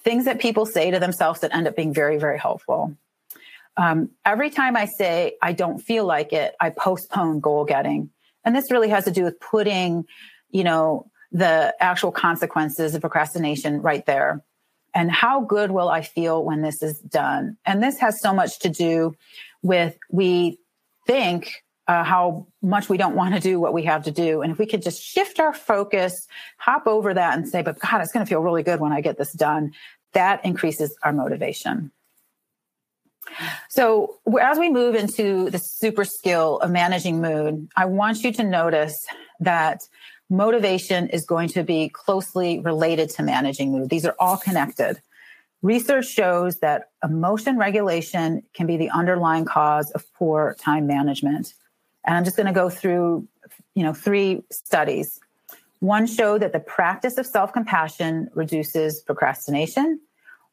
things 0.03 0.25
that 0.25 0.39
people 0.39 0.65
say 0.65 0.91
to 0.91 0.99
themselves 0.99 1.41
that 1.41 1.53
end 1.53 1.67
up 1.67 1.75
being 1.75 1.93
very, 1.93 2.17
very 2.17 2.39
helpful. 2.39 2.95
Um, 3.77 4.11
every 4.25 4.49
time 4.49 4.75
I 4.77 4.85
say 4.85 5.35
I 5.41 5.51
don't 5.53 5.79
feel 5.79 6.05
like 6.05 6.33
it, 6.33 6.55
I 6.59 6.69
postpone 6.69 7.41
goal 7.41 7.65
getting. 7.65 8.09
And 8.43 8.55
this 8.55 8.71
really 8.71 8.89
has 8.89 9.05
to 9.05 9.11
do 9.11 9.23
with 9.23 9.39
putting, 9.39 10.05
you 10.49 10.63
know, 10.63 11.09
the 11.31 11.73
actual 11.79 12.11
consequences 12.11 12.93
of 12.93 13.01
procrastination 13.01 13.81
right 13.81 14.05
there 14.05 14.43
and 14.93 15.11
how 15.11 15.41
good 15.41 15.71
will 15.71 15.89
I 15.89 16.01
feel 16.01 16.43
when 16.43 16.61
this 16.61 16.81
is 16.83 16.99
done? 16.99 17.57
And 17.65 17.81
this 17.81 17.99
has 17.99 18.19
so 18.19 18.33
much 18.33 18.59
to 18.59 18.69
do 18.69 19.15
with 19.61 19.97
we 20.09 20.59
think 21.07 21.63
uh, 21.87 22.03
how 22.03 22.47
much 22.61 22.89
we 22.89 22.97
don't 22.97 23.15
want 23.15 23.33
to 23.33 23.39
do 23.39 23.59
what 23.59 23.73
we 23.73 23.83
have 23.83 24.03
to 24.03 24.11
do. 24.11 24.41
And 24.41 24.51
if 24.51 24.59
we 24.59 24.65
could 24.65 24.81
just 24.81 25.01
shift 25.01 25.39
our 25.39 25.53
focus, 25.53 26.27
hop 26.57 26.87
over 26.87 27.13
that 27.13 27.37
and 27.37 27.47
say, 27.47 27.61
but 27.61 27.79
God, 27.79 28.01
it's 28.01 28.11
going 28.11 28.25
to 28.25 28.29
feel 28.29 28.41
really 28.41 28.63
good 28.63 28.79
when 28.79 28.91
I 28.91 29.01
get 29.01 29.17
this 29.17 29.33
done, 29.33 29.73
that 30.13 30.43
increases 30.45 30.95
our 31.03 31.13
motivation. 31.13 31.91
So, 33.69 34.19
as 34.39 34.57
we 34.57 34.69
move 34.69 34.95
into 34.95 35.49
the 35.49 35.59
super 35.59 36.03
skill 36.03 36.57
of 36.59 36.71
managing 36.71 37.21
mood, 37.21 37.69
I 37.75 37.85
want 37.85 38.23
you 38.23 38.31
to 38.33 38.43
notice 38.43 39.05
that 39.39 39.87
motivation 40.29 41.09
is 41.09 41.25
going 41.25 41.49
to 41.49 41.63
be 41.63 41.89
closely 41.89 42.59
related 42.59 43.09
to 43.11 43.23
managing 43.23 43.71
mood. 43.71 43.89
These 43.89 44.05
are 44.05 44.15
all 44.19 44.37
connected. 44.37 45.01
Research 45.61 46.07
shows 46.07 46.59
that 46.59 46.89
emotion 47.03 47.57
regulation 47.57 48.41
can 48.53 48.65
be 48.65 48.77
the 48.77 48.89
underlying 48.89 49.45
cause 49.45 49.91
of 49.91 50.11
poor 50.13 50.55
time 50.59 50.87
management. 50.87 51.53
And 52.05 52.17
I'm 52.17 52.23
just 52.23 52.35
going 52.35 52.47
to 52.47 52.53
go 52.53 52.69
through, 52.69 53.27
you 53.75 53.83
know, 53.83 53.93
three 53.93 54.43
studies. 54.51 55.19
One 55.79 56.07
showed 56.07 56.41
that 56.41 56.53
the 56.53 56.59
practice 56.59 57.17
of 57.17 57.25
self-compassion 57.27 58.31
reduces 58.33 59.01
procrastination. 59.01 59.99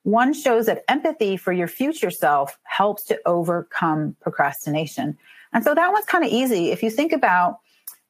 One 0.02 0.32
shows 0.32 0.66
that 0.66 0.84
empathy 0.88 1.36
for 1.36 1.52
your 1.52 1.68
future 1.68 2.10
self 2.10 2.58
helps 2.64 3.04
to 3.04 3.20
overcome 3.26 4.16
procrastination. 4.20 5.18
And 5.52 5.64
so 5.64 5.74
that 5.74 5.92
one's 5.92 6.06
kind 6.06 6.24
of 6.24 6.30
easy. 6.30 6.70
If 6.70 6.82
you 6.82 6.90
think 6.90 7.12
about 7.12 7.58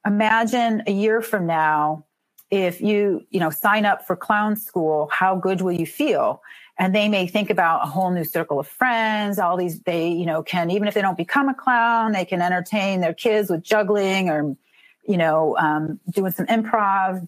imagine 0.07 0.83
a 0.87 0.93
year 0.93 1.21
from 1.21 1.47
now 1.47 2.05
if 2.51 2.81
you 2.81 3.27
you 3.31 3.41
know 3.41 3.51
sign 3.51 3.85
up 3.85 4.07
for 4.07 4.17
clown 4.17 4.57
school 4.57 5.09
how 5.13 5.37
good 5.37 5.61
will 5.61 5.73
you 5.73 5.87
feel 5.87 6.41
and 6.79 6.95
they 6.95 7.09
may 7.09 7.27
think 7.27 7.51
about 7.51 7.83
a 7.83 7.87
whole 7.87 8.11
new 8.11 8.25
circle 8.25 8.59
of 8.59 8.67
friends 8.67 9.39
all 9.39 9.57
these 9.57 9.81
they 9.81 10.09
you 10.09 10.25
know 10.25 10.43
can 10.43 10.71
even 10.71 10.89
if 10.89 10.95
they 10.95 11.03
don't 11.03 11.17
become 11.17 11.49
a 11.49 11.55
clown 11.55 12.13
they 12.13 12.25
can 12.25 12.41
entertain 12.41 13.01
their 13.01 13.13
kids 13.13 13.51
with 13.51 13.63
juggling 13.63 14.31
or 14.31 14.57
you 15.07 15.17
know 15.17 15.57
um, 15.59 16.01
doing 16.11 16.33
some 16.33 16.47
improv 16.47 17.27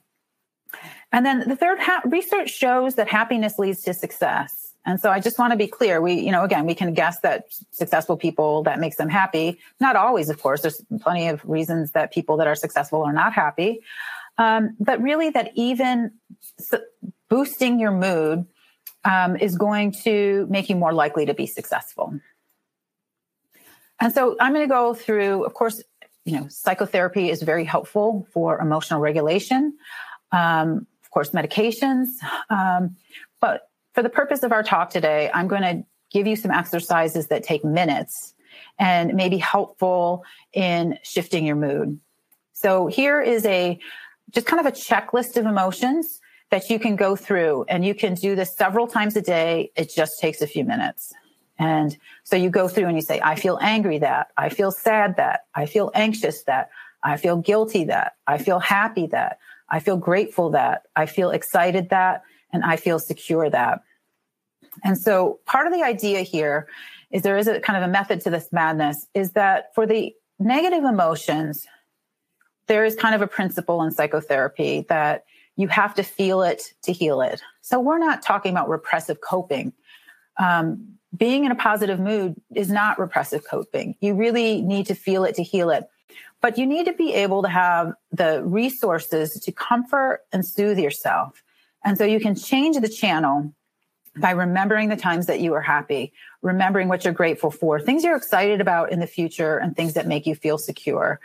and 1.13 1.27
then 1.27 1.49
the 1.49 1.57
third 1.57 1.79
ha- 1.81 2.03
research 2.05 2.51
shows 2.51 2.95
that 2.95 3.09
happiness 3.09 3.59
leads 3.59 3.83
to 3.83 3.95
success 3.95 4.71
And 4.87 4.99
so 4.99 5.11
I 5.11 5.21
just 5.21 5.39
want 5.39 5.53
to 5.53 5.57
be 5.57 5.67
clear. 5.67 6.01
We, 6.01 6.15
you 6.15 6.33
know, 6.33 6.43
again, 6.43 6.65
we 6.67 6.75
can 6.75 6.95
guess 6.95 7.21
that 7.21 7.45
successful 7.71 8.17
people 8.17 8.63
that 8.63 8.81
makes 8.81 8.97
them 8.97 9.09
happy. 9.09 9.59
Not 9.79 9.95
always, 9.97 10.31
of 10.31 10.41
course. 10.41 10.63
There's 10.63 10.83
plenty 11.01 11.29
of 11.29 11.45
reasons 11.45 11.93
that 11.93 12.13
people 12.13 12.39
that 12.39 12.47
are 12.47 12.55
successful 12.55 13.03
are 13.03 13.13
not 13.13 13.33
happy. 13.33 13.81
Um, 14.39 14.77
but 14.81 15.03
really, 15.03 15.31
that 15.31 15.53
even 15.55 16.13
boosting 17.29 17.79
your 17.79 17.91
mood 17.91 18.47
um, 19.05 19.37
is 19.37 19.57
going 19.57 19.93
to 20.05 20.47
make 20.49 20.71
you 20.71 20.77
more 20.77 20.95
likely 20.95 21.27
to 21.27 21.35
be 21.35 21.47
successful. 21.47 22.19
And 24.01 24.15
so 24.15 24.37
I'm 24.41 24.55
going 24.55 24.67
to 24.67 24.73
go 24.73 24.95
through, 24.95 25.45
of 25.45 25.53
course, 25.53 25.83
you 26.25 26.33
know, 26.33 26.47
psychotherapy 26.49 27.29
is 27.29 27.43
very 27.43 27.65
helpful 27.65 28.27
for 28.33 28.59
emotional 28.59 29.01
regulation. 29.01 29.77
Um, 30.33 30.87
of 31.11 31.13
course, 31.13 31.31
medications. 31.31 32.07
Um, 32.51 32.95
but 33.41 33.69
for 33.95 34.03
the 34.05 34.09
purpose 34.09 34.45
of 34.45 34.53
our 34.53 34.63
talk 34.63 34.91
today, 34.91 35.29
I'm 35.35 35.49
going 35.49 35.63
to 35.63 35.85
give 36.13 36.29
you 36.29 36.37
some 36.37 36.53
exercises 36.53 37.27
that 37.29 37.43
take 37.43 37.65
minutes 37.65 38.33
and 38.79 39.15
may 39.15 39.29
be 39.29 39.39
helpful 39.39 40.25
in 40.53 40.99
shifting 41.03 41.45
your 41.45 41.57
mood. 41.57 41.99
So 42.53 42.87
here 42.87 43.21
is 43.21 43.45
a 43.45 43.81
just 44.31 44.47
kind 44.47 44.65
of 44.65 44.67
a 44.67 44.77
checklist 44.77 45.37
of 45.37 45.47
emotions 45.47 46.21
that 46.51 46.71
you 46.71 46.79
can 46.79 46.95
go 46.95 47.17
through 47.17 47.65
and 47.69 47.85
you 47.85 47.95
can 47.95 48.15
do 48.15 48.37
this 48.37 48.55
several 48.57 48.87
times 48.87 49.17
a 49.17 49.23
day. 49.23 49.73
It 49.75 49.91
just 49.93 50.13
takes 50.21 50.41
a 50.41 50.47
few 50.47 50.65
minutes. 50.65 51.13
And 51.59 51.97
so 52.23 52.37
you 52.37 52.51
go 52.51 52.69
through 52.69 52.87
and 52.87 52.97
you 52.97 53.03
say, 53.03 53.21
I 53.21 53.35
feel 53.35 53.59
angry 53.61 53.99
that, 53.99 54.29
I 54.37 54.49
feel 54.49 54.71
sad 54.71 55.17
that, 55.17 55.41
I 55.57 55.67
feel 55.67 55.91
anxious 55.93 56.45
that, 56.45 56.71
I 57.03 57.17
feel 57.17 57.37
guilty 57.37 57.85
that, 57.85 58.13
I 58.29 58.39
feel 58.39 58.61
happy 58.61 59.09
that, 59.09 59.39
I 59.71 59.81
feel 59.81 59.97
grateful 59.97 60.51
that, 60.51 60.83
I 60.97 61.07
feel 61.07 61.31
excited 61.31 61.91
that, 61.91 62.23
and 62.53 62.65
I 62.65 62.77
feel 62.77 62.99
secure 62.99 63.49
that. 63.51 63.81
And 64.85 64.99
so 64.99 65.41
part 65.47 65.67
of 65.67 65.73
the 65.73 65.83
idea 65.83 66.23
here 66.23 66.69
is 67.11 67.23
there 67.23 67.39
is 67.39 67.49
a 67.49 67.61
kind 67.61 67.83
of 67.83 67.89
a 67.89 67.93
method 67.93 68.21
to 68.23 68.31
this 68.31 68.49
madness 68.53 69.07
is 69.15 69.33
that 69.33 69.75
for 69.75 69.87
the 69.87 70.13
negative 70.39 70.85
emotions, 70.85 71.67
there 72.67 72.85
is 72.85 72.95
kind 72.95 73.15
of 73.15 73.23
a 73.23 73.27
principle 73.27 73.83
in 73.83 73.91
psychotherapy 73.91 74.87
that 74.89 75.25
you 75.57 75.69
have 75.69 75.95
to 75.95 76.03
feel 76.03 76.43
it 76.43 76.63
to 76.83 76.93
heal 76.93 77.21
it. 77.21 77.43
So 77.63 77.81
we're 77.81 77.99
not 77.99 78.23
talking 78.23 78.53
about 78.53 78.69
repressive 78.69 79.21
coping. 79.21 79.73
Um, 80.39 80.95
being 81.17 81.45
in 81.45 81.51
a 81.51 81.57
positive 81.57 81.99
mood 81.99 82.41
is 82.55 82.71
not 82.71 82.99
repressive 82.99 83.45
coping. 83.45 83.97
You 84.01 84.15
really 84.15 84.63
need 84.63 84.87
to 84.87 84.95
feel 84.95 85.25
it 85.25 85.35
to 85.35 85.43
heal 85.43 85.71
it. 85.71 85.89
But 86.41 86.59
you 86.59 86.67
need 86.67 86.87
to 86.87 86.93
be 86.93 87.15
able 87.15 87.43
to 87.43 87.49
have 87.49 87.93
the 88.13 88.43
resources 88.45 89.33
to 89.41 89.53
comfort 89.53 90.23
and 90.33 90.45
soothe 90.45 90.79
yourself. 90.79 91.43
And 91.85 91.99
so 91.99 92.05
you 92.05 92.21
can 92.21 92.35
change 92.35 92.79
the 92.79 92.89
channel 92.89 93.55
by 94.17 94.33
remembering 94.33 94.89
the 94.89 94.97
times 94.97 95.27
that 95.27 95.41
you 95.41 95.53
were 95.53 95.61
happy, 95.61 96.13
remembering 96.43 96.89
what 96.89 97.05
you're 97.05 97.15
grateful 97.15 97.51
for, 97.51 97.81
things 97.81 98.03
you're 98.03 98.17
excited 98.17 98.61
about 98.61 98.91
in 98.91 99.01
the 99.01 99.07
future, 99.07 99.57
and 99.57 99.77
things 99.77 99.95
that 99.95 100.07
make 100.07 100.27
you 100.27 100.35
feel 100.35 100.59
secure. 100.59 101.21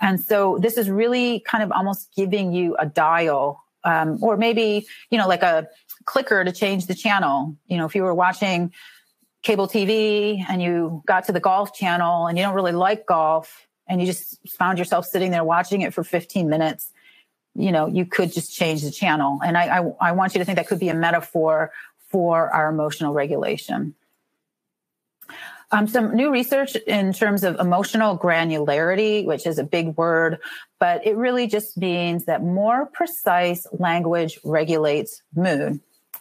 And 0.00 0.20
so 0.20 0.58
this 0.58 0.78
is 0.78 0.88
really 0.88 1.40
kind 1.40 1.62
of 1.62 1.70
almost 1.70 2.08
giving 2.16 2.52
you 2.52 2.76
a 2.76 2.86
dial, 2.86 3.62
um, 3.84 4.22
or 4.22 4.36
maybe, 4.36 4.86
you 5.10 5.18
know, 5.18 5.28
like 5.28 5.42
a 5.42 5.68
clicker 6.06 6.42
to 6.42 6.52
change 6.52 6.86
the 6.86 6.94
channel. 6.94 7.56
You 7.66 7.76
know, 7.76 7.84
if 7.84 7.94
you 7.94 8.02
were 8.02 8.14
watching 8.14 8.72
cable 9.42 9.68
TV 9.68 10.44
and 10.48 10.62
you 10.62 11.02
got 11.06 11.26
to 11.26 11.32
the 11.32 11.40
golf 11.40 11.74
channel 11.74 12.26
and 12.26 12.38
you 12.38 12.44
don't 12.44 12.54
really 12.54 12.72
like 12.72 13.06
golf 13.06 13.66
and 13.90 14.00
you 14.00 14.06
just 14.06 14.38
found 14.48 14.78
yourself 14.78 15.04
sitting 15.04 15.32
there 15.32 15.42
watching 15.42 15.82
it 15.82 15.92
for 15.92 16.04
15 16.04 16.48
minutes, 16.48 16.92
you 17.56 17.72
know, 17.72 17.88
you 17.88 18.06
could 18.06 18.32
just 18.32 18.54
change 18.54 18.82
the 18.82 18.90
channel. 18.92 19.40
And 19.44 19.58
I, 19.58 19.80
I, 19.80 19.92
I 20.00 20.12
want 20.12 20.32
you 20.32 20.38
to 20.38 20.44
think 20.44 20.56
that 20.56 20.68
could 20.68 20.78
be 20.78 20.88
a 20.88 20.94
metaphor 20.94 21.72
for 22.08 22.48
our 22.54 22.70
emotional 22.70 23.12
regulation. 23.12 23.96
Um, 25.72 25.88
some 25.88 26.14
new 26.14 26.30
research 26.32 26.76
in 26.76 27.12
terms 27.12 27.42
of 27.42 27.58
emotional 27.58 28.16
granularity, 28.16 29.24
which 29.24 29.44
is 29.46 29.58
a 29.58 29.64
big 29.64 29.96
word, 29.96 30.38
but 30.78 31.04
it 31.04 31.16
really 31.16 31.48
just 31.48 31.76
means 31.76 32.26
that 32.26 32.42
more 32.42 32.86
precise 32.86 33.66
language 33.72 34.38
regulates 34.44 35.22
mood. 35.34 35.80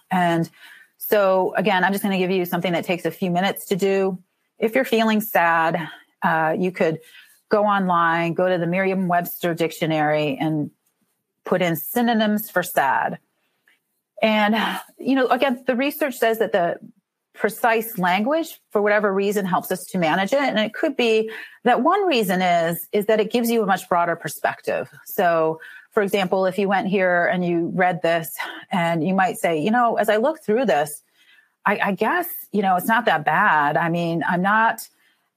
And 0.09 0.49
so, 0.97 1.53
again, 1.55 1.83
I'm 1.83 1.91
just 1.91 2.03
going 2.03 2.13
to 2.13 2.19
give 2.19 2.31
you 2.35 2.45
something 2.45 2.73
that 2.73 2.85
takes 2.85 3.05
a 3.05 3.11
few 3.11 3.29
minutes 3.29 3.67
to 3.67 3.75
do. 3.75 4.19
If 4.57 4.73
you're 4.73 4.85
feeling 4.85 5.21
sad, 5.21 5.87
uh, 6.23 6.55
you 6.57 6.71
could 6.71 6.99
go 7.49 7.65
online, 7.65 8.33
go 8.33 8.47
to 8.47 8.57
the 8.57 8.67
Merriam 8.67 9.07
Webster 9.07 9.53
dictionary, 9.53 10.37
and 10.39 10.71
put 11.45 11.61
in 11.61 11.75
synonyms 11.75 12.49
for 12.49 12.63
sad. 12.63 13.19
And, 14.21 14.55
you 14.97 15.15
know, 15.15 15.27
again, 15.27 15.63
the 15.65 15.75
research 15.75 16.17
says 16.17 16.39
that 16.39 16.51
the 16.51 16.77
precise 17.33 17.97
language, 17.97 18.59
for 18.71 18.81
whatever 18.81 19.13
reason, 19.13 19.45
helps 19.45 19.71
us 19.71 19.85
to 19.85 19.97
manage 19.97 20.33
it. 20.33 20.41
And 20.41 20.59
it 20.59 20.73
could 20.73 20.97
be 20.97 21.31
that 21.63 21.81
one 21.81 22.05
reason 22.05 22.41
is, 22.41 22.87
is 22.91 23.05
that 23.05 23.19
it 23.19 23.31
gives 23.31 23.49
you 23.49 23.63
a 23.63 23.65
much 23.65 23.87
broader 23.87 24.15
perspective. 24.15 24.89
So, 25.05 25.61
for 25.91 26.03
example, 26.03 26.45
if 26.45 26.57
you 26.57 26.67
went 26.67 26.87
here 26.87 27.25
and 27.25 27.43
you 27.43 27.71
read 27.73 28.01
this 28.01 28.35
and 28.71 29.07
you 29.07 29.13
might 29.13 29.37
say, 29.37 29.59
you 29.59 29.71
know, 29.71 29.95
as 29.95 30.09
I 30.09 30.17
look 30.17 30.43
through 30.43 30.65
this, 30.65 31.01
I, 31.65 31.79
I 31.81 31.91
guess, 31.93 32.27
you 32.51 32.61
know, 32.61 32.75
it's 32.75 32.87
not 32.87 33.05
that 33.05 33.25
bad. 33.25 33.77
I 33.77 33.89
mean, 33.89 34.23
I'm 34.27 34.41
not, 34.41 34.87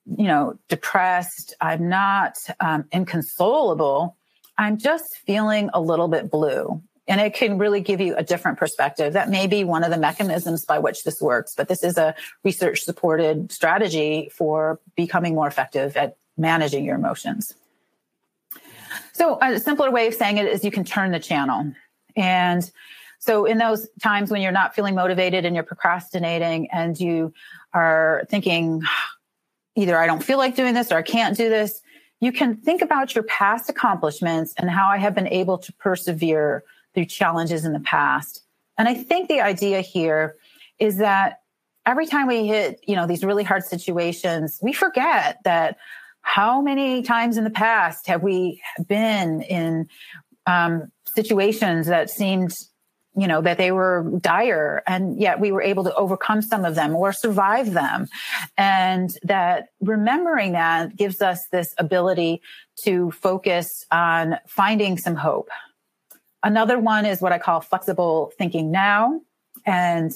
you 0.07 0.25
know, 0.25 0.59
depressed. 0.69 1.55
I'm 1.61 1.89
not 1.89 2.39
um, 2.61 2.85
inconsolable. 2.93 4.17
I'm 4.59 4.79
just 4.79 5.17
feeling 5.27 5.71
a 5.73 5.81
little 5.81 6.09
bit 6.09 6.31
blue. 6.31 6.83
And 7.09 7.21
it 7.21 7.35
can 7.35 7.59
really 7.59 7.81
give 7.81 8.01
you 8.01 8.15
a 8.17 8.23
different 8.23 8.59
perspective. 8.59 9.15
That 9.15 9.29
may 9.29 9.47
be 9.47 9.65
one 9.65 9.83
of 9.83 9.91
the 9.91 9.99
mechanisms 9.99 10.65
by 10.65 10.79
which 10.79 11.03
this 11.05 11.21
works, 11.21 11.55
but 11.57 11.69
this 11.69 11.83
is 11.83 11.99
a 11.99 12.15
research 12.45 12.83
supported 12.83 13.51
strategy 13.51 14.31
for 14.33 14.81
becoming 14.97 15.35
more 15.35 15.49
effective 15.49 15.97
at 15.97 16.17
managing 16.37 16.85
your 16.85 16.95
emotions. 16.95 17.55
So 19.13 19.39
a 19.43 19.59
simpler 19.59 19.91
way 19.91 20.07
of 20.07 20.15
saying 20.15 20.39
it 20.39 20.47
is 20.47 20.65
you 20.65 20.71
can 20.71 20.85
turn 20.85 21.11
the 21.11 21.19
channel. 21.19 21.73
And 22.17 22.71
so 23.19 23.47
in 23.47 23.59
those 23.59 23.89
times 24.03 24.31
when 24.31 24.43
you're 24.43 24.53
not 24.53 24.75
feeling 24.75 24.95
motivated 24.95 25.45
and 25.45 25.55
you're 25.55 25.65
procrastinating 25.65 26.71
and 26.71 26.99
you 26.99 27.33
are 27.73 28.25
thinking 28.29 28.83
either 29.77 29.99
I 29.99 30.07
don't 30.07 30.23
feel 30.23 30.39
like 30.39 30.57
doing 30.57 30.75
this 30.75 30.93
or 30.93 30.97
I 30.97 31.03
can't 31.03 31.37
do 31.37 31.49
this, 31.49 31.81
you 32.21 32.33
can 32.33 32.57
think 32.57 32.83
about 32.83 33.15
your 33.15 33.25
past 33.25 33.69
accomplishments 33.69 34.55
and 34.57 34.71
how 34.71 34.87
I 34.87 34.99
have 34.99 35.15
been 35.15 35.29
able 35.29 35.59
to 35.59 35.73
persevere 35.75 36.63
through 36.95 37.07
challenges 37.07 37.65
in 37.65 37.73
the 37.73 37.81
past. 37.81 38.43
And 38.79 38.89
I 38.89 38.95
think 38.95 39.29
the 39.29 39.41
idea 39.41 39.81
here 39.81 40.37
is 40.79 40.99
that 40.99 41.41
every 41.87 42.07
time 42.07 42.27
we 42.27 42.47
hit, 42.47 42.81
you 42.87 42.97
know, 42.97 43.07
these 43.07 43.25
really 43.25 43.45
hard 43.45 43.65
situations, 43.65 44.59
we 44.63 44.73
forget 44.73 45.39
that 45.45 45.79
how 46.21 46.61
many 46.61 47.03
times 47.03 47.37
in 47.37 47.45
the 47.45 47.51
past 47.51 48.07
have 48.07 48.23
we 48.23 48.63
been 48.87 49.43
in 49.43 49.89
um, 50.47 50.91
situations 51.07 51.89
that 51.89 52.09
seemed 52.09 52.57
you 53.17 53.27
know 53.27 53.43
that 53.43 53.59
they 53.59 53.73
were 53.73 54.11
dire 54.21 54.83
and 54.87 55.21
yet 55.21 55.39
we 55.39 55.53
were 55.53 55.63
able 55.63 55.85
to 55.85 55.95
overcome 55.95 56.41
some 56.43 56.65
of 56.65 56.75
them 56.75 56.95
or 56.97 57.13
survive 57.13 57.73
them. 57.73 58.09
And 58.57 59.11
that 59.23 59.69
remembering 59.81 60.53
that 60.53 60.97
gives 60.97 61.21
us 61.21 61.41
this 61.53 61.75
ability 61.79 62.41
to 62.85 63.11
focus 63.11 63.85
on 63.91 64.39
finding 64.47 64.97
some 64.97 65.17
hope. 65.17 65.51
Another 66.43 66.79
one 66.79 67.07
is 67.07 67.21
what 67.21 67.33
i 67.33 67.39
call 67.39 67.61
flexible 67.61 68.33
thinking 68.39 68.71
now. 68.71 69.21
And 69.67 70.11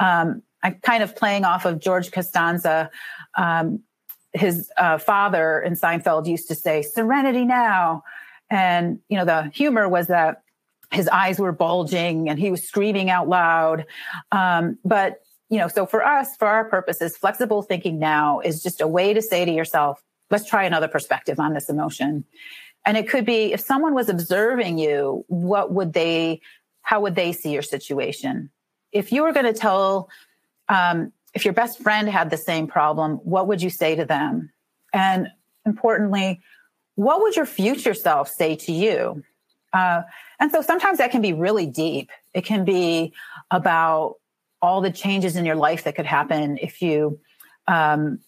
um, 0.00 0.42
i'm 0.62 0.74
kind 0.82 1.02
of 1.02 1.16
playing 1.16 1.44
off 1.44 1.64
of 1.64 1.80
george 1.80 2.10
costanza 2.12 2.90
um, 3.36 3.82
his 4.32 4.70
uh, 4.76 4.98
father 4.98 5.60
in 5.60 5.74
Seinfeld 5.74 6.26
used 6.26 6.48
to 6.48 6.54
say, 6.54 6.82
serenity 6.82 7.44
now. 7.44 8.02
And, 8.50 9.00
you 9.08 9.16
know, 9.16 9.24
the 9.24 9.50
humor 9.54 9.88
was 9.88 10.06
that 10.08 10.42
his 10.90 11.08
eyes 11.08 11.38
were 11.38 11.52
bulging 11.52 12.28
and 12.28 12.38
he 12.38 12.50
was 12.50 12.66
screaming 12.66 13.10
out 13.10 13.28
loud. 13.28 13.86
Um, 14.32 14.78
but, 14.84 15.20
you 15.50 15.58
know, 15.58 15.68
so 15.68 15.86
for 15.86 16.04
us, 16.04 16.28
for 16.38 16.48
our 16.48 16.64
purposes, 16.64 17.16
flexible 17.16 17.62
thinking 17.62 17.98
now 17.98 18.40
is 18.40 18.62
just 18.62 18.80
a 18.80 18.88
way 18.88 19.12
to 19.12 19.22
say 19.22 19.44
to 19.44 19.52
yourself, 19.52 20.02
let's 20.30 20.48
try 20.48 20.64
another 20.64 20.88
perspective 20.88 21.38
on 21.38 21.54
this 21.54 21.68
emotion. 21.68 22.24
And 22.86 22.96
it 22.96 23.08
could 23.08 23.26
be 23.26 23.52
if 23.52 23.60
someone 23.60 23.94
was 23.94 24.08
observing 24.08 24.78
you, 24.78 25.24
what 25.28 25.72
would 25.72 25.92
they, 25.92 26.40
how 26.82 27.00
would 27.02 27.14
they 27.14 27.32
see 27.32 27.52
your 27.52 27.62
situation? 27.62 28.50
If 28.92 29.12
you 29.12 29.22
were 29.22 29.32
going 29.32 29.46
to 29.46 29.52
tell 29.52 30.08
um, 30.68 31.12
if 31.34 31.44
your 31.44 31.54
best 31.54 31.80
friend 31.80 32.08
had 32.08 32.30
the 32.30 32.36
same 32.36 32.66
problem, 32.66 33.16
what 33.16 33.46
would 33.46 33.62
you 33.62 33.70
say 33.70 33.94
to 33.94 34.04
them? 34.04 34.50
And 34.94 35.28
importantly, 35.66 36.40
what 36.94 37.20
would 37.20 37.36
your 37.36 37.46
future 37.46 37.94
self 37.94 38.30
say 38.30 38.56
to 38.56 38.72
you? 38.72 39.22
Uh, 39.72 40.02
and 40.40 40.50
so 40.50 40.62
sometimes 40.62 40.98
that 40.98 41.10
can 41.10 41.22
be 41.22 41.32
really 41.32 41.66
deep. 41.66 42.10
It 42.34 42.44
can 42.44 42.64
be 42.64 43.12
about 43.50 44.16
all 44.60 44.80
the 44.80 44.90
changes 44.90 45.36
in 45.36 45.44
your 45.44 45.56
life 45.56 45.84
that 45.84 45.94
could 45.94 46.06
happen 46.06 46.58
if 46.60 46.82
you, 46.82 47.20
um, 47.66 48.20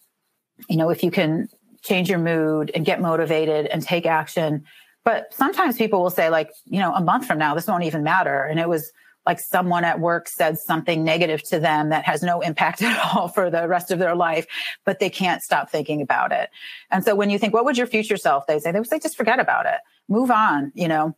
you 0.69 0.77
know, 0.77 0.89
if 0.89 1.03
you 1.03 1.11
can 1.11 1.49
change 1.83 2.09
your 2.09 2.19
mood 2.19 2.71
and 2.73 2.85
get 2.85 3.01
motivated 3.01 3.65
and 3.65 3.81
take 3.81 4.05
action. 4.05 4.63
But 5.03 5.33
sometimes 5.33 5.77
people 5.77 6.01
will 6.01 6.11
say, 6.11 6.29
like, 6.29 6.51
you 6.65 6.79
know, 6.79 6.93
a 6.93 7.01
month 7.01 7.25
from 7.25 7.39
now, 7.39 7.55
this 7.55 7.67
won't 7.67 7.83
even 7.83 8.03
matter. 8.03 8.43
And 8.43 8.59
it 8.59 8.69
was 8.69 8.91
like 9.25 9.39
someone 9.39 9.83
at 9.83 9.99
work 9.99 10.27
said 10.27 10.57
something 10.57 11.03
negative 11.03 11.43
to 11.43 11.59
them 11.59 11.89
that 11.89 12.05
has 12.05 12.23
no 12.23 12.41
impact 12.41 12.81
at 12.81 12.99
all 13.15 13.27
for 13.27 13.49
the 13.49 13.67
rest 13.67 13.91
of 13.91 13.99
their 13.99 14.15
life, 14.15 14.45
but 14.85 14.99
they 14.99 15.09
can't 15.09 15.41
stop 15.41 15.69
thinking 15.69 16.01
about 16.01 16.31
it. 16.31 16.49
And 16.89 17.03
so 17.03 17.15
when 17.15 17.29
you 17.29 17.37
think, 17.37 17.53
what 17.53 17.65
would 17.65 17.77
your 17.77 17.87
future 17.87 18.17
self, 18.17 18.47
they 18.47 18.59
say, 18.59 18.71
they 18.71 18.79
would 18.79 18.89
say, 18.89 18.99
just 18.99 19.17
forget 19.17 19.39
about 19.39 19.65
it, 19.65 19.79
move 20.07 20.31
on, 20.31 20.71
you 20.75 20.87
know. 20.87 21.15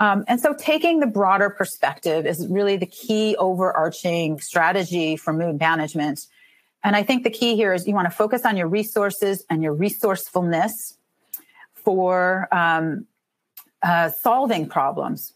Um, 0.00 0.24
and 0.26 0.40
so 0.40 0.54
taking 0.54 1.00
the 1.00 1.06
broader 1.06 1.50
perspective 1.50 2.26
is 2.26 2.46
really 2.48 2.76
the 2.76 2.86
key 2.86 3.36
overarching 3.36 4.40
strategy 4.40 5.16
for 5.16 5.32
mood 5.32 5.60
management. 5.60 6.26
And 6.82 6.96
I 6.96 7.02
think 7.02 7.22
the 7.22 7.30
key 7.30 7.54
here 7.54 7.72
is 7.74 7.86
you 7.86 7.94
want 7.94 8.06
to 8.06 8.16
focus 8.16 8.44
on 8.44 8.56
your 8.56 8.66
resources 8.66 9.44
and 9.50 9.62
your 9.62 9.74
resourcefulness 9.74 10.96
for 11.74 12.48
um, 12.50 13.06
uh, 13.82 14.08
solving 14.08 14.68
problems 14.68 15.34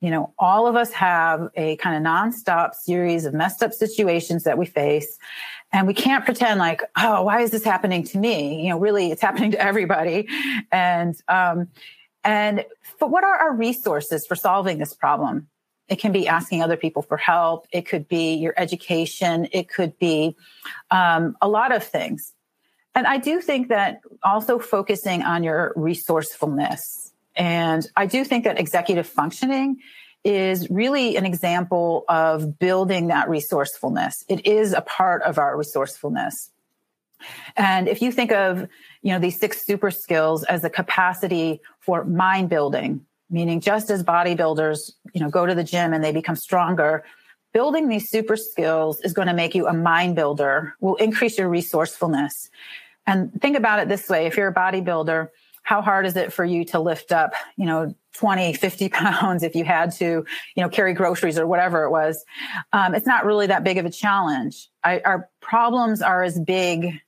you 0.00 0.10
know, 0.10 0.32
all 0.38 0.66
of 0.66 0.76
us 0.76 0.92
have 0.92 1.48
a 1.54 1.76
kind 1.76 1.96
of 1.96 2.02
nonstop 2.02 2.74
series 2.74 3.24
of 3.24 3.32
messed 3.32 3.62
up 3.62 3.72
situations 3.72 4.44
that 4.44 4.58
we 4.58 4.66
face. 4.66 5.18
And 5.72 5.86
we 5.86 5.94
can't 5.94 6.24
pretend 6.24 6.58
like, 6.60 6.82
oh, 6.96 7.22
why 7.22 7.40
is 7.40 7.50
this 7.50 7.64
happening 7.64 8.04
to 8.04 8.18
me? 8.18 8.62
You 8.62 8.70
know, 8.70 8.78
really, 8.78 9.10
it's 9.10 9.22
happening 9.22 9.50
to 9.52 9.60
everybody. 9.60 10.28
And, 10.70 11.16
um, 11.28 11.68
and, 12.26 12.64
but 13.00 13.10
what 13.10 13.24
are 13.24 13.36
our 13.36 13.54
resources 13.54 14.26
for 14.26 14.34
solving 14.34 14.78
this 14.78 14.92
problem? 14.92 15.48
It 15.88 15.96
can 15.96 16.12
be 16.12 16.26
asking 16.28 16.62
other 16.62 16.76
people 16.76 17.02
for 17.02 17.16
help. 17.16 17.66
It 17.72 17.82
could 17.86 18.08
be 18.08 18.34
your 18.34 18.54
education. 18.56 19.48
It 19.52 19.68
could 19.68 19.98
be 19.98 20.36
um, 20.90 21.36
a 21.40 21.48
lot 21.48 21.74
of 21.74 21.84
things. 21.84 22.34
And 22.94 23.06
I 23.06 23.18
do 23.18 23.40
think 23.40 23.68
that 23.68 24.00
also 24.22 24.58
focusing 24.58 25.22
on 25.22 25.44
your 25.44 25.72
resourcefulness 25.76 27.06
and 27.36 27.86
I 27.94 28.06
do 28.06 28.24
think 28.24 28.44
that 28.44 28.58
executive 28.58 29.06
functioning 29.06 29.80
is 30.24 30.68
really 30.70 31.16
an 31.16 31.26
example 31.26 32.04
of 32.08 32.58
building 32.58 33.08
that 33.08 33.28
resourcefulness. 33.28 34.24
It 34.28 34.46
is 34.46 34.72
a 34.72 34.80
part 34.80 35.22
of 35.22 35.38
our 35.38 35.56
resourcefulness. 35.56 36.50
And 37.56 37.88
if 37.88 38.02
you 38.02 38.12
think 38.12 38.32
of, 38.32 38.68
you 39.02 39.12
know, 39.12 39.18
these 39.18 39.38
six 39.38 39.64
super 39.64 39.90
skills 39.90 40.44
as 40.44 40.64
a 40.64 40.70
capacity 40.70 41.60
for 41.80 42.04
mind 42.04 42.48
building, 42.48 43.04
meaning 43.30 43.60
just 43.60 43.90
as 43.90 44.02
bodybuilders, 44.02 44.92
you 45.12 45.20
know, 45.20 45.30
go 45.30 45.46
to 45.46 45.54
the 45.54 45.64
gym 45.64 45.92
and 45.92 46.02
they 46.02 46.12
become 46.12 46.36
stronger, 46.36 47.04
building 47.52 47.88
these 47.88 48.10
super 48.10 48.36
skills 48.36 49.00
is 49.00 49.12
going 49.12 49.28
to 49.28 49.34
make 49.34 49.54
you 49.54 49.66
a 49.66 49.72
mind 49.72 50.14
builder, 50.14 50.74
will 50.80 50.96
increase 50.96 51.38
your 51.38 51.48
resourcefulness. 51.48 52.50
And 53.06 53.32
think 53.40 53.56
about 53.56 53.78
it 53.78 53.88
this 53.88 54.08
way. 54.08 54.26
If 54.26 54.36
you're 54.36 54.48
a 54.48 54.54
bodybuilder, 54.54 55.28
how 55.62 55.82
hard 55.82 56.06
is 56.06 56.16
it 56.16 56.32
for 56.32 56.44
you 56.44 56.64
to 56.66 56.78
lift 56.78 57.10
up, 57.10 57.32
you 57.56 57.66
know, 57.66 57.94
20, 58.14 58.52
50 58.52 58.88
pounds 58.90 59.42
if 59.42 59.56
you 59.56 59.64
had 59.64 59.90
to, 59.92 60.04
you 60.54 60.62
know, 60.62 60.68
carry 60.68 60.92
groceries 60.94 61.38
or 61.38 61.46
whatever 61.46 61.84
it 61.84 61.90
was? 61.90 62.24
Um, 62.72 62.94
it's 62.94 63.06
not 63.06 63.24
really 63.24 63.48
that 63.48 63.64
big 63.64 63.78
of 63.78 63.84
a 63.84 63.90
challenge. 63.90 64.68
I, 64.84 65.00
our 65.00 65.28
problems 65.40 66.02
are 66.02 66.22
as 66.22 66.38
big 66.38 67.00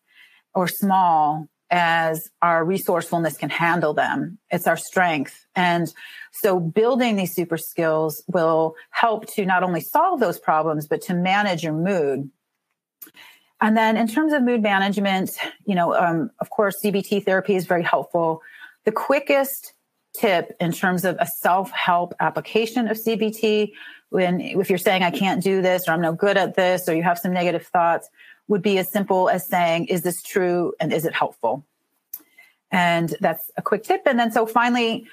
or 0.58 0.66
small 0.66 1.48
as 1.70 2.28
our 2.42 2.64
resourcefulness 2.64 3.36
can 3.36 3.48
handle 3.48 3.94
them. 3.94 4.38
It's 4.50 4.66
our 4.66 4.76
strength. 4.76 5.46
And 5.54 5.86
so 6.32 6.58
building 6.58 7.14
these 7.14 7.32
super 7.32 7.56
skills 7.56 8.24
will 8.26 8.74
help 8.90 9.32
to 9.34 9.46
not 9.46 9.62
only 9.62 9.80
solve 9.80 10.18
those 10.18 10.40
problems, 10.40 10.88
but 10.88 11.00
to 11.02 11.14
manage 11.14 11.62
your 11.62 11.74
mood. 11.74 12.28
And 13.60 13.76
then 13.76 13.96
in 13.96 14.08
terms 14.08 14.32
of 14.32 14.42
mood 14.42 14.60
management, 14.60 15.30
you 15.64 15.76
know, 15.76 15.94
um, 15.94 16.32
of 16.40 16.50
course, 16.50 16.74
CBT 16.84 17.24
therapy 17.24 17.54
is 17.54 17.64
very 17.66 17.84
helpful. 17.84 18.42
The 18.84 18.90
quickest 18.90 19.74
tip 20.18 20.56
in 20.58 20.72
terms 20.72 21.04
of 21.04 21.16
a 21.20 21.26
self-help 21.26 22.14
application 22.18 22.88
of 22.88 22.96
CBT, 22.96 23.70
when 24.10 24.40
if 24.40 24.70
you're 24.70 24.78
saying 24.78 25.04
I 25.04 25.12
can't 25.12 25.40
do 25.40 25.62
this 25.62 25.86
or 25.86 25.92
I'm 25.92 26.00
no 26.00 26.12
good 26.12 26.36
at 26.36 26.56
this 26.56 26.88
or 26.88 26.96
you 26.96 27.04
have 27.04 27.18
some 27.18 27.32
negative 27.32 27.64
thoughts, 27.66 28.08
would 28.48 28.62
be 28.62 28.78
as 28.78 28.90
simple 28.90 29.28
as 29.28 29.46
saying, 29.48 29.86
is 29.86 30.02
this 30.02 30.22
true 30.22 30.72
and 30.80 30.92
is 30.92 31.04
it 31.04 31.14
helpful? 31.14 31.64
And 32.70 33.14
that's 33.20 33.50
a 33.56 33.62
quick 33.62 33.84
tip. 33.84 34.02
And 34.06 34.18
then 34.18 34.32
so 34.32 34.46
finally, 34.46 35.06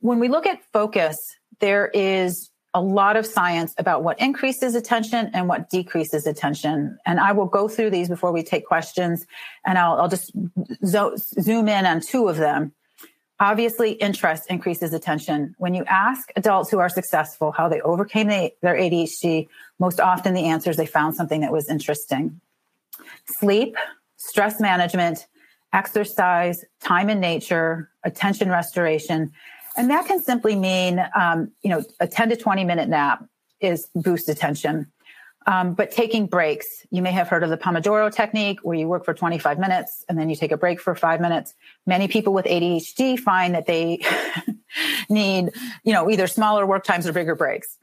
when 0.00 0.18
we 0.18 0.28
look 0.28 0.46
at 0.46 0.60
focus, 0.72 1.18
there 1.60 1.88
is 1.88 2.50
a 2.74 2.80
lot 2.80 3.16
of 3.16 3.24
science 3.24 3.74
about 3.78 4.02
what 4.02 4.20
increases 4.20 4.74
attention 4.74 5.30
and 5.32 5.48
what 5.48 5.70
decreases 5.70 6.26
attention. 6.26 6.98
And 7.06 7.18
I 7.18 7.32
will 7.32 7.46
go 7.46 7.68
through 7.68 7.90
these 7.90 8.08
before 8.08 8.32
we 8.32 8.42
take 8.42 8.66
questions 8.66 9.24
and 9.64 9.78
I'll, 9.78 9.94
I'll 9.94 10.08
just 10.08 10.30
zo- 10.84 11.16
zoom 11.16 11.68
in 11.68 11.86
on 11.86 12.00
two 12.00 12.28
of 12.28 12.36
them. 12.36 12.72
Obviously, 13.40 13.92
interest 13.92 14.44
increases 14.50 14.92
attention. 14.92 15.54
When 15.58 15.74
you 15.74 15.84
ask 15.86 16.28
adults 16.36 16.70
who 16.70 16.78
are 16.78 16.88
successful 16.88 17.52
how 17.52 17.68
they 17.68 17.80
overcame 17.80 18.28
the, 18.28 18.52
their 18.62 18.74
ADHD, 18.74 19.48
most 19.78 20.00
often 20.00 20.34
the 20.34 20.44
answer 20.44 20.70
is 20.70 20.76
they 20.76 20.86
found 20.86 21.14
something 21.14 21.40
that 21.42 21.52
was 21.52 21.68
interesting. 21.68 22.40
Sleep, 23.40 23.76
stress 24.16 24.60
management, 24.60 25.26
exercise, 25.72 26.64
time 26.80 27.10
in 27.10 27.20
nature, 27.20 27.90
attention 28.04 28.50
restoration, 28.50 29.32
and 29.76 29.90
that 29.90 30.06
can 30.06 30.22
simply 30.22 30.56
mean, 30.56 31.04
um, 31.14 31.52
you 31.62 31.70
know, 31.70 31.82
a 32.00 32.08
10 32.08 32.30
to 32.30 32.36
20 32.36 32.64
minute 32.64 32.88
nap 32.88 33.24
is 33.60 33.88
boost 33.94 34.28
attention. 34.28 34.90
Um, 35.46 35.74
but 35.74 35.92
taking 35.92 36.26
breaks, 36.26 36.66
you 36.90 37.02
may 37.02 37.12
have 37.12 37.28
heard 37.28 37.44
of 37.44 37.50
the 37.50 37.56
Pomodoro 37.56 38.12
technique 38.12 38.58
where 38.62 38.76
you 38.76 38.88
work 38.88 39.04
for 39.04 39.14
25 39.14 39.60
minutes 39.60 40.04
and 40.08 40.18
then 40.18 40.28
you 40.28 40.34
take 40.34 40.50
a 40.50 40.56
break 40.56 40.80
for 40.80 40.94
five 40.96 41.20
minutes. 41.20 41.54
Many 41.86 42.08
people 42.08 42.32
with 42.32 42.46
ADHD 42.46 43.18
find 43.18 43.54
that 43.54 43.66
they 43.66 44.00
need, 45.08 45.50
you 45.84 45.92
know, 45.92 46.10
either 46.10 46.26
smaller 46.26 46.66
work 46.66 46.82
times 46.82 47.06
or 47.06 47.12
bigger 47.12 47.36
breaks. 47.36 47.78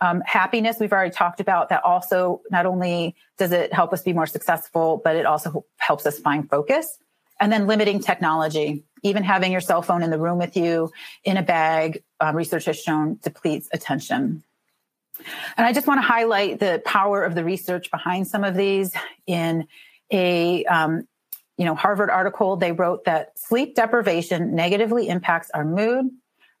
Um, 0.00 0.22
happiness, 0.26 0.76
we've 0.80 0.92
already 0.92 1.12
talked 1.12 1.40
about 1.40 1.68
that 1.68 1.82
also 1.84 2.42
not 2.50 2.66
only 2.66 3.14
does 3.38 3.52
it 3.52 3.72
help 3.72 3.92
us 3.92 4.02
be 4.02 4.12
more 4.12 4.26
successful, 4.26 5.00
but 5.02 5.16
it 5.16 5.24
also 5.24 5.64
helps 5.78 6.04
us 6.04 6.18
find 6.18 6.48
focus. 6.48 6.98
And 7.40 7.52
then 7.52 7.66
limiting 7.66 8.00
technology 8.00 8.84
even 9.04 9.22
having 9.22 9.52
your 9.52 9.60
cell 9.60 9.82
phone 9.82 10.02
in 10.02 10.10
the 10.10 10.18
room 10.18 10.38
with 10.38 10.56
you 10.56 10.90
in 11.22 11.36
a 11.36 11.42
bag, 11.42 12.02
uh, 12.20 12.32
research 12.34 12.64
has 12.64 12.80
shown 12.80 13.18
depletes 13.22 13.68
attention. 13.72 14.42
And 15.56 15.66
I 15.66 15.72
just 15.72 15.86
want 15.86 15.98
to 15.98 16.06
highlight 16.06 16.58
the 16.58 16.82
power 16.84 17.22
of 17.22 17.34
the 17.34 17.44
research 17.44 17.90
behind 17.90 18.26
some 18.26 18.42
of 18.42 18.56
these. 18.56 18.92
In 19.26 19.68
a 20.10 20.64
um, 20.64 21.06
you 21.56 21.64
know 21.64 21.74
Harvard 21.74 22.10
article, 22.10 22.56
they 22.56 22.72
wrote 22.72 23.04
that 23.04 23.38
sleep 23.38 23.76
deprivation 23.76 24.54
negatively 24.54 25.08
impacts 25.08 25.50
our 25.50 25.64
mood, 25.64 26.06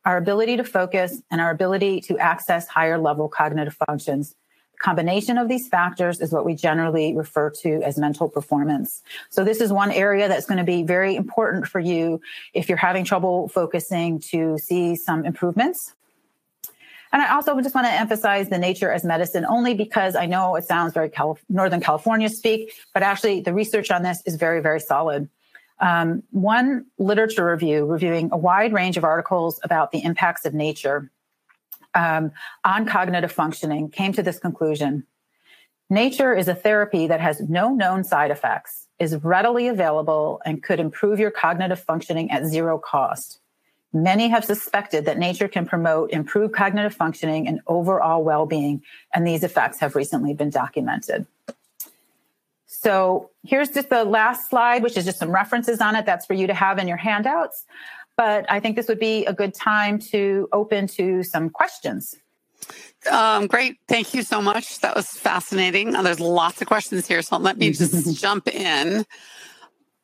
our 0.04 0.16
ability 0.16 0.56
to 0.56 0.64
focus, 0.64 1.22
and 1.30 1.40
our 1.40 1.50
ability 1.50 2.00
to 2.02 2.18
access 2.18 2.68
higher 2.68 2.98
level 2.98 3.28
cognitive 3.28 3.76
functions 3.86 4.34
The 4.74 4.82
combination 4.82 5.38
of 5.38 5.48
these 5.48 5.68
factors 5.68 6.20
is 6.20 6.32
what 6.32 6.44
we 6.44 6.54
generally 6.54 7.14
refer 7.14 7.50
to 7.62 7.80
as 7.82 7.96
mental 7.96 8.28
performance. 8.28 9.02
So 9.30 9.44
this 9.44 9.60
is 9.60 9.72
one 9.72 9.92
area 9.92 10.28
that's 10.28 10.46
going 10.46 10.58
to 10.58 10.64
be 10.64 10.82
very 10.82 11.14
important 11.14 11.66
for 11.66 11.80
you 11.80 12.20
if 12.54 12.68
you're 12.68 12.78
having 12.78 13.04
trouble 13.04 13.48
focusing 13.48 14.18
to 14.32 14.58
see 14.58 14.96
some 14.96 15.24
improvements. 15.24 15.94
And 17.12 17.22
I 17.22 17.32
also 17.32 17.60
just 17.60 17.74
want 17.74 17.86
to 17.86 17.92
emphasize 17.92 18.48
the 18.48 18.58
nature 18.58 18.90
as 18.90 19.04
medicine 19.04 19.46
only 19.48 19.74
because 19.74 20.16
I 20.16 20.26
know 20.26 20.56
it 20.56 20.64
sounds 20.64 20.92
very 20.92 21.12
Northern 21.48 21.80
California 21.80 22.28
speak, 22.28 22.72
but 22.92 23.04
actually 23.04 23.40
the 23.40 23.54
research 23.54 23.92
on 23.92 24.02
this 24.02 24.20
is 24.26 24.34
very, 24.34 24.60
very 24.60 24.80
solid. 24.80 25.28
Um, 25.80 26.22
one 26.30 26.86
literature 26.98 27.50
review 27.50 27.84
reviewing 27.84 28.30
a 28.32 28.36
wide 28.36 28.72
range 28.72 28.96
of 28.96 29.04
articles 29.04 29.60
about 29.62 29.90
the 29.90 30.04
impacts 30.04 30.44
of 30.44 30.54
nature 30.54 31.10
um, 31.94 32.32
on 32.64 32.86
cognitive 32.86 33.32
functioning 33.32 33.90
came 33.90 34.12
to 34.12 34.22
this 34.22 34.38
conclusion. 34.38 35.04
Nature 35.90 36.34
is 36.34 36.48
a 36.48 36.54
therapy 36.54 37.06
that 37.06 37.20
has 37.20 37.40
no 37.40 37.74
known 37.74 38.04
side 38.04 38.30
effects, 38.30 38.88
is 38.98 39.16
readily 39.22 39.68
available, 39.68 40.40
and 40.44 40.62
could 40.62 40.80
improve 40.80 41.18
your 41.18 41.30
cognitive 41.30 41.78
functioning 41.78 42.30
at 42.30 42.46
zero 42.46 42.78
cost. 42.78 43.38
Many 43.92 44.28
have 44.28 44.44
suspected 44.44 45.04
that 45.04 45.18
nature 45.18 45.46
can 45.46 45.66
promote 45.66 46.10
improved 46.10 46.54
cognitive 46.54 46.94
functioning 46.94 47.46
and 47.46 47.60
overall 47.66 48.24
well 48.24 48.46
being, 48.46 48.82
and 49.14 49.26
these 49.26 49.44
effects 49.44 49.78
have 49.80 49.94
recently 49.94 50.34
been 50.34 50.50
documented. 50.50 51.26
So 52.84 53.30
here's 53.42 53.70
just 53.70 53.88
the 53.88 54.04
last 54.04 54.50
slide, 54.50 54.82
which 54.82 54.98
is 54.98 55.06
just 55.06 55.18
some 55.18 55.30
references 55.30 55.80
on 55.80 55.96
it. 55.96 56.04
That's 56.04 56.26
for 56.26 56.34
you 56.34 56.46
to 56.46 56.52
have 56.52 56.78
in 56.78 56.86
your 56.86 56.98
handouts. 56.98 57.64
But 58.14 58.44
I 58.50 58.60
think 58.60 58.76
this 58.76 58.88
would 58.88 59.00
be 59.00 59.24
a 59.24 59.32
good 59.32 59.54
time 59.54 59.98
to 60.10 60.48
open 60.52 60.86
to 60.88 61.22
some 61.22 61.48
questions. 61.48 62.14
Um, 63.10 63.46
great. 63.46 63.78
Thank 63.88 64.12
you 64.12 64.22
so 64.22 64.42
much. 64.42 64.80
That 64.80 64.94
was 64.94 65.06
fascinating. 65.06 65.92
There's 65.92 66.20
lots 66.20 66.60
of 66.60 66.68
questions 66.68 67.08
here. 67.08 67.22
So 67.22 67.38
let 67.38 67.56
me 67.56 67.72
just 67.72 68.20
jump 68.20 68.48
in 68.48 69.06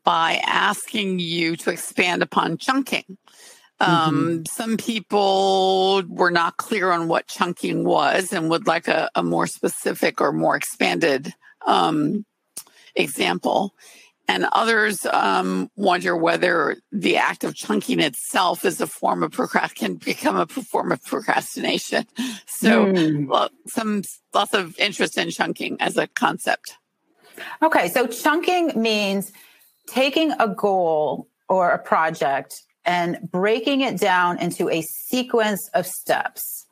by 0.03 0.41
asking 0.47 1.19
you 1.19 1.57
to 1.57 1.71
expand 1.71 2.23
upon 2.23 2.57
chunking. 2.57 3.19
Um, 3.79 4.15
mm-hmm. 4.15 4.43
Some 4.51 4.79
people 4.79 6.03
were 6.09 6.31
not 6.31 6.57
clear 6.57 6.91
on 6.93 7.09
what 7.09 7.27
chunking 7.27 7.85
was 7.85 8.33
and 8.33 8.49
would 8.49 8.67
like 8.67 8.89
a, 8.89 9.11
a 9.15 9.23
more 9.23 9.47
specific 9.47 10.23
or 10.23 10.33
more 10.33 10.57
expanded 10.57 11.35
um, 11.67 12.25
example. 12.95 13.75
and 14.31 14.47
others 14.53 15.05
um, 15.07 15.69
wonder 15.75 16.17
whether 16.17 16.77
the 16.93 17.17
act 17.17 17.43
of 17.43 17.53
chunking 17.57 17.99
itself 17.99 18.65
is 18.65 18.81
a 18.81 18.87
form 18.87 19.25
of 19.25 19.33
procrast 19.33 19.75
can 19.75 19.97
become 19.97 20.37
a 20.37 20.47
form 20.47 20.93
of 20.93 21.03
procrastination. 21.05 22.07
So, 22.47 22.87
mm. 22.87 23.27
well, 23.27 23.51
some 23.67 24.03
lots 24.33 24.55
of 24.55 24.79
interest 24.79 25.19
in 25.19 25.31
chunking 25.31 25.81
as 25.81 25.97
a 25.97 26.07
concept. 26.07 26.77
Okay, 27.61 27.89
so 27.89 28.07
chunking 28.07 28.81
means 28.81 29.33
taking 29.89 30.31
a 30.33 30.47
goal 30.47 31.27
or 31.49 31.71
a 31.71 31.79
project 31.79 32.63
and 32.85 33.19
breaking 33.33 33.81
it 33.81 33.99
down 33.99 34.39
into 34.39 34.71
a 34.71 34.83
sequence 34.83 35.69
of 35.75 35.87
steps. 35.87 36.67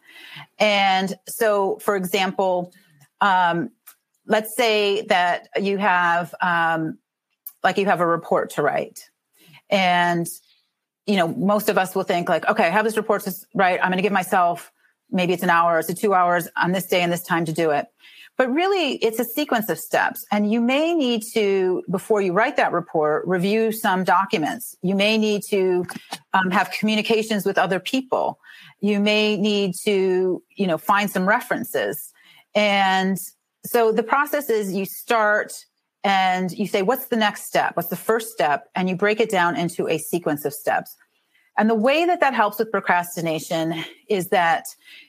And 0.61 1.17
so, 1.27 1.79
for 1.81 1.97
example, 1.97 2.73
um, 3.21 3.71
let's 4.29 4.55
say 4.55 5.03
that 5.07 5.49
you 5.61 5.79
have 5.79 6.35
um, 6.41 6.99
like 7.65 7.79
you 7.79 7.87
have 7.87 8.01
a 8.01 8.07
report 8.07 8.51
to 8.51 8.63
write. 8.63 9.11
And 9.71 10.27
you 11.07 11.17
know 11.17 11.29
most 11.29 11.71
of 11.71 11.79
us 11.79 11.95
will 11.95 12.03
think 12.03 12.29
like 12.29 12.47
okay 12.47 12.67
i 12.67 12.69
have 12.69 12.85
this 12.85 12.97
report 12.97 13.23
to 13.23 13.33
write. 13.55 13.81
I'm 13.81 13.89
going 13.89 13.97
to 13.97 14.03
give 14.03 14.13
myself 14.13 14.71
maybe 15.11 15.33
it's 15.33 15.43
an 15.43 15.51
hour 15.51 15.79
it's 15.79 15.89
a 15.89 15.95
two 15.95 16.15
hours 16.15 16.49
on 16.57 16.73
this 16.73 16.87
day 16.87 17.03
and 17.03 17.11
this 17.11 17.23
time 17.23 17.47
to 17.47 17.53
do 17.53 17.71
it. 17.71 17.87
But 18.37 18.53
really 18.53 18.97
it's 18.97 19.19
a 19.19 19.25
sequence 19.25 19.69
of 19.69 19.79
steps. 19.79 20.25
And 20.31 20.53
you 20.53 20.61
may 20.61 20.95
need 20.95 21.25
to 21.33 21.83
before 21.91 22.21
you 22.21 22.33
write 22.33 22.57
that 22.57 22.73
report 22.73 23.27
review 23.27 23.73
some 23.73 24.05
documents. 24.05 24.77
You 24.83 24.95
may 24.95 25.19
need 25.19 25.43
to 25.49 25.87
um, 26.35 26.51
have 26.51 26.71
communications 26.71 27.45
with 27.45 27.59
other 27.59 27.81
people. 27.81 28.39
You 28.81 29.01
may 29.01 29.37
need 29.37 29.75
to 29.85 30.43
you 30.57 30.67
know 30.67 30.79
find 30.79 31.11
some 31.11 31.27
references. 31.27 32.13
And 32.55 33.19
so 33.69 33.93
the 33.93 34.03
process 34.03 34.49
is 34.49 34.73
you 34.73 34.87
start 34.87 35.53
and 36.03 36.51
you 36.53 36.67
say, 36.67 36.81
what's 36.81 37.09
the 37.09 37.17
next 37.17 37.45
step? 37.45 37.77
What's 37.77 37.91
the 37.91 37.97
first 37.97 38.33
step? 38.33 38.71
And 38.75 38.89
you 38.89 38.97
break 38.97 39.21
it 39.21 39.31
down 39.31 39.57
into 39.57 39.87
a 39.87 39.99
sequence 39.99 40.47
of 40.47 40.55
steps. 40.55 40.97
And 41.59 41.69
the 41.69 41.75
way 41.75 42.07
that 42.07 42.21
that 42.21 42.33
helps 42.33 42.59
with 42.59 42.71
procrastination 42.71 43.85
is 44.09 44.29
that 44.29 44.65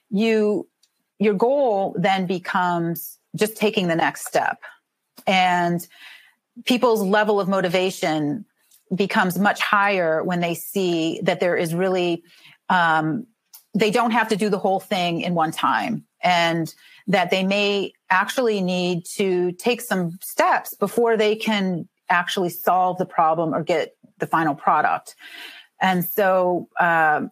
you, 0.09 0.67
your 1.19 1.35
goal 1.35 1.95
then 1.97 2.25
becomes 2.25 3.17
just 3.33 3.55
taking 3.55 3.87
the 3.87 3.95
next 3.95 4.27
step. 4.27 4.57
And 5.25 5.87
people's 6.65 7.01
level 7.01 7.39
of 7.39 7.47
motivation 7.47 8.43
becomes 8.93 9.39
much 9.39 9.61
higher 9.61 10.21
when 10.21 10.41
they 10.41 10.53
see 10.53 11.21
that 11.23 11.39
there 11.39 11.55
is 11.55 11.73
really, 11.73 12.23
um, 12.67 13.25
they 13.73 13.91
don't 13.91 14.11
have 14.11 14.27
to 14.29 14.35
do 14.35 14.49
the 14.49 14.59
whole 14.59 14.81
thing 14.81 15.21
in 15.21 15.33
one 15.33 15.51
time. 15.51 16.03
And 16.21 16.73
that 17.09 17.31
they 17.31 17.43
may 17.43 17.91
actually 18.09 18.61
need 18.61 19.03
to 19.03 19.51
take 19.53 19.81
some 19.81 20.17
steps 20.21 20.75
before 20.75 21.17
they 21.17 21.35
can 21.35 21.89
actually 22.07 22.49
solve 22.49 22.97
the 22.99 23.05
problem 23.05 23.53
or 23.53 23.63
get 23.63 23.95
the 24.19 24.27
final 24.27 24.55
product. 24.55 25.15
And 25.81 26.05
so, 26.05 26.69
um, 26.79 27.31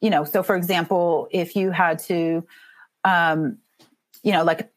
you 0.00 0.10
know, 0.10 0.24
so 0.24 0.42
for 0.42 0.56
example, 0.56 1.28
if 1.32 1.56
you 1.56 1.72
had 1.72 1.98
to, 2.00 2.46
um, 3.04 3.58
you 4.22 4.32
know, 4.32 4.44
like, 4.44 4.70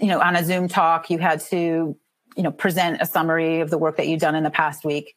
you 0.00 0.06
know, 0.06 0.20
on 0.20 0.34
a 0.34 0.44
Zoom 0.44 0.68
talk, 0.68 1.10
you 1.10 1.18
had 1.18 1.40
to, 1.40 1.96
you 2.36 2.42
know, 2.42 2.52
present 2.52 3.02
a 3.02 3.06
summary 3.06 3.60
of 3.60 3.68
the 3.68 3.78
work 3.78 3.98
that 3.98 4.08
you've 4.08 4.20
done 4.20 4.34
in 4.34 4.44
the 4.44 4.50
past 4.50 4.84
week. 4.84 5.14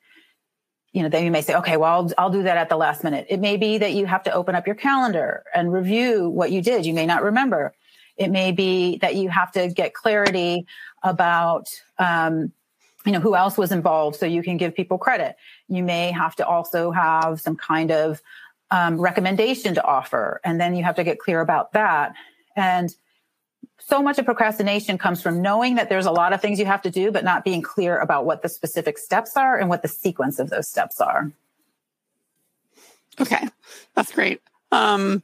You 0.92 1.04
know, 1.04 1.10
then 1.10 1.24
you 1.24 1.32
may 1.32 1.42
say, 1.42 1.56
okay, 1.56 1.78
well, 1.78 1.92
I'll, 1.92 2.12
I'll 2.18 2.30
do 2.32 2.44
that 2.44 2.58
at 2.58 2.68
the 2.68 2.76
last 2.76 3.04
minute. 3.04 3.28
It 3.30 3.40
may 3.40 3.56
be 3.56 3.78
that 3.78 3.94
you 3.94 4.08
have 4.08 4.24
to 4.24 4.34
open 4.34 4.56
up 4.56 4.66
your 4.66 4.76
calendar 4.76 5.44
and 5.56 5.72
review 5.72 6.28
what 6.28 6.52
you 6.52 6.62
did. 6.62 6.86
You 6.86 6.94
may 6.94 7.06
not 7.06 7.24
remember. 7.24 7.74
It 8.22 8.30
may 8.30 8.52
be 8.52 8.98
that 9.00 9.16
you 9.16 9.30
have 9.30 9.52
to 9.54 9.68
get 9.68 9.96
clarity 9.96 10.68
about, 11.02 11.68
um, 11.98 12.52
you 13.04 13.12
know, 13.12 13.20
who 13.20 13.36
else 13.36 13.58
was 13.58 13.72
involved 13.72 14.16
so 14.16 14.28
you 14.28 14.44
can 14.44 14.58
give 14.58 14.76
people 14.76 15.00
credit. 15.00 15.36
You 15.68 15.84
may 15.84 16.12
have 16.12 16.36
to 16.36 16.46
also 16.46 16.92
have 16.92 17.42
some 17.42 17.56
kind 17.56 17.92
of 17.92 18.22
um, 18.70 19.02
recommendation 19.02 19.74
to 19.74 19.84
offer, 19.84 20.40
and 20.44 20.62
then 20.62 20.76
you 20.76 20.84
have 20.84 20.96
to 20.98 21.04
get 21.04 21.18
clear 21.18 21.42
about 21.42 21.74
that. 21.74 22.14
And 22.56 22.94
so 23.80 24.04
much 24.04 24.20
of 24.20 24.26
procrastination 24.26 25.00
comes 25.00 25.20
from 25.20 25.42
knowing 25.42 25.76
that 25.76 25.90
there's 25.90 26.06
a 26.06 26.12
lot 26.12 26.32
of 26.32 26.42
things 26.42 26.60
you 26.60 26.68
have 26.68 26.84
to 26.84 26.92
do, 26.92 27.12
but 27.12 27.24
not 27.24 27.44
being 27.44 27.64
clear 27.64 27.98
about 27.98 28.26
what 28.26 28.44
the 28.44 28.50
specific 28.50 29.00
steps 29.00 29.36
are 29.36 29.58
and 29.58 29.68
what 29.68 29.82
the 29.82 29.88
sequence 29.88 30.38
of 30.38 30.52
those 30.52 30.70
steps 30.70 31.02
are. 31.02 31.32
Okay, 33.20 33.50
that's 33.96 34.12
great. 34.12 34.42
Um, 34.72 35.24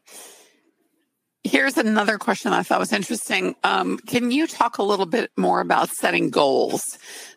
Here's 1.48 1.78
another 1.78 2.18
question 2.18 2.52
I 2.52 2.62
thought 2.64 2.80
was 2.80 2.92
interesting. 2.92 3.56
Um, 3.64 4.00
can 4.00 4.32
you 4.32 4.48
talk 4.48 4.78
a 4.78 4.84
little 4.84 5.06
bit 5.06 5.32
more 5.38 5.62
about 5.62 5.90
setting 5.90 6.30
goals? 6.30 6.84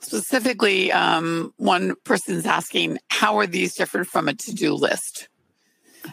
Specifically, 0.01 0.91
um, 0.91 1.55
one 1.59 1.95
person's 2.05 2.45
asking, 2.45 2.99
how 3.09 3.39
are 3.39 3.47
these 3.47 3.75
different 3.75 4.09
from 4.09 4.27
a 4.27 4.35
to 4.35 4.53
do 4.53 4.75
list? 4.75 5.29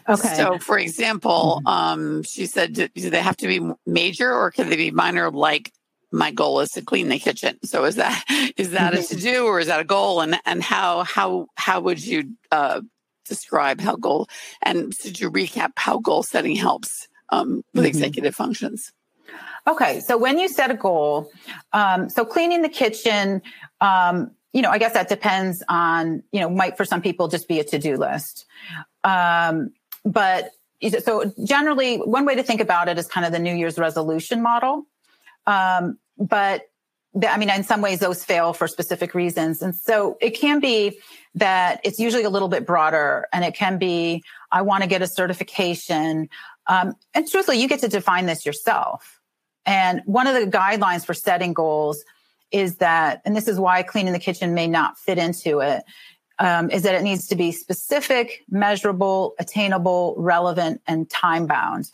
Okay. 0.08 0.36
So, 0.36 0.60
for 0.60 0.78
example, 0.78 1.62
mm-hmm. 1.66 1.68
um, 1.68 2.24
she 2.24 2.45
said, 2.45 2.74
do, 2.74 2.88
do 2.89 3.10
they 3.10 3.22
have 3.22 3.38
to 3.38 3.48
be 3.48 3.74
major 3.88 4.32
or 4.32 4.52
can 4.52 4.70
they 4.70 4.76
be 4.76 4.91
minor? 4.91 5.32
Like, 5.32 5.72
my 6.12 6.32
goal 6.32 6.60
is 6.60 6.70
to 6.70 6.84
clean 6.84 7.10
the 7.10 7.18
kitchen. 7.18 7.58
So, 7.64 7.86
is 7.86 7.95
that 7.95 8.24
is 8.58 8.72
that 8.72 8.93
mm-hmm. 8.93 9.02
a 9.02 9.08
to 9.08 9.16
do 9.16 9.45
or 9.45 9.60
is 9.60 9.68
that 9.68 9.80
a 9.80 9.86
goal? 9.86 10.22
And 10.22 10.39
and 10.45 10.62
how 10.62 11.04
how 11.04 11.48
how 11.56 11.82
would 11.82 12.06
you 12.06 12.34
uh, 12.52 12.82
describe 13.28 13.82
how 13.82 13.95
goal 13.95 14.30
and 14.62 14.91
did 14.91 15.20
you 15.20 15.32
recap 15.32 15.72
how 15.78 15.98
goal 15.98 16.22
setting 16.22 16.56
helps? 16.56 17.08
Um, 17.30 17.64
with 17.74 17.84
mm-hmm. 17.84 17.86
executive 17.86 18.36
functions. 18.36 18.92
Okay, 19.68 20.00
so 20.00 20.18
when 20.18 20.40
you 20.40 20.48
set 20.48 20.72
a 20.72 20.76
goal, 20.76 21.30
um, 21.74 22.10
so 22.10 22.24
cleaning 22.24 22.62
the 22.62 22.70
kitchen, 22.70 23.42
um, 23.82 24.32
you 24.54 24.62
know, 24.62 24.70
I 24.70 24.78
guess 24.78 24.94
that 24.94 25.10
depends 25.10 25.62
on, 25.68 26.24
you 26.32 26.40
know, 26.40 26.50
might 26.50 26.78
for 26.78 26.86
some 26.86 27.02
people 27.02 27.28
just 27.28 27.48
be 27.48 27.60
a 27.60 27.64
to 27.66 27.78
do 27.78 27.98
list. 27.98 28.46
Um, 29.04 29.74
but 30.06 30.52
so 31.04 31.34
generally, 31.44 31.98
one 31.98 32.26
way 32.26 32.36
to 32.36 32.44
think 32.44 32.62
about 32.62 32.88
it 32.88 32.98
is 32.98 33.08
kind 33.08 33.26
of 33.26 33.34
the 33.34 33.40
New 33.40 33.54
Year's 33.54 33.78
resolution 33.78 34.42
model. 34.42 34.86
Um, 35.46 35.98
but 36.18 36.70
the, 37.14 37.32
I 37.32 37.38
mean, 37.38 37.50
in 37.50 37.64
some 37.64 37.82
ways, 37.82 38.00
those 38.00 38.24
fail 38.24 38.54
for 38.54 38.68
specific 38.68 39.14
reasons. 39.14 39.62
And 39.62 39.76
so 39.76 40.18
it 40.22 40.32
can 40.32 40.60
be 40.60 41.00
that 41.36 41.82
it's 41.84 42.00
usually 42.00 42.24
a 42.24 42.30
little 42.30 42.48
bit 42.48 42.66
broader 42.66 43.28
and 43.34 43.44
it 43.44 43.54
can 43.54 43.78
be, 43.78 44.24
I 44.52 44.62
want 44.62 44.84
to 44.84 44.90
get 44.90 45.02
a 45.02 45.08
certification. 45.08 46.30
Um, 46.68 46.95
and 47.13 47.28
truthfully, 47.28 47.61
you 47.61 47.68
get 47.68 47.80
to 47.82 47.88
define 47.88 48.26
this 48.26 48.45
yourself. 48.45 49.20
And 49.65 50.01
one 50.05 50.28
of 50.28 50.34
the 50.34 50.49
guidelines 50.49 51.05
for 51.05 51.13
setting 51.13 51.53
goals 51.53 52.03
is 52.51 52.78
that, 52.78 53.22
and 53.26 53.36
this 53.36 53.47
is 53.47 53.59
why 53.59 53.84
cleaning 53.84 54.13
the 54.13 54.20
kitchen 54.20 54.53
may 54.53 54.68
not 54.68 54.97
fit 54.97 55.18
into 55.18 55.59
it, 55.59 55.84
um, 56.39 56.70
is 56.70 56.84
that 56.84 56.95
it 56.95 57.01
needs 57.01 57.28
to 57.28 57.36
be 57.36 57.51
specific, 57.51 58.43
measurable, 58.49 59.34
attainable, 59.39 60.15
relevant, 60.18 60.82
and 60.88 61.09
time 61.09 61.47
bound. 61.47 61.89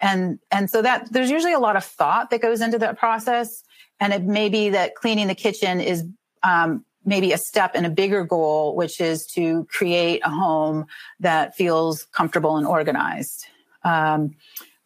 And, 0.00 0.38
and 0.50 0.70
so 0.70 0.82
that 0.82 1.10
there's 1.12 1.30
usually 1.30 1.54
a 1.54 1.58
lot 1.58 1.76
of 1.76 1.84
thought 1.84 2.30
that 2.30 2.42
goes 2.42 2.60
into 2.60 2.78
that 2.78 2.98
process. 2.98 3.64
And 3.98 4.12
it 4.12 4.22
may 4.22 4.48
be 4.48 4.70
that 4.70 4.94
cleaning 4.94 5.26
the 5.26 5.34
kitchen 5.34 5.80
is 5.80 6.04
um, 6.42 6.84
maybe 7.04 7.32
a 7.32 7.38
step 7.38 7.74
in 7.74 7.84
a 7.84 7.90
bigger 7.90 8.24
goal, 8.24 8.76
which 8.76 9.00
is 9.00 9.26
to 9.28 9.64
create 9.70 10.20
a 10.24 10.30
home 10.30 10.86
that 11.20 11.56
feels 11.56 12.04
comfortable 12.12 12.56
and 12.56 12.66
organized. 12.66 13.46
Um, 13.86 14.34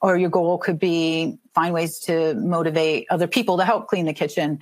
or 0.01 0.17
your 0.17 0.31
goal 0.31 0.59
could 0.59 0.79
be 0.79 1.39
find 1.55 1.75
ways 1.75 1.99
to 2.01 2.35
motivate 2.35 3.07
other 3.11 3.27
people 3.27 3.59
to 3.59 3.65
help 3.65 3.89
clean 3.89 4.07
the 4.07 4.13
kitchen. 4.13 4.59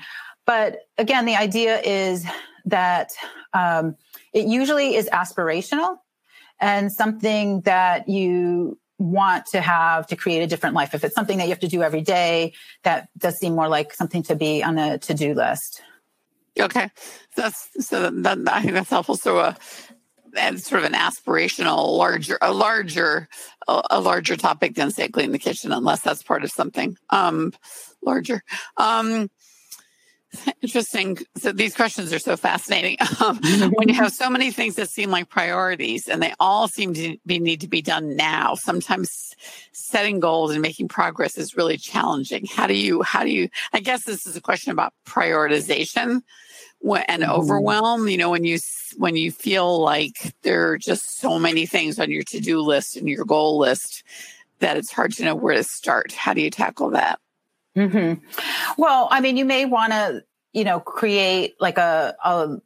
But 0.47 0.89
again, 0.97 1.27
the 1.27 1.37
idea 1.37 1.81
is 1.81 2.25
that 2.65 3.13
um, 3.53 3.97
it 4.33 4.47
usually 4.47 4.97
is 4.97 5.09
aspirational 5.13 5.99
and 6.61 6.93
something 6.93 7.61
that 7.63 8.09
you 8.09 8.79
want 8.99 9.47
to 9.47 9.61
have 9.61 10.07
to 10.09 10.17
create 10.17 10.43
a 10.43 10.47
different 10.47 10.75
life. 10.75 10.95
If 10.95 11.05
it's 11.05 11.15
something 11.15 11.39
that 11.39 11.45
you 11.45 11.51
have 11.51 11.61
to 11.61 11.69
do 11.69 11.83
every 11.83 12.03
day, 12.03 12.53
that 12.83 13.09
does 13.17 13.39
seem 13.39 13.55
more 13.55 13.69
like 13.69 13.95
something 13.95 14.23
to 14.25 14.35
be 14.35 14.63
on 14.63 14.79
a 14.79 14.99
to 14.99 15.15
do 15.15 15.35
list. 15.35 15.83
Okay, 16.59 16.91
that's 17.37 17.69
so 17.79 18.11
that, 18.11 18.39
I 18.49 18.63
think 18.63 18.75
that's 18.75 18.91
helpful. 18.91 19.17
So, 19.17 19.39
uh, 19.39 19.55
sort 20.57 20.85
of 20.85 20.93
an 20.93 20.99
aspirational, 20.99 21.97
larger, 21.97 22.39
a 22.41 22.53
larger, 22.53 23.29
a, 23.67 24.01
larger 24.01 24.37
topic 24.37 24.75
than 24.75 24.91
say 24.91 25.09
clean 25.09 25.33
the 25.33 25.39
kitchen, 25.39 25.73
unless 25.73 26.01
that's 26.01 26.23
part 26.23 26.45
of 26.45 26.51
something 26.51 26.97
um, 27.11 27.53
larger. 28.03 28.43
Um, 28.77 29.31
interesting. 30.61 31.19
So 31.37 31.53
these 31.53 31.75
questions 31.75 32.13
are 32.13 32.19
so 32.19 32.37
fascinating. 32.37 32.97
Um, 33.21 33.41
when 33.73 33.89
you 33.89 33.95
have 33.95 34.13
so 34.13 34.31
many 34.31 34.53
things 34.53 34.77
that 34.77 34.91
seem 34.91 35.11
like 35.11 35.29
priorities, 35.29 36.07
and 36.07 36.23
they 36.23 36.35
all 36.39 36.69
seem 36.69 36.95
to 36.95 37.17
be 37.27 37.41
need 37.41 37.63
to 37.63 37.69
be 37.69 37.83
done 37.83 38.15
now. 38.15 38.55
Sometimes 38.55 39.35
setting 39.73 40.21
goals 40.21 40.53
and 40.53 40.63
making 40.63 40.87
progress 40.87 41.37
is 41.37 41.57
really 41.57 41.77
challenging. 41.77 42.47
How 42.49 42.69
do 42.69 42.75
you? 42.75 43.03
How 43.03 43.25
do 43.25 43.31
you? 43.31 43.49
I 43.73 43.81
guess 43.81 44.05
this 44.05 44.25
is 44.25 44.37
a 44.37 44.41
question 44.41 44.71
about 44.71 44.93
prioritization 45.05 46.23
and 46.83 47.23
mm-hmm. 47.23 47.31
overwhelm 47.31 48.09
you 48.09 48.17
know 48.17 48.31
when 48.31 48.45
you 48.45 48.59
when 48.97 49.17
you 49.17 49.31
feel 49.31 49.81
like 49.81 50.35
there 50.43 50.71
are 50.71 50.79
just 50.79 51.19
so 51.19 51.39
many 51.39 51.67
things 51.67 51.99
on 51.99 52.11
your 52.11 52.23
to-do 52.23 52.61
list 52.61 52.97
and 52.97 53.09
your 53.09 53.25
goal 53.25 53.59
list 53.59 54.03
that 54.61 54.77
it's 54.77 54.91
hard 54.91 55.13
to 55.13 55.25
know 55.25 55.37
where 55.37 55.55
to 55.55 55.63
start. 55.63 56.11
How 56.11 56.35
do 56.35 56.41
you 56.41 56.51
tackle 56.51 56.91
that? 56.91 57.21
Mm-hmm. 57.77 58.25
well 58.77 59.07
i 59.13 59.21
mean 59.21 59.37
you 59.37 59.45
may 59.45 59.65
want 59.65 59.93
to 59.93 60.25
you 60.53 60.65
know 60.65 60.81
create 60.81 61.55
like 61.61 61.79
a, 61.79 62.17
a 62.25 62.57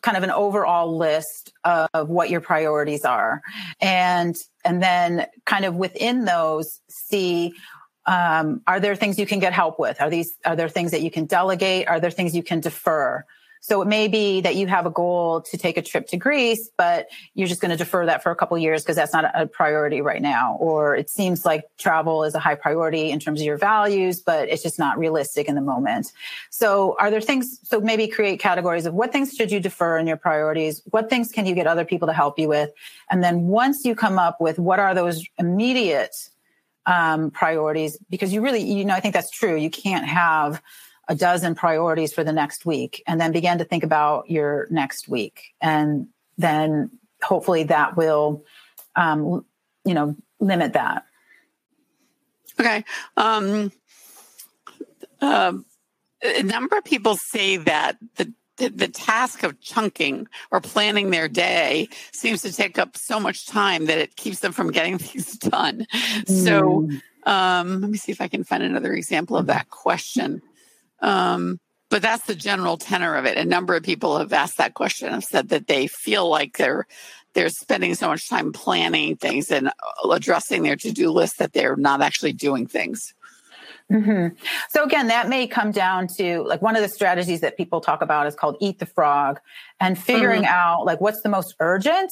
kind 0.00 0.16
of 0.16 0.22
an 0.22 0.30
overall 0.30 0.96
list 0.96 1.52
of 1.64 2.08
what 2.08 2.30
your 2.30 2.40
priorities 2.40 3.04
are 3.04 3.42
and 3.82 4.34
and 4.64 4.82
then 4.82 5.26
kind 5.44 5.66
of 5.66 5.76
within 5.76 6.24
those 6.24 6.80
see 6.88 7.52
um, 8.06 8.62
are 8.66 8.80
there 8.80 8.96
things 8.96 9.18
you 9.18 9.26
can 9.26 9.38
get 9.38 9.52
help 9.52 9.78
with? 9.78 10.00
Are 10.00 10.10
these 10.10 10.34
are 10.44 10.56
there 10.56 10.68
things 10.68 10.90
that 10.90 11.02
you 11.02 11.10
can 11.10 11.26
delegate? 11.26 11.86
Are 11.86 12.00
there 12.00 12.10
things 12.10 12.34
you 12.34 12.42
can 12.42 12.60
defer 12.60 13.24
so 13.64 13.80
it 13.80 13.86
may 13.86 14.08
be 14.08 14.40
that 14.40 14.56
you 14.56 14.66
have 14.66 14.86
a 14.86 14.90
goal 14.90 15.40
to 15.42 15.56
take 15.56 15.76
a 15.76 15.82
trip 15.82 16.08
to 16.08 16.16
Greece, 16.16 16.68
but 16.76 17.06
you're 17.34 17.46
just 17.46 17.60
going 17.60 17.70
to 17.70 17.76
defer 17.76 18.06
that 18.06 18.20
for 18.20 18.32
a 18.32 18.34
couple 18.34 18.58
years 18.58 18.82
because 18.82 18.96
that's 18.96 19.12
not 19.12 19.30
a 19.36 19.46
priority 19.46 20.00
right 20.00 20.20
now. 20.20 20.56
Or 20.58 20.96
it 20.96 21.08
seems 21.08 21.44
like 21.44 21.62
travel 21.78 22.24
is 22.24 22.34
a 22.34 22.40
high 22.40 22.56
priority 22.56 23.12
in 23.12 23.20
terms 23.20 23.40
of 23.40 23.46
your 23.46 23.56
values, 23.56 24.20
but 24.20 24.48
it's 24.48 24.64
just 24.64 24.80
not 24.80 24.98
realistic 24.98 25.46
in 25.46 25.54
the 25.54 25.60
moment. 25.60 26.10
So 26.50 26.96
are 26.98 27.08
there 27.08 27.20
things, 27.20 27.60
so 27.62 27.80
maybe 27.80 28.08
create 28.08 28.40
categories 28.40 28.84
of 28.84 28.94
what 28.94 29.12
things 29.12 29.32
should 29.32 29.52
you 29.52 29.60
defer 29.60 29.96
in 29.96 30.08
your 30.08 30.16
priorities? 30.16 30.82
What 30.90 31.08
things 31.08 31.30
can 31.30 31.46
you 31.46 31.54
get 31.54 31.68
other 31.68 31.84
people 31.84 32.08
to 32.08 32.14
help 32.14 32.40
you 32.40 32.48
with? 32.48 32.72
And 33.12 33.22
then 33.22 33.42
once 33.42 33.84
you 33.84 33.94
come 33.94 34.18
up 34.18 34.40
with 34.40 34.58
what 34.58 34.80
are 34.80 34.92
those 34.92 35.24
immediate 35.38 36.16
um, 36.84 37.30
priorities, 37.30 37.96
because 38.10 38.32
you 38.32 38.40
really, 38.40 38.60
you 38.60 38.84
know, 38.84 38.94
I 38.94 38.98
think 38.98 39.14
that's 39.14 39.30
true. 39.30 39.54
You 39.54 39.70
can't 39.70 40.04
have 40.04 40.60
a 41.12 41.14
dozen 41.14 41.54
priorities 41.54 42.14
for 42.14 42.24
the 42.24 42.32
next 42.32 42.64
week 42.64 43.02
and 43.06 43.20
then 43.20 43.32
begin 43.32 43.58
to 43.58 43.64
think 43.64 43.84
about 43.84 44.30
your 44.30 44.66
next 44.70 45.08
week. 45.08 45.52
And 45.60 46.08
then 46.38 46.90
hopefully 47.22 47.64
that 47.64 47.98
will, 47.98 48.44
um, 48.96 49.44
you 49.84 49.92
know, 49.92 50.16
limit 50.40 50.72
that. 50.72 51.04
Okay. 52.58 52.82
Um, 53.18 53.72
uh, 55.20 55.52
a 56.22 56.42
number 56.42 56.78
of 56.78 56.84
people 56.84 57.16
say 57.16 57.58
that 57.58 57.98
the 58.16 58.32
the, 58.58 58.86
task 58.86 59.42
of 59.42 59.60
chunking 59.60 60.28
or 60.52 60.60
planning 60.60 61.10
their 61.10 61.26
day 61.26 61.88
seems 62.12 62.42
to 62.42 62.52
take 62.52 62.78
up 62.78 62.96
so 62.96 63.18
much 63.18 63.44
time 63.44 63.86
that 63.86 63.98
it 63.98 64.14
keeps 64.14 64.38
them 64.38 64.52
from 64.52 64.70
getting 64.70 64.98
things 64.98 65.36
done. 65.38 65.84
Mm. 65.92 66.44
So, 66.44 66.88
um, 67.28 67.80
let 67.80 67.90
me 67.90 67.98
see 67.98 68.12
if 68.12 68.20
I 68.20 68.28
can 68.28 68.44
find 68.44 68.62
another 68.62 68.92
example 68.92 69.36
of 69.36 69.46
that 69.46 69.70
question. 69.70 70.42
Um, 71.02 71.58
but 71.90 72.00
that's 72.00 72.24
the 72.24 72.34
general 72.34 72.78
tenor 72.78 73.16
of 73.16 73.26
it. 73.26 73.36
A 73.36 73.44
number 73.44 73.74
of 73.74 73.82
people 73.82 74.16
have 74.16 74.32
asked 74.32 74.56
that 74.56 74.72
question 74.72 75.12
and 75.12 75.22
said 75.22 75.50
that 75.50 75.66
they 75.66 75.88
feel 75.88 76.26
like 76.28 76.56
they're 76.56 76.86
they're 77.34 77.50
spending 77.50 77.94
so 77.94 78.08
much 78.08 78.28
time 78.28 78.52
planning 78.52 79.16
things 79.16 79.50
and 79.50 79.70
addressing 80.10 80.62
their 80.62 80.76
to-do 80.76 81.10
list 81.10 81.38
that 81.38 81.52
they're 81.52 81.76
not 81.76 82.02
actually 82.02 82.32
doing 82.32 82.66
things. 82.66 83.14
Mm-hmm. 83.90 84.36
So 84.70 84.84
again, 84.84 85.08
that 85.08 85.28
may 85.28 85.46
come 85.46 85.70
down 85.70 86.08
to 86.18 86.42
like 86.42 86.62
one 86.62 86.76
of 86.76 86.82
the 86.82 86.88
strategies 86.88 87.40
that 87.40 87.56
people 87.56 87.80
talk 87.80 88.00
about 88.00 88.26
is 88.26 88.34
called 88.34 88.56
eat 88.60 88.78
the 88.78 88.86
frog 88.86 89.40
and 89.80 89.98
figuring 89.98 90.42
mm-hmm. 90.42 90.54
out 90.54 90.86
like 90.86 91.00
what's 91.00 91.20
the 91.22 91.28
most 91.28 91.54
urgent 91.60 92.10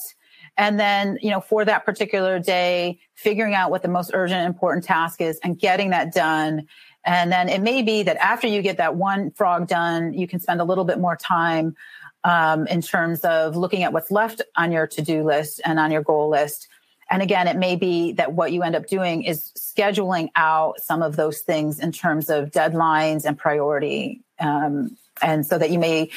and 0.56 0.78
then 0.78 1.18
you 1.22 1.30
know 1.30 1.40
for 1.40 1.64
that 1.64 1.84
particular 1.84 2.38
day 2.38 2.98
figuring 3.14 3.54
out 3.54 3.70
what 3.70 3.82
the 3.82 3.88
most 3.88 4.10
urgent 4.14 4.46
important 4.46 4.84
task 4.84 5.20
is 5.20 5.38
and 5.42 5.58
getting 5.58 5.90
that 5.90 6.12
done 6.12 6.66
and 7.04 7.32
then 7.32 7.48
it 7.48 7.62
may 7.62 7.82
be 7.82 8.02
that 8.02 8.16
after 8.18 8.46
you 8.46 8.62
get 8.62 8.76
that 8.76 8.94
one 8.94 9.30
frog 9.30 9.66
done, 9.68 10.12
you 10.12 10.28
can 10.28 10.40
spend 10.40 10.60
a 10.60 10.64
little 10.64 10.84
bit 10.84 10.98
more 10.98 11.16
time 11.16 11.76
um, 12.24 12.66
in 12.66 12.82
terms 12.82 13.20
of 13.20 13.56
looking 13.56 13.82
at 13.82 13.92
what's 13.92 14.10
left 14.10 14.42
on 14.56 14.72
your 14.72 14.86
to 14.86 15.02
do 15.02 15.24
list 15.24 15.60
and 15.64 15.78
on 15.78 15.90
your 15.90 16.02
goal 16.02 16.28
list. 16.28 16.68
And 17.10 17.22
again, 17.22 17.48
it 17.48 17.56
may 17.56 17.74
be 17.76 18.12
that 18.12 18.34
what 18.34 18.52
you 18.52 18.62
end 18.62 18.76
up 18.76 18.86
doing 18.86 19.24
is 19.24 19.50
scheduling 19.58 20.28
out 20.36 20.80
some 20.80 21.02
of 21.02 21.16
those 21.16 21.40
things 21.40 21.80
in 21.80 21.90
terms 21.90 22.30
of 22.30 22.50
deadlines 22.50 23.24
and 23.24 23.36
priority. 23.36 24.20
Um, 24.38 24.96
and 25.20 25.44
so 25.44 25.58
that 25.58 25.70
you 25.70 25.78
may, 25.78 26.10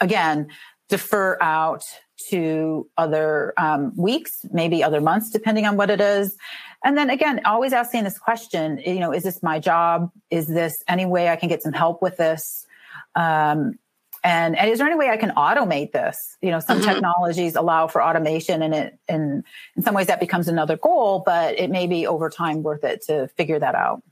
again, 0.00 0.48
defer 0.88 1.36
out 1.40 1.82
to 2.30 2.88
other 2.96 3.52
um, 3.56 3.92
weeks, 3.96 4.44
maybe 4.50 4.82
other 4.82 5.00
months, 5.00 5.30
depending 5.30 5.66
on 5.66 5.76
what 5.76 5.90
it 5.90 6.00
is. 6.00 6.36
And 6.84 6.96
then 6.96 7.10
again, 7.10 7.40
always 7.44 7.72
asking 7.72 8.04
this 8.04 8.18
question, 8.18 8.78
you 8.84 9.00
know, 9.00 9.12
is 9.12 9.22
this 9.22 9.42
my 9.42 9.58
job? 9.58 10.10
Is 10.30 10.46
this 10.46 10.82
any 10.88 11.06
way 11.06 11.28
I 11.28 11.36
can 11.36 11.48
get 11.48 11.62
some 11.62 11.72
help 11.72 12.02
with 12.02 12.16
this? 12.16 12.66
Um, 13.14 13.78
and, 14.24 14.58
and 14.58 14.70
is 14.70 14.78
there 14.78 14.86
any 14.86 14.96
way 14.96 15.08
I 15.08 15.16
can 15.16 15.30
automate 15.30 15.92
this? 15.92 16.16
You 16.42 16.50
know, 16.50 16.60
some 16.60 16.80
mm-hmm. 16.80 16.88
technologies 16.88 17.54
allow 17.54 17.86
for 17.86 18.02
automation 18.02 18.62
and 18.62 18.74
it, 18.74 18.98
and 19.08 19.44
in 19.76 19.82
some 19.82 19.94
ways 19.94 20.08
that 20.08 20.20
becomes 20.20 20.48
another 20.48 20.76
goal, 20.76 21.22
but 21.24 21.58
it 21.58 21.70
may 21.70 21.86
be 21.86 22.06
over 22.06 22.28
time 22.28 22.62
worth 22.62 22.82
it 22.82 23.02
to 23.02 23.28
figure 23.36 23.58
that 23.58 23.74
out. 23.74 24.02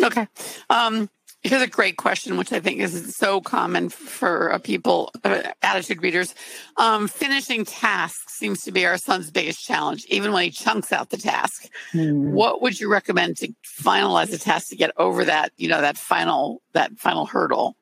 Okay. 0.00 0.28
Um, 0.68 1.10
Here's 1.42 1.62
a 1.62 1.66
great 1.66 1.96
question, 1.96 2.36
which 2.36 2.52
I 2.52 2.60
think 2.60 2.80
is 2.80 3.16
so 3.16 3.40
common 3.40 3.88
for 3.88 4.52
uh, 4.52 4.58
people, 4.58 5.10
uh, 5.24 5.42
ADDitude 5.62 6.02
readers. 6.02 6.34
Um, 6.76 7.08
finishing 7.08 7.64
tasks 7.64 8.34
seems 8.34 8.62
to 8.64 8.72
be 8.72 8.84
our 8.84 8.98
son's 8.98 9.30
biggest 9.30 9.64
challenge, 9.64 10.04
even 10.10 10.32
when 10.32 10.44
he 10.44 10.50
chunks 10.50 10.92
out 10.92 11.08
the 11.08 11.16
task. 11.16 11.66
Mm. 11.94 12.32
What 12.32 12.60
would 12.60 12.78
you 12.78 12.90
recommend 12.92 13.38
to 13.38 13.54
finalize 13.64 14.30
the 14.30 14.38
task 14.38 14.68
to 14.68 14.76
get 14.76 14.92
over 14.98 15.24
that, 15.24 15.52
you 15.56 15.68
know, 15.68 15.80
that 15.80 15.96
final 15.96 16.60
that 16.74 16.98
final 16.98 17.24
hurdle? 17.24 17.74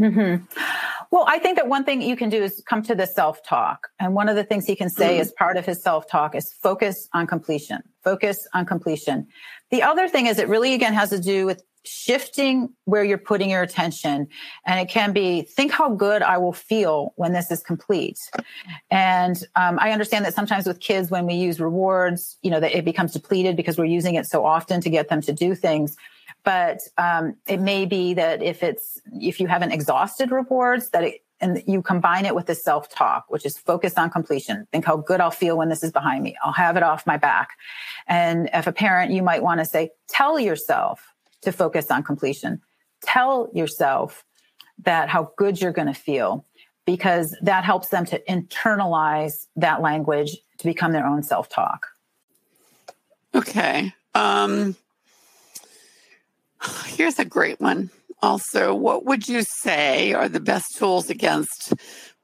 Mm-hmm. 0.00 0.44
Well, 1.10 1.24
I 1.26 1.38
think 1.38 1.56
that 1.56 1.68
one 1.68 1.84
thing 1.84 2.02
you 2.02 2.16
can 2.16 2.28
do 2.28 2.42
is 2.42 2.62
come 2.68 2.82
to 2.82 2.94
the 2.94 3.06
self 3.06 3.42
talk. 3.44 3.88
And 3.98 4.14
one 4.14 4.28
of 4.28 4.36
the 4.36 4.44
things 4.44 4.66
he 4.66 4.76
can 4.76 4.90
say 4.90 5.12
mm-hmm. 5.12 5.22
as 5.22 5.32
part 5.32 5.56
of 5.56 5.64
his 5.64 5.82
self 5.82 6.08
talk 6.08 6.34
is 6.34 6.52
focus 6.60 7.08
on 7.14 7.26
completion, 7.26 7.82
focus 8.02 8.46
on 8.52 8.66
completion. 8.66 9.26
The 9.70 9.82
other 9.82 10.08
thing 10.08 10.26
is 10.26 10.38
it 10.38 10.48
really 10.48 10.74
again 10.74 10.92
has 10.92 11.10
to 11.10 11.20
do 11.20 11.46
with 11.46 11.62
shifting 11.86 12.70
where 12.84 13.04
you're 13.04 13.18
putting 13.18 13.50
your 13.50 13.62
attention. 13.62 14.28
And 14.64 14.80
it 14.80 14.88
can 14.88 15.12
be 15.12 15.42
think 15.42 15.72
how 15.72 15.90
good 15.90 16.22
I 16.22 16.38
will 16.38 16.52
feel 16.52 17.12
when 17.16 17.32
this 17.32 17.50
is 17.50 17.62
complete. 17.62 18.18
And 18.90 19.36
um, 19.56 19.78
I 19.80 19.92
understand 19.92 20.24
that 20.24 20.34
sometimes 20.34 20.66
with 20.66 20.80
kids, 20.80 21.10
when 21.10 21.26
we 21.26 21.34
use 21.34 21.60
rewards, 21.60 22.38
you 22.42 22.50
know, 22.50 22.60
that 22.60 22.76
it 22.76 22.84
becomes 22.84 23.12
depleted 23.12 23.56
because 23.56 23.78
we're 23.78 23.84
using 23.84 24.14
it 24.14 24.26
so 24.26 24.44
often 24.44 24.80
to 24.80 24.90
get 24.90 25.08
them 25.08 25.20
to 25.22 25.32
do 25.32 25.54
things. 25.54 25.96
But 26.44 26.80
um, 26.96 27.36
it 27.48 27.60
may 27.60 27.86
be 27.86 28.14
that 28.14 28.42
if 28.42 28.62
it's 28.62 29.00
if 29.12 29.40
you 29.40 29.48
haven't 29.48 29.72
exhausted 29.72 30.30
rewards, 30.30 30.90
that 30.90 31.02
it 31.02 31.22
and 31.40 31.62
you 31.66 31.82
combine 31.82 32.24
it 32.24 32.34
with 32.34 32.46
the 32.46 32.54
self 32.54 32.88
talk, 32.88 33.26
which 33.28 33.44
is 33.44 33.58
focused 33.58 33.98
on 33.98 34.10
completion. 34.10 34.66
Think 34.72 34.84
how 34.84 34.96
good 34.96 35.20
I'll 35.20 35.30
feel 35.30 35.56
when 35.56 35.68
this 35.68 35.82
is 35.82 35.92
behind 35.92 36.22
me. 36.22 36.36
I'll 36.42 36.52
have 36.52 36.76
it 36.76 36.82
off 36.82 37.06
my 37.06 37.16
back. 37.16 37.50
And 38.06 38.48
if 38.52 38.66
a 38.66 38.72
parent, 38.72 39.12
you 39.12 39.22
might 39.22 39.42
want 39.42 39.60
to 39.60 39.64
say, 39.64 39.90
tell 40.08 40.38
yourself 40.38 41.14
to 41.46 41.52
focus 41.52 41.90
on 41.90 42.02
completion. 42.02 42.60
Tell 43.02 43.48
yourself 43.54 44.24
that 44.82 45.08
how 45.08 45.32
good 45.38 45.60
you're 45.60 45.72
going 45.72 45.88
to 45.88 45.94
feel 45.94 46.44
because 46.84 47.36
that 47.40 47.64
helps 47.64 47.88
them 47.88 48.04
to 48.06 48.20
internalize 48.28 49.46
that 49.56 49.80
language 49.80 50.36
to 50.58 50.64
become 50.64 50.92
their 50.92 51.06
own 51.06 51.22
self 51.22 51.48
talk. 51.48 51.86
Okay. 53.34 53.92
Um, 54.14 54.76
here's 56.86 57.18
a 57.18 57.24
great 57.24 57.60
one. 57.60 57.90
Also, 58.22 58.74
what 58.74 59.04
would 59.04 59.28
you 59.28 59.42
say 59.42 60.14
are 60.14 60.28
the 60.28 60.40
best 60.40 60.76
tools 60.76 61.10
against 61.10 61.74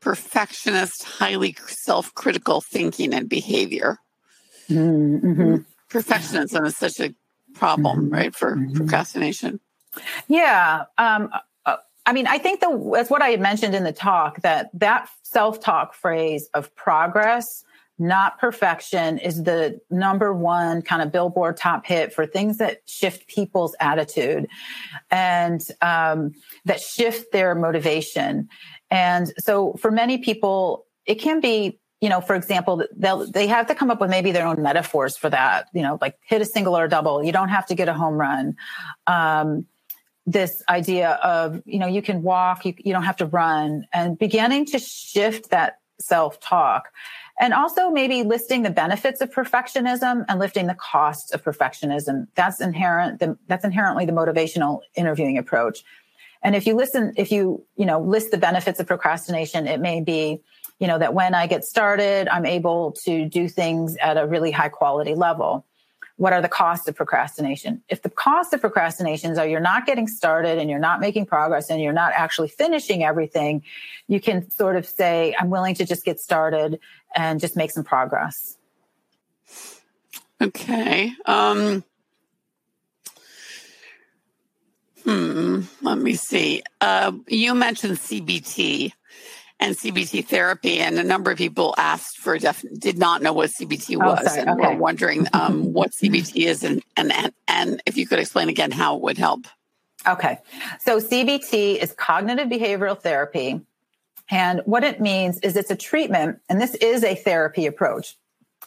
perfectionist, 0.01 1.05
highly 1.05 1.57
self 1.69 2.13
critical 2.15 2.61
thinking 2.61 3.15
and 3.15 3.29
behavior? 3.29 3.99
Mm-hmm. 4.69 5.57
Perfectionism 5.91 6.67
is 6.67 6.77
such 6.77 6.99
a 6.99 7.15
problem, 7.63 8.07
mm-hmm. 8.07 8.15
right, 8.15 8.35
for 8.35 8.57
mm-hmm. 8.57 8.77
procrastination. 8.77 9.61
Yeah. 10.27 10.85
Um, 10.99 11.31
uh, 11.65 11.77
I 12.05 12.13
mean, 12.13 12.27
I 12.27 12.39
think 12.39 12.59
the, 12.59 12.91
that's 12.93 13.09
what 13.09 13.23
I 13.23 13.29
had 13.29 13.41
mentioned 13.41 13.77
in 13.77 13.85
the 13.85 13.93
talk 13.93 14.41
that 14.43 14.71
that 14.75 15.09
self 15.23 15.61
talk 15.61 15.95
phrase 15.95 16.49
of 16.55 16.75
progress, 16.75 17.63
not 18.01 18.41
perfection, 18.41 19.19
is 19.19 19.45
the 19.45 19.81
number 19.91 20.33
one 20.35 20.83
kind 20.83 21.03
of 21.03 21.13
billboard 21.13 21.57
top 21.57 21.87
hit 21.87 22.13
for 22.13 22.27
things 22.27 22.59
that 22.59 22.81
shift 22.87 23.29
people's 23.29 23.77
attitude 23.79 24.49
and 25.13 25.61
um, 25.81 26.33
that 26.65 26.81
shift 26.81 27.31
their 27.31 27.55
motivation. 27.55 28.49
And 28.91 29.33
so 29.39 29.75
for 29.75 29.93
many 29.93 30.19
people, 30.19 30.87
it 31.07 31.17
can 31.17 31.41
be 31.41 31.79
you 32.03 32.09
know, 32.09 32.21
for 32.21 32.35
example, 32.35 32.85
they'll, 32.97 33.31
they 33.31 33.47
have 33.47 33.69
to 33.69 33.77
come 33.77 33.89
up 33.89 34.01
with 34.01 34.11
maybe 34.11 34.33
their 34.33 34.45
own 34.45 34.61
metaphors 34.61 35.17
for 35.17 35.31
that, 35.31 35.69
you 35.73 35.83
know, 35.83 35.99
like 36.01 36.19
hit 36.27 36.43
a 36.43 36.45
single 36.45 36.77
or 36.77 36.85
a 36.85 36.89
double. 36.89 37.23
You 37.23 37.31
don't 37.31 37.49
have 37.49 37.65
to 37.67 37.77
get 37.77 37.89
a 37.89 37.95
home 37.95 38.15
run. 38.15 38.57
Um, 39.07 39.67
this 40.27 40.65
idea 40.69 41.11
of, 41.23 41.63
you 41.65 41.79
know, 41.79 41.87
you 41.87 42.03
can 42.03 42.23
walk, 42.23 42.67
you, 42.67 42.75
you 42.79 42.93
don't 42.93 43.05
have 43.05 43.17
to 43.19 43.27
run 43.27 43.87
and 43.93 44.19
beginning 44.19 44.67
to 44.67 44.81
shift 44.81 45.51
that 45.51 45.79
self 46.01 46.41
talk 46.41 46.89
and 47.41 47.55
also 47.55 47.91
maybe 47.91 48.25
listing 48.25 48.63
the 48.63 48.71
benefits 48.71 49.21
of 49.21 49.31
perfectionism 49.31 50.25
and 50.29 50.41
lifting 50.41 50.67
the 50.67 50.75
costs 50.75 51.33
of 51.33 51.45
perfectionism. 51.45 52.27
That's 52.35 52.61
inherent. 52.61 53.21
The, 53.21 53.39
that's 53.47 53.65
inherently 53.65 54.07
the 54.07 54.13
motivational 54.13 54.81
interviewing 54.97 55.39
approach. 55.39 55.85
And 56.43 56.57
if 56.57 56.67
you 56.67 56.75
listen, 56.75 57.13
if 57.17 57.31
you, 57.31 57.65
you 57.77 57.87
know, 57.87 58.01
list 58.01 58.33
the 58.33 58.39
benefits 58.39 58.81
of 58.81 58.89
procrastination, 58.89 59.69
it 59.69 59.81
may 59.81 60.01
be, 60.01 60.41
you 60.83 60.89
know, 60.89 60.99
that 60.99 61.15
when 61.15 61.33
I 61.33 61.47
get 61.47 61.65
started, 61.65 62.27
I'm 62.27 62.45
able 62.45 62.91
to 63.05 63.25
do 63.25 63.49
things 63.49 63.97
at 64.03 64.17
a 64.19 64.27
really 64.27 64.51
high 64.51 64.69
quality 64.69 65.15
level. 65.15 65.65
what 66.17 66.33
are 66.33 66.43
the 66.43 66.49
costs 66.49 66.89
of 66.89 66.95
procrastination? 66.97 67.83
If 67.89 68.03
the 68.03 68.11
costs 68.11 68.53
of 68.53 68.61
procrastinations 68.61 69.39
are 69.39 69.47
you're 69.47 69.61
not 69.61 69.87
getting 69.87 70.07
started 70.09 70.59
and 70.59 70.69
you're 70.69 70.81
not 70.81 71.01
making 71.01 71.27
progress 71.27 71.71
and 71.71 71.81
you're 71.81 71.93
not 71.93 72.13
actually 72.15 72.49
finishing 72.49 73.03
everything, 73.03 73.63
you 74.09 74.21
can 74.21 74.51
sort 74.51 74.77
of 74.77 74.85
say, 74.85 75.35
I'm 75.39 75.51
willing 75.51 75.77
to 75.77 75.87
just 75.87 76.05
get 76.05 76.19
started 76.19 76.81
and 77.15 77.41
just 77.41 77.57
make 77.57 77.71
some 77.71 77.85
progress. 77.85 78.57
Okay. 80.41 81.13
Um, 81.27 81.85
hmm. 85.05 85.61
Let 85.81 85.99
me 85.99 86.15
see. 86.15 86.63
Uh, 86.81 87.13
you 87.29 87.55
mentioned 87.55 87.99
CBT 87.99 88.93
and 89.63 89.77
CBT 89.77 90.27
therapy, 90.27 90.81
and 90.81 90.99
a 90.99 91.05
number 91.05 91.31
of 91.31 91.39
people 91.39 91.73
asked 91.79 92.19
for 92.19 92.37
def- 92.37 92.65
did 92.79 92.99
not 92.99 93.23
know 93.23 93.33
what 93.33 93.51
CBT 93.51 93.97
oh, 93.97 94.07
was, 94.07 94.37
and 94.37 94.51
okay. 94.51 94.75
were 94.75 94.77
wondering 94.77 95.29
um, 95.33 95.73
what 95.73 95.93
CBT 95.93 96.47
is, 96.47 96.65
and, 96.65 96.83
and 96.97 97.13
and 97.13 97.33
and 97.47 97.83
if 97.87 97.97
you 97.97 98.07
could 98.07 98.19
explain 98.19 98.49
again 98.49 98.73
how 98.73 98.97
it 98.97 99.03
would 99.03 99.19
help. 99.19 99.47
Okay, 100.07 100.39
so 100.81 100.99
CBT 100.99 101.81
is 101.81 101.93
cognitive 101.93 102.49
behavioral 102.49 103.01
therapy, 103.01 103.61
and 104.29 104.61
what 104.65 104.83
it 104.83 105.01
means 105.01 105.39
is 105.41 105.55
it's 105.55 105.71
a 105.71 105.77
treatment, 105.77 106.41
and 106.49 106.61
this 106.61 106.75
is 106.75 107.05
a 107.05 107.15
therapy 107.15 107.67
approach. 107.67 108.17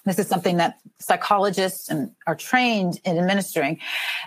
This 0.05 0.19
is 0.19 0.27
something 0.27 0.57
that 0.57 0.77
psychologists 0.99 1.89
and 1.89 2.11
are 2.25 2.35
trained 2.35 3.01
in 3.03 3.17
administering. 3.17 3.79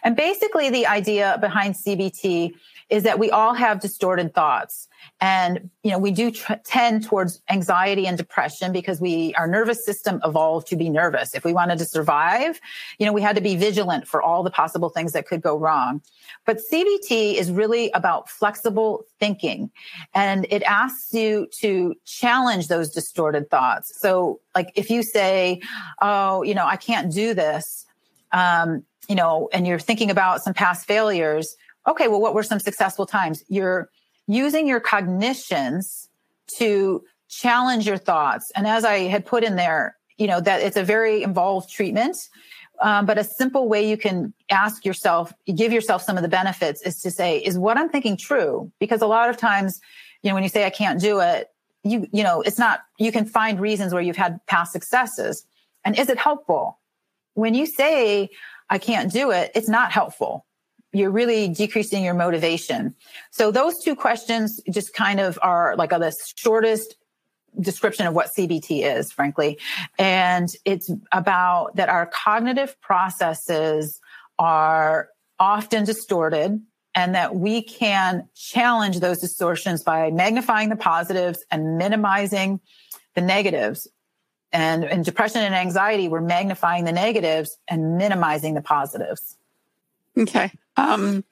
And 0.02 0.16
basically 0.16 0.70
the 0.70 0.88
idea 0.88 1.38
behind 1.40 1.76
CBT 1.76 2.52
is 2.90 3.02
that 3.02 3.18
we 3.18 3.30
all 3.30 3.54
have 3.54 3.80
distorted 3.80 4.34
thoughts. 4.34 4.88
And 5.20 5.70
you 5.82 5.90
know 5.90 5.98
we 5.98 6.10
do 6.10 6.30
tend 6.64 7.04
towards 7.04 7.40
anxiety 7.48 8.06
and 8.06 8.16
depression 8.16 8.72
because 8.72 9.00
we 9.00 9.34
our 9.34 9.46
nervous 9.46 9.84
system 9.84 10.20
evolved 10.24 10.66
to 10.68 10.76
be 10.76 10.88
nervous. 10.88 11.34
If 11.34 11.44
we 11.44 11.52
wanted 11.52 11.78
to 11.78 11.84
survive 11.84 12.60
you 12.98 13.06
know 13.06 13.12
we 13.12 13.22
had 13.22 13.36
to 13.36 13.42
be 13.42 13.56
vigilant 13.56 14.06
for 14.06 14.22
all 14.22 14.42
the 14.42 14.50
possible 14.50 14.88
things 14.88 15.12
that 15.12 15.26
could 15.26 15.40
go 15.40 15.56
wrong. 15.56 16.02
But 16.46 16.60
cbt 16.72 17.34
is 17.34 17.50
really 17.50 17.90
about 17.92 18.28
flexible 18.28 19.04
thinking 19.20 19.70
and 20.14 20.46
it 20.50 20.62
asks 20.64 21.14
you 21.14 21.46
to 21.60 21.94
challenge 22.04 22.68
those 22.68 22.90
distorted 22.90 23.50
thoughts. 23.50 24.00
So 24.00 24.40
like 24.54 24.72
if 24.74 24.90
you 24.90 25.02
say 25.02 25.60
oh 26.02 26.42
you 26.42 26.54
know 26.54 26.66
i 26.66 26.76
can't 26.76 27.12
do 27.12 27.34
this 27.34 27.86
um, 28.32 28.84
you 29.08 29.14
know 29.14 29.48
and 29.52 29.66
you're 29.66 29.78
thinking 29.78 30.10
about 30.10 30.42
some 30.42 30.54
past 30.54 30.86
failures 30.86 31.56
okay, 31.88 32.08
well, 32.08 32.20
what 32.20 32.34
were 32.34 32.42
some 32.42 32.60
successful 32.60 33.06
times? 33.06 33.42
You're 33.48 33.88
using 34.26 34.68
your 34.68 34.80
cognitions 34.80 36.08
to 36.58 37.02
challenge 37.28 37.86
your 37.86 37.96
thoughts. 37.96 38.52
And 38.54 38.66
as 38.66 38.84
I 38.84 39.00
had 39.00 39.26
put 39.26 39.42
in 39.42 39.56
there, 39.56 39.96
you 40.16 40.26
know, 40.26 40.40
that 40.40 40.60
it's 40.60 40.76
a 40.76 40.84
very 40.84 41.22
involved 41.22 41.70
treatment. 41.70 42.16
Um, 42.80 43.06
but 43.06 43.18
a 43.18 43.24
simple 43.24 43.68
way 43.68 43.88
you 43.88 43.96
can 43.96 44.32
ask 44.50 44.84
yourself, 44.84 45.32
give 45.52 45.72
yourself 45.72 46.02
some 46.02 46.16
of 46.16 46.22
the 46.22 46.28
benefits 46.28 46.80
is 46.82 47.00
to 47.02 47.10
say, 47.10 47.38
is 47.38 47.58
what 47.58 47.76
I'm 47.76 47.88
thinking 47.88 48.16
true? 48.16 48.70
Because 48.78 49.02
a 49.02 49.06
lot 49.06 49.30
of 49.30 49.36
times, 49.36 49.80
you 50.22 50.30
know, 50.30 50.34
when 50.34 50.44
you 50.44 50.48
say 50.48 50.64
I 50.64 50.70
can't 50.70 51.00
do 51.00 51.20
it, 51.20 51.48
you, 51.82 52.06
you 52.12 52.22
know, 52.22 52.40
it's 52.40 52.58
not, 52.58 52.80
you 52.98 53.10
can 53.10 53.24
find 53.24 53.60
reasons 53.60 53.92
where 53.92 54.02
you've 54.02 54.16
had 54.16 54.44
past 54.46 54.72
successes. 54.72 55.44
And 55.84 55.98
is 55.98 56.08
it 56.08 56.18
helpful? 56.18 56.78
When 57.34 57.54
you 57.54 57.66
say 57.66 58.30
I 58.70 58.78
can't 58.78 59.12
do 59.12 59.30
it, 59.30 59.50
it's 59.54 59.68
not 59.68 59.90
helpful 59.90 60.44
you're 60.98 61.10
really 61.10 61.48
decreasing 61.48 62.04
your 62.04 62.14
motivation. 62.14 62.94
So 63.30 63.50
those 63.50 63.82
two 63.82 63.94
questions 63.94 64.60
just 64.70 64.92
kind 64.92 65.20
of 65.20 65.38
are 65.42 65.76
like 65.76 65.90
the 65.90 66.14
shortest 66.36 66.96
description 67.60 68.06
of 68.06 68.14
what 68.14 68.30
CBT 68.36 68.84
is, 68.96 69.12
frankly. 69.12 69.58
And 69.98 70.48
it's 70.64 70.90
about 71.12 71.76
that 71.76 71.88
our 71.88 72.06
cognitive 72.06 72.80
processes 72.80 74.00
are 74.38 75.08
often 75.38 75.84
distorted 75.84 76.60
and 76.94 77.14
that 77.14 77.36
we 77.36 77.62
can 77.62 78.28
challenge 78.34 79.00
those 79.00 79.18
distortions 79.18 79.82
by 79.82 80.10
magnifying 80.10 80.68
the 80.68 80.76
positives 80.76 81.44
and 81.50 81.78
minimizing 81.78 82.60
the 83.14 83.20
negatives. 83.20 83.86
And 84.52 84.84
in 84.84 85.02
depression 85.02 85.42
and 85.42 85.54
anxiety, 85.54 86.08
we're 86.08 86.20
magnifying 86.20 86.84
the 86.84 86.92
negatives 86.92 87.56
and 87.68 87.98
minimizing 87.98 88.54
the 88.54 88.62
positives. 88.62 89.36
Okay. 90.16 90.50
Um, 90.78 91.24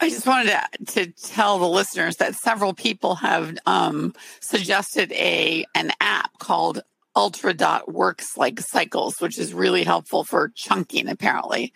I 0.00 0.10
just 0.10 0.26
wanted 0.26 0.50
to, 0.50 0.84
to 0.94 1.12
tell 1.12 1.58
the 1.58 1.68
listeners 1.68 2.16
that 2.16 2.34
several 2.34 2.74
people 2.74 3.14
have 3.16 3.56
um, 3.66 4.14
suggested 4.40 5.12
a 5.12 5.64
an 5.74 5.92
app 6.00 6.38
called 6.38 6.82
Ultra 7.14 7.54
Dot 7.54 7.92
Works 7.92 8.36
like 8.36 8.60
cycles, 8.60 9.20
which 9.20 9.38
is 9.38 9.54
really 9.54 9.84
helpful 9.84 10.24
for 10.24 10.52
chunking, 10.54 11.08
apparently. 11.08 11.72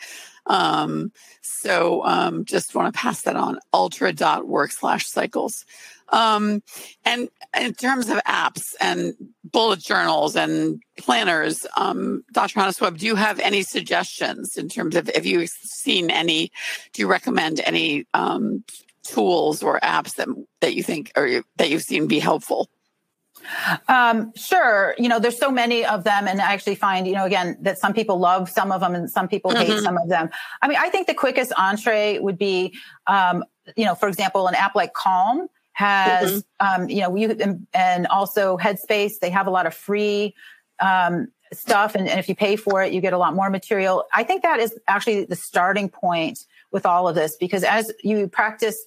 Um, 0.46 1.12
so 1.42 2.04
um, 2.04 2.44
just 2.44 2.74
want 2.74 2.92
to 2.92 2.98
pass 2.98 3.22
that 3.22 3.36
on. 3.36 3.58
Ultra 3.72 4.12
Dot 4.12 4.46
Work 4.46 4.70
slash 4.70 5.06
cycles. 5.06 5.64
Um, 6.10 6.62
and 7.04 7.28
in 7.60 7.74
terms 7.74 8.08
of 8.08 8.18
apps 8.18 8.62
and 8.80 9.14
bullet 9.44 9.80
journals 9.80 10.36
and 10.36 10.80
planners, 10.96 11.66
um, 11.76 12.24
Dr. 12.32 12.60
Honos-Webb, 12.60 12.98
do 12.98 13.06
you 13.06 13.16
have 13.16 13.40
any 13.40 13.62
suggestions 13.62 14.56
in 14.56 14.68
terms 14.68 14.94
of, 14.94 15.10
have 15.14 15.26
you 15.26 15.46
seen 15.48 16.10
any, 16.10 16.52
do 16.92 17.02
you 17.02 17.08
recommend 17.08 17.60
any 17.64 18.06
um, 18.14 18.62
tools 19.02 19.62
or 19.62 19.80
apps 19.80 20.14
that, 20.14 20.28
that 20.60 20.74
you 20.74 20.82
think 20.82 21.10
or 21.16 21.42
that 21.56 21.70
you've 21.70 21.82
seen 21.82 22.06
be 22.06 22.20
helpful? 22.20 22.68
Um, 23.88 24.32
sure. 24.34 24.94
You 24.98 25.08
know, 25.08 25.18
there's 25.18 25.38
so 25.38 25.50
many 25.50 25.84
of 25.84 26.04
them. 26.04 26.28
And 26.28 26.40
I 26.40 26.52
actually 26.52 26.74
find, 26.74 27.06
you 27.06 27.14
know, 27.14 27.24
again, 27.24 27.56
that 27.60 27.78
some 27.78 27.92
people 27.92 28.18
love 28.18 28.48
some 28.50 28.72
of 28.72 28.80
them 28.80 28.94
and 28.94 29.10
some 29.10 29.28
people 29.28 29.54
hate 29.54 29.68
mm-hmm. 29.68 29.84
some 29.84 29.98
of 29.98 30.08
them. 30.08 30.30
I 30.62 30.68
mean, 30.68 30.78
I 30.80 30.90
think 30.90 31.06
the 31.06 31.14
quickest 31.14 31.52
entree 31.56 32.18
would 32.18 32.38
be, 32.38 32.74
um, 33.06 33.44
you 33.76 33.84
know, 33.84 33.94
for 33.94 34.08
example, 34.08 34.46
an 34.46 34.54
app 34.54 34.74
like 34.74 34.94
Calm 34.94 35.48
has, 35.72 36.42
mm-hmm. 36.42 36.82
um, 36.82 36.88
you 36.88 37.02
know, 37.02 37.14
you 37.14 37.30
and, 37.30 37.66
and, 37.74 38.06
also 38.06 38.56
Headspace. 38.56 39.18
They 39.20 39.30
have 39.30 39.46
a 39.46 39.50
lot 39.50 39.66
of 39.66 39.74
free 39.74 40.34
um, 40.80 41.28
stuff, 41.52 41.94
and, 41.94 42.08
and 42.08 42.18
if 42.18 42.28
you 42.28 42.34
pay 42.34 42.56
for 42.56 42.82
it, 42.82 42.94
you 42.94 43.02
get 43.02 43.12
a 43.12 43.18
lot 43.18 43.34
more 43.34 43.50
material. 43.50 44.04
I 44.14 44.22
think 44.22 44.42
that 44.42 44.58
is 44.58 44.78
actually 44.88 45.24
the 45.24 45.36
starting 45.36 45.90
point 45.90 46.46
with 46.72 46.86
all 46.86 47.08
of 47.08 47.14
this 47.14 47.36
because 47.36 47.62
as 47.62 47.92
you 48.02 48.26
practice 48.26 48.84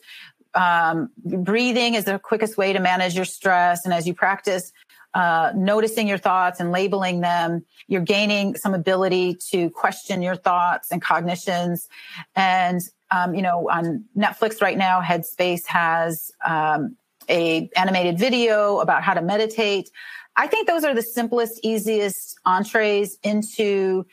um, 0.54 1.10
breathing 1.24 1.94
is 1.96 2.06
the 2.06 2.20
quickest 2.20 2.58
way 2.58 2.74
to 2.74 2.80
manage 2.80 3.16
your 3.16 3.26
stress, 3.26 3.86
and 3.86 3.94
as 3.94 4.08
you 4.08 4.14
practice 4.14 4.72
uh, 5.14 5.52
noticing 5.56 6.08
your 6.08 6.18
thoughts 6.18 6.60
and 6.60 6.72
labeling 6.72 7.22
them, 7.22 7.66
you're 7.88 8.02
gaining 8.02 8.56
some 8.56 8.74
ability 8.74 9.36
to 9.52 9.70
question 9.72 10.22
your 10.22 10.36
thoughts 10.36 10.92
and 10.92 11.02
cognitions. 11.02 11.88
And 12.36 12.82
um, 13.12 13.34
you 13.34 13.42
know, 13.42 13.70
on 13.70 14.06
Netflix 14.16 14.62
right 14.62 14.78
now, 14.78 15.02
Headspace 15.02 15.66
has 15.66 16.32
um, 16.46 16.96
a 17.28 17.70
animated 17.76 18.20
video 18.20 18.80
about 18.80 19.04
how 19.04 19.14
to 19.14 19.22
meditate. 19.22 19.90
I 20.36 20.48
think 20.48 20.68
those 20.68 20.84
are 20.84 20.94
the 20.94 21.02
simplest, 21.02 21.60
easiest 21.64 22.40
entrees 22.46 23.18
into 23.24 24.06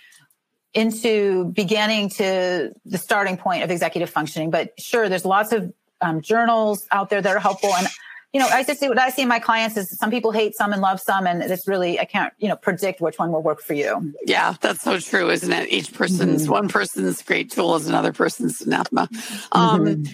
into 0.72 1.46
beginning 1.54 2.10
to 2.10 2.70
the 2.84 2.98
starting 2.98 3.38
point 3.38 3.62
of 3.62 3.70
executive 3.70 4.10
functioning. 4.10 4.50
But 4.50 4.78
sure, 4.78 5.08
there's 5.08 5.24
lots 5.24 5.52
of 5.52 5.72
um, 6.00 6.20
journals 6.20 6.86
out 6.92 7.10
there 7.10 7.22
that 7.22 7.36
are 7.36 7.40
helpful, 7.40 7.74
and 7.74 7.86
you 8.32 8.40
know, 8.40 8.48
I 8.48 8.64
just 8.64 8.80
see 8.80 8.88
what 8.88 8.98
I 8.98 9.08
see 9.10 9.22
in 9.22 9.28
my 9.28 9.38
clients 9.38 9.76
is 9.76 9.96
some 9.98 10.10
people 10.10 10.30
hate 10.30 10.54
some 10.54 10.72
and 10.72 10.82
love 10.82 11.00
some, 11.00 11.26
and 11.26 11.42
it's 11.42 11.66
really 11.66 11.98
I 11.98 12.04
can't 12.04 12.32
you 12.38 12.48
know 12.48 12.56
predict 12.56 13.00
which 13.00 13.18
one 13.18 13.32
will 13.32 13.42
work 13.42 13.62
for 13.62 13.74
you. 13.74 14.12
Yeah, 14.26 14.54
that's 14.60 14.82
so 14.82 14.98
true, 14.98 15.30
isn't 15.30 15.52
it? 15.52 15.72
Each 15.72 15.92
person's 15.92 16.42
mm-hmm. 16.42 16.52
one 16.52 16.68
person's 16.68 17.22
great 17.22 17.50
tool 17.50 17.76
is 17.76 17.86
another 17.86 18.12
person's 18.12 18.60
anathema. 18.60 19.08
Um, 19.52 19.84
mm-hmm. 19.84 20.12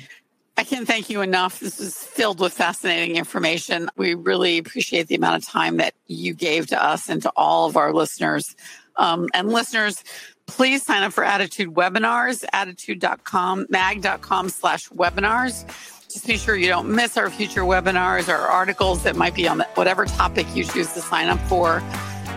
I 0.57 0.65
can't 0.65 0.87
thank 0.87 1.09
you 1.09 1.23
enough. 1.23 1.61
This 1.61 1.81
is 1.81 1.97
filled 1.97 2.39
with 2.39 2.53
fascinating 2.53 3.17
information. 3.17 3.89
We 3.97 4.15
really 4.15 4.59
appreciate 4.59 5.09
the 5.09 5.15
amount 5.15 5.43
of 5.43 5.49
time 5.49 5.79
that 5.79 5.95
you 6.07 6.35
gave 6.35 6.69
to 6.69 6.81
us 6.81 7.09
and 7.09 7.23
to 7.23 7.33
all 7.35 7.69
of 7.69 7.77
our 7.77 7.93
listeners. 7.93 8.55
Um, 8.97 9.29
and 9.33 9.51
listeners, 9.51 10.05
please 10.47 10.83
sign 10.83 11.03
up 11.03 11.13
for 11.13 11.25
ADDitude 11.25 11.69
webinars, 11.75 12.45
attitude.com, 12.53 13.67
mag.com 13.69 14.49
slash 14.49 14.89
webinars. 14.91 15.67
Just 16.09 16.27
be 16.27 16.37
sure 16.37 16.57
you 16.57 16.69
don't 16.69 16.91
miss 16.95 17.17
our 17.17 17.31
future 17.31 17.63
webinars 17.63 18.29
or 18.29 18.37
articles 18.37 19.03
that 19.05 19.17
might 19.17 19.35
be 19.35 19.49
on 19.49 19.59
the, 19.59 19.65
whatever 19.75 20.05
topic 20.05 20.47
you 20.55 20.65
choose 20.65 20.93
to 20.93 21.01
sign 21.01 21.29
up 21.29 21.41
for 21.49 21.83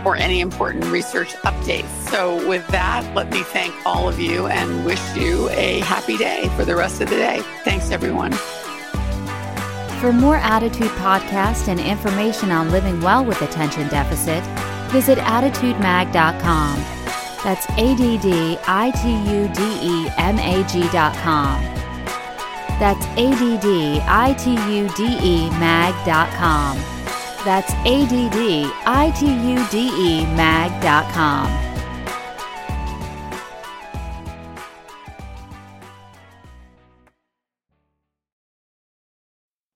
or 0.05 0.15
any 0.15 0.39
important 0.39 0.85
research 0.85 1.33
updates. 1.43 1.89
So, 2.09 2.47
with 2.47 2.65
that, 2.67 3.11
let 3.15 3.31
me 3.31 3.41
thank 3.41 3.73
all 3.85 4.07
of 4.07 4.19
you 4.19 4.47
and 4.47 4.85
wish 4.85 5.01
you 5.17 5.49
a 5.49 5.79
happy 5.79 6.15
day 6.15 6.47
for 6.55 6.63
the 6.63 6.75
rest 6.75 7.01
of 7.01 7.09
the 7.09 7.15
day. 7.15 7.41
Thanks, 7.63 7.91
everyone. 7.91 8.31
For 9.99 10.13
more 10.13 10.37
ADDitude 10.37 10.95
Podcast 10.99 11.67
and 11.67 11.79
information 11.79 12.51
on 12.51 12.69
living 12.69 13.01
well 13.01 13.25
with 13.25 13.41
attention 13.41 13.87
deficit, 13.87 14.43
visit 14.91 15.17
additudemag.com. 15.17 17.04
That's 17.45 17.67
additudemag 17.67 18.57
dot 20.91 21.15
com. 21.17 21.63
That's 22.79 23.05
additudemag 23.05 24.45
dot 26.05 26.29
com. 26.31 26.77
That's 27.45 27.71
additudemag 27.85 28.41
dot 30.81 31.13
com. 31.13 31.47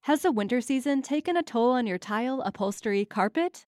Has 0.02 0.24
the 0.24 0.32
winter 0.32 0.60
season 0.60 1.04
taken 1.04 1.38
a 1.38 1.44
toll 1.44 1.70
on 1.70 1.86
your 1.86 2.00
tile, 2.00 2.42
upholstery, 2.42 3.06
carpet? 3.06 3.68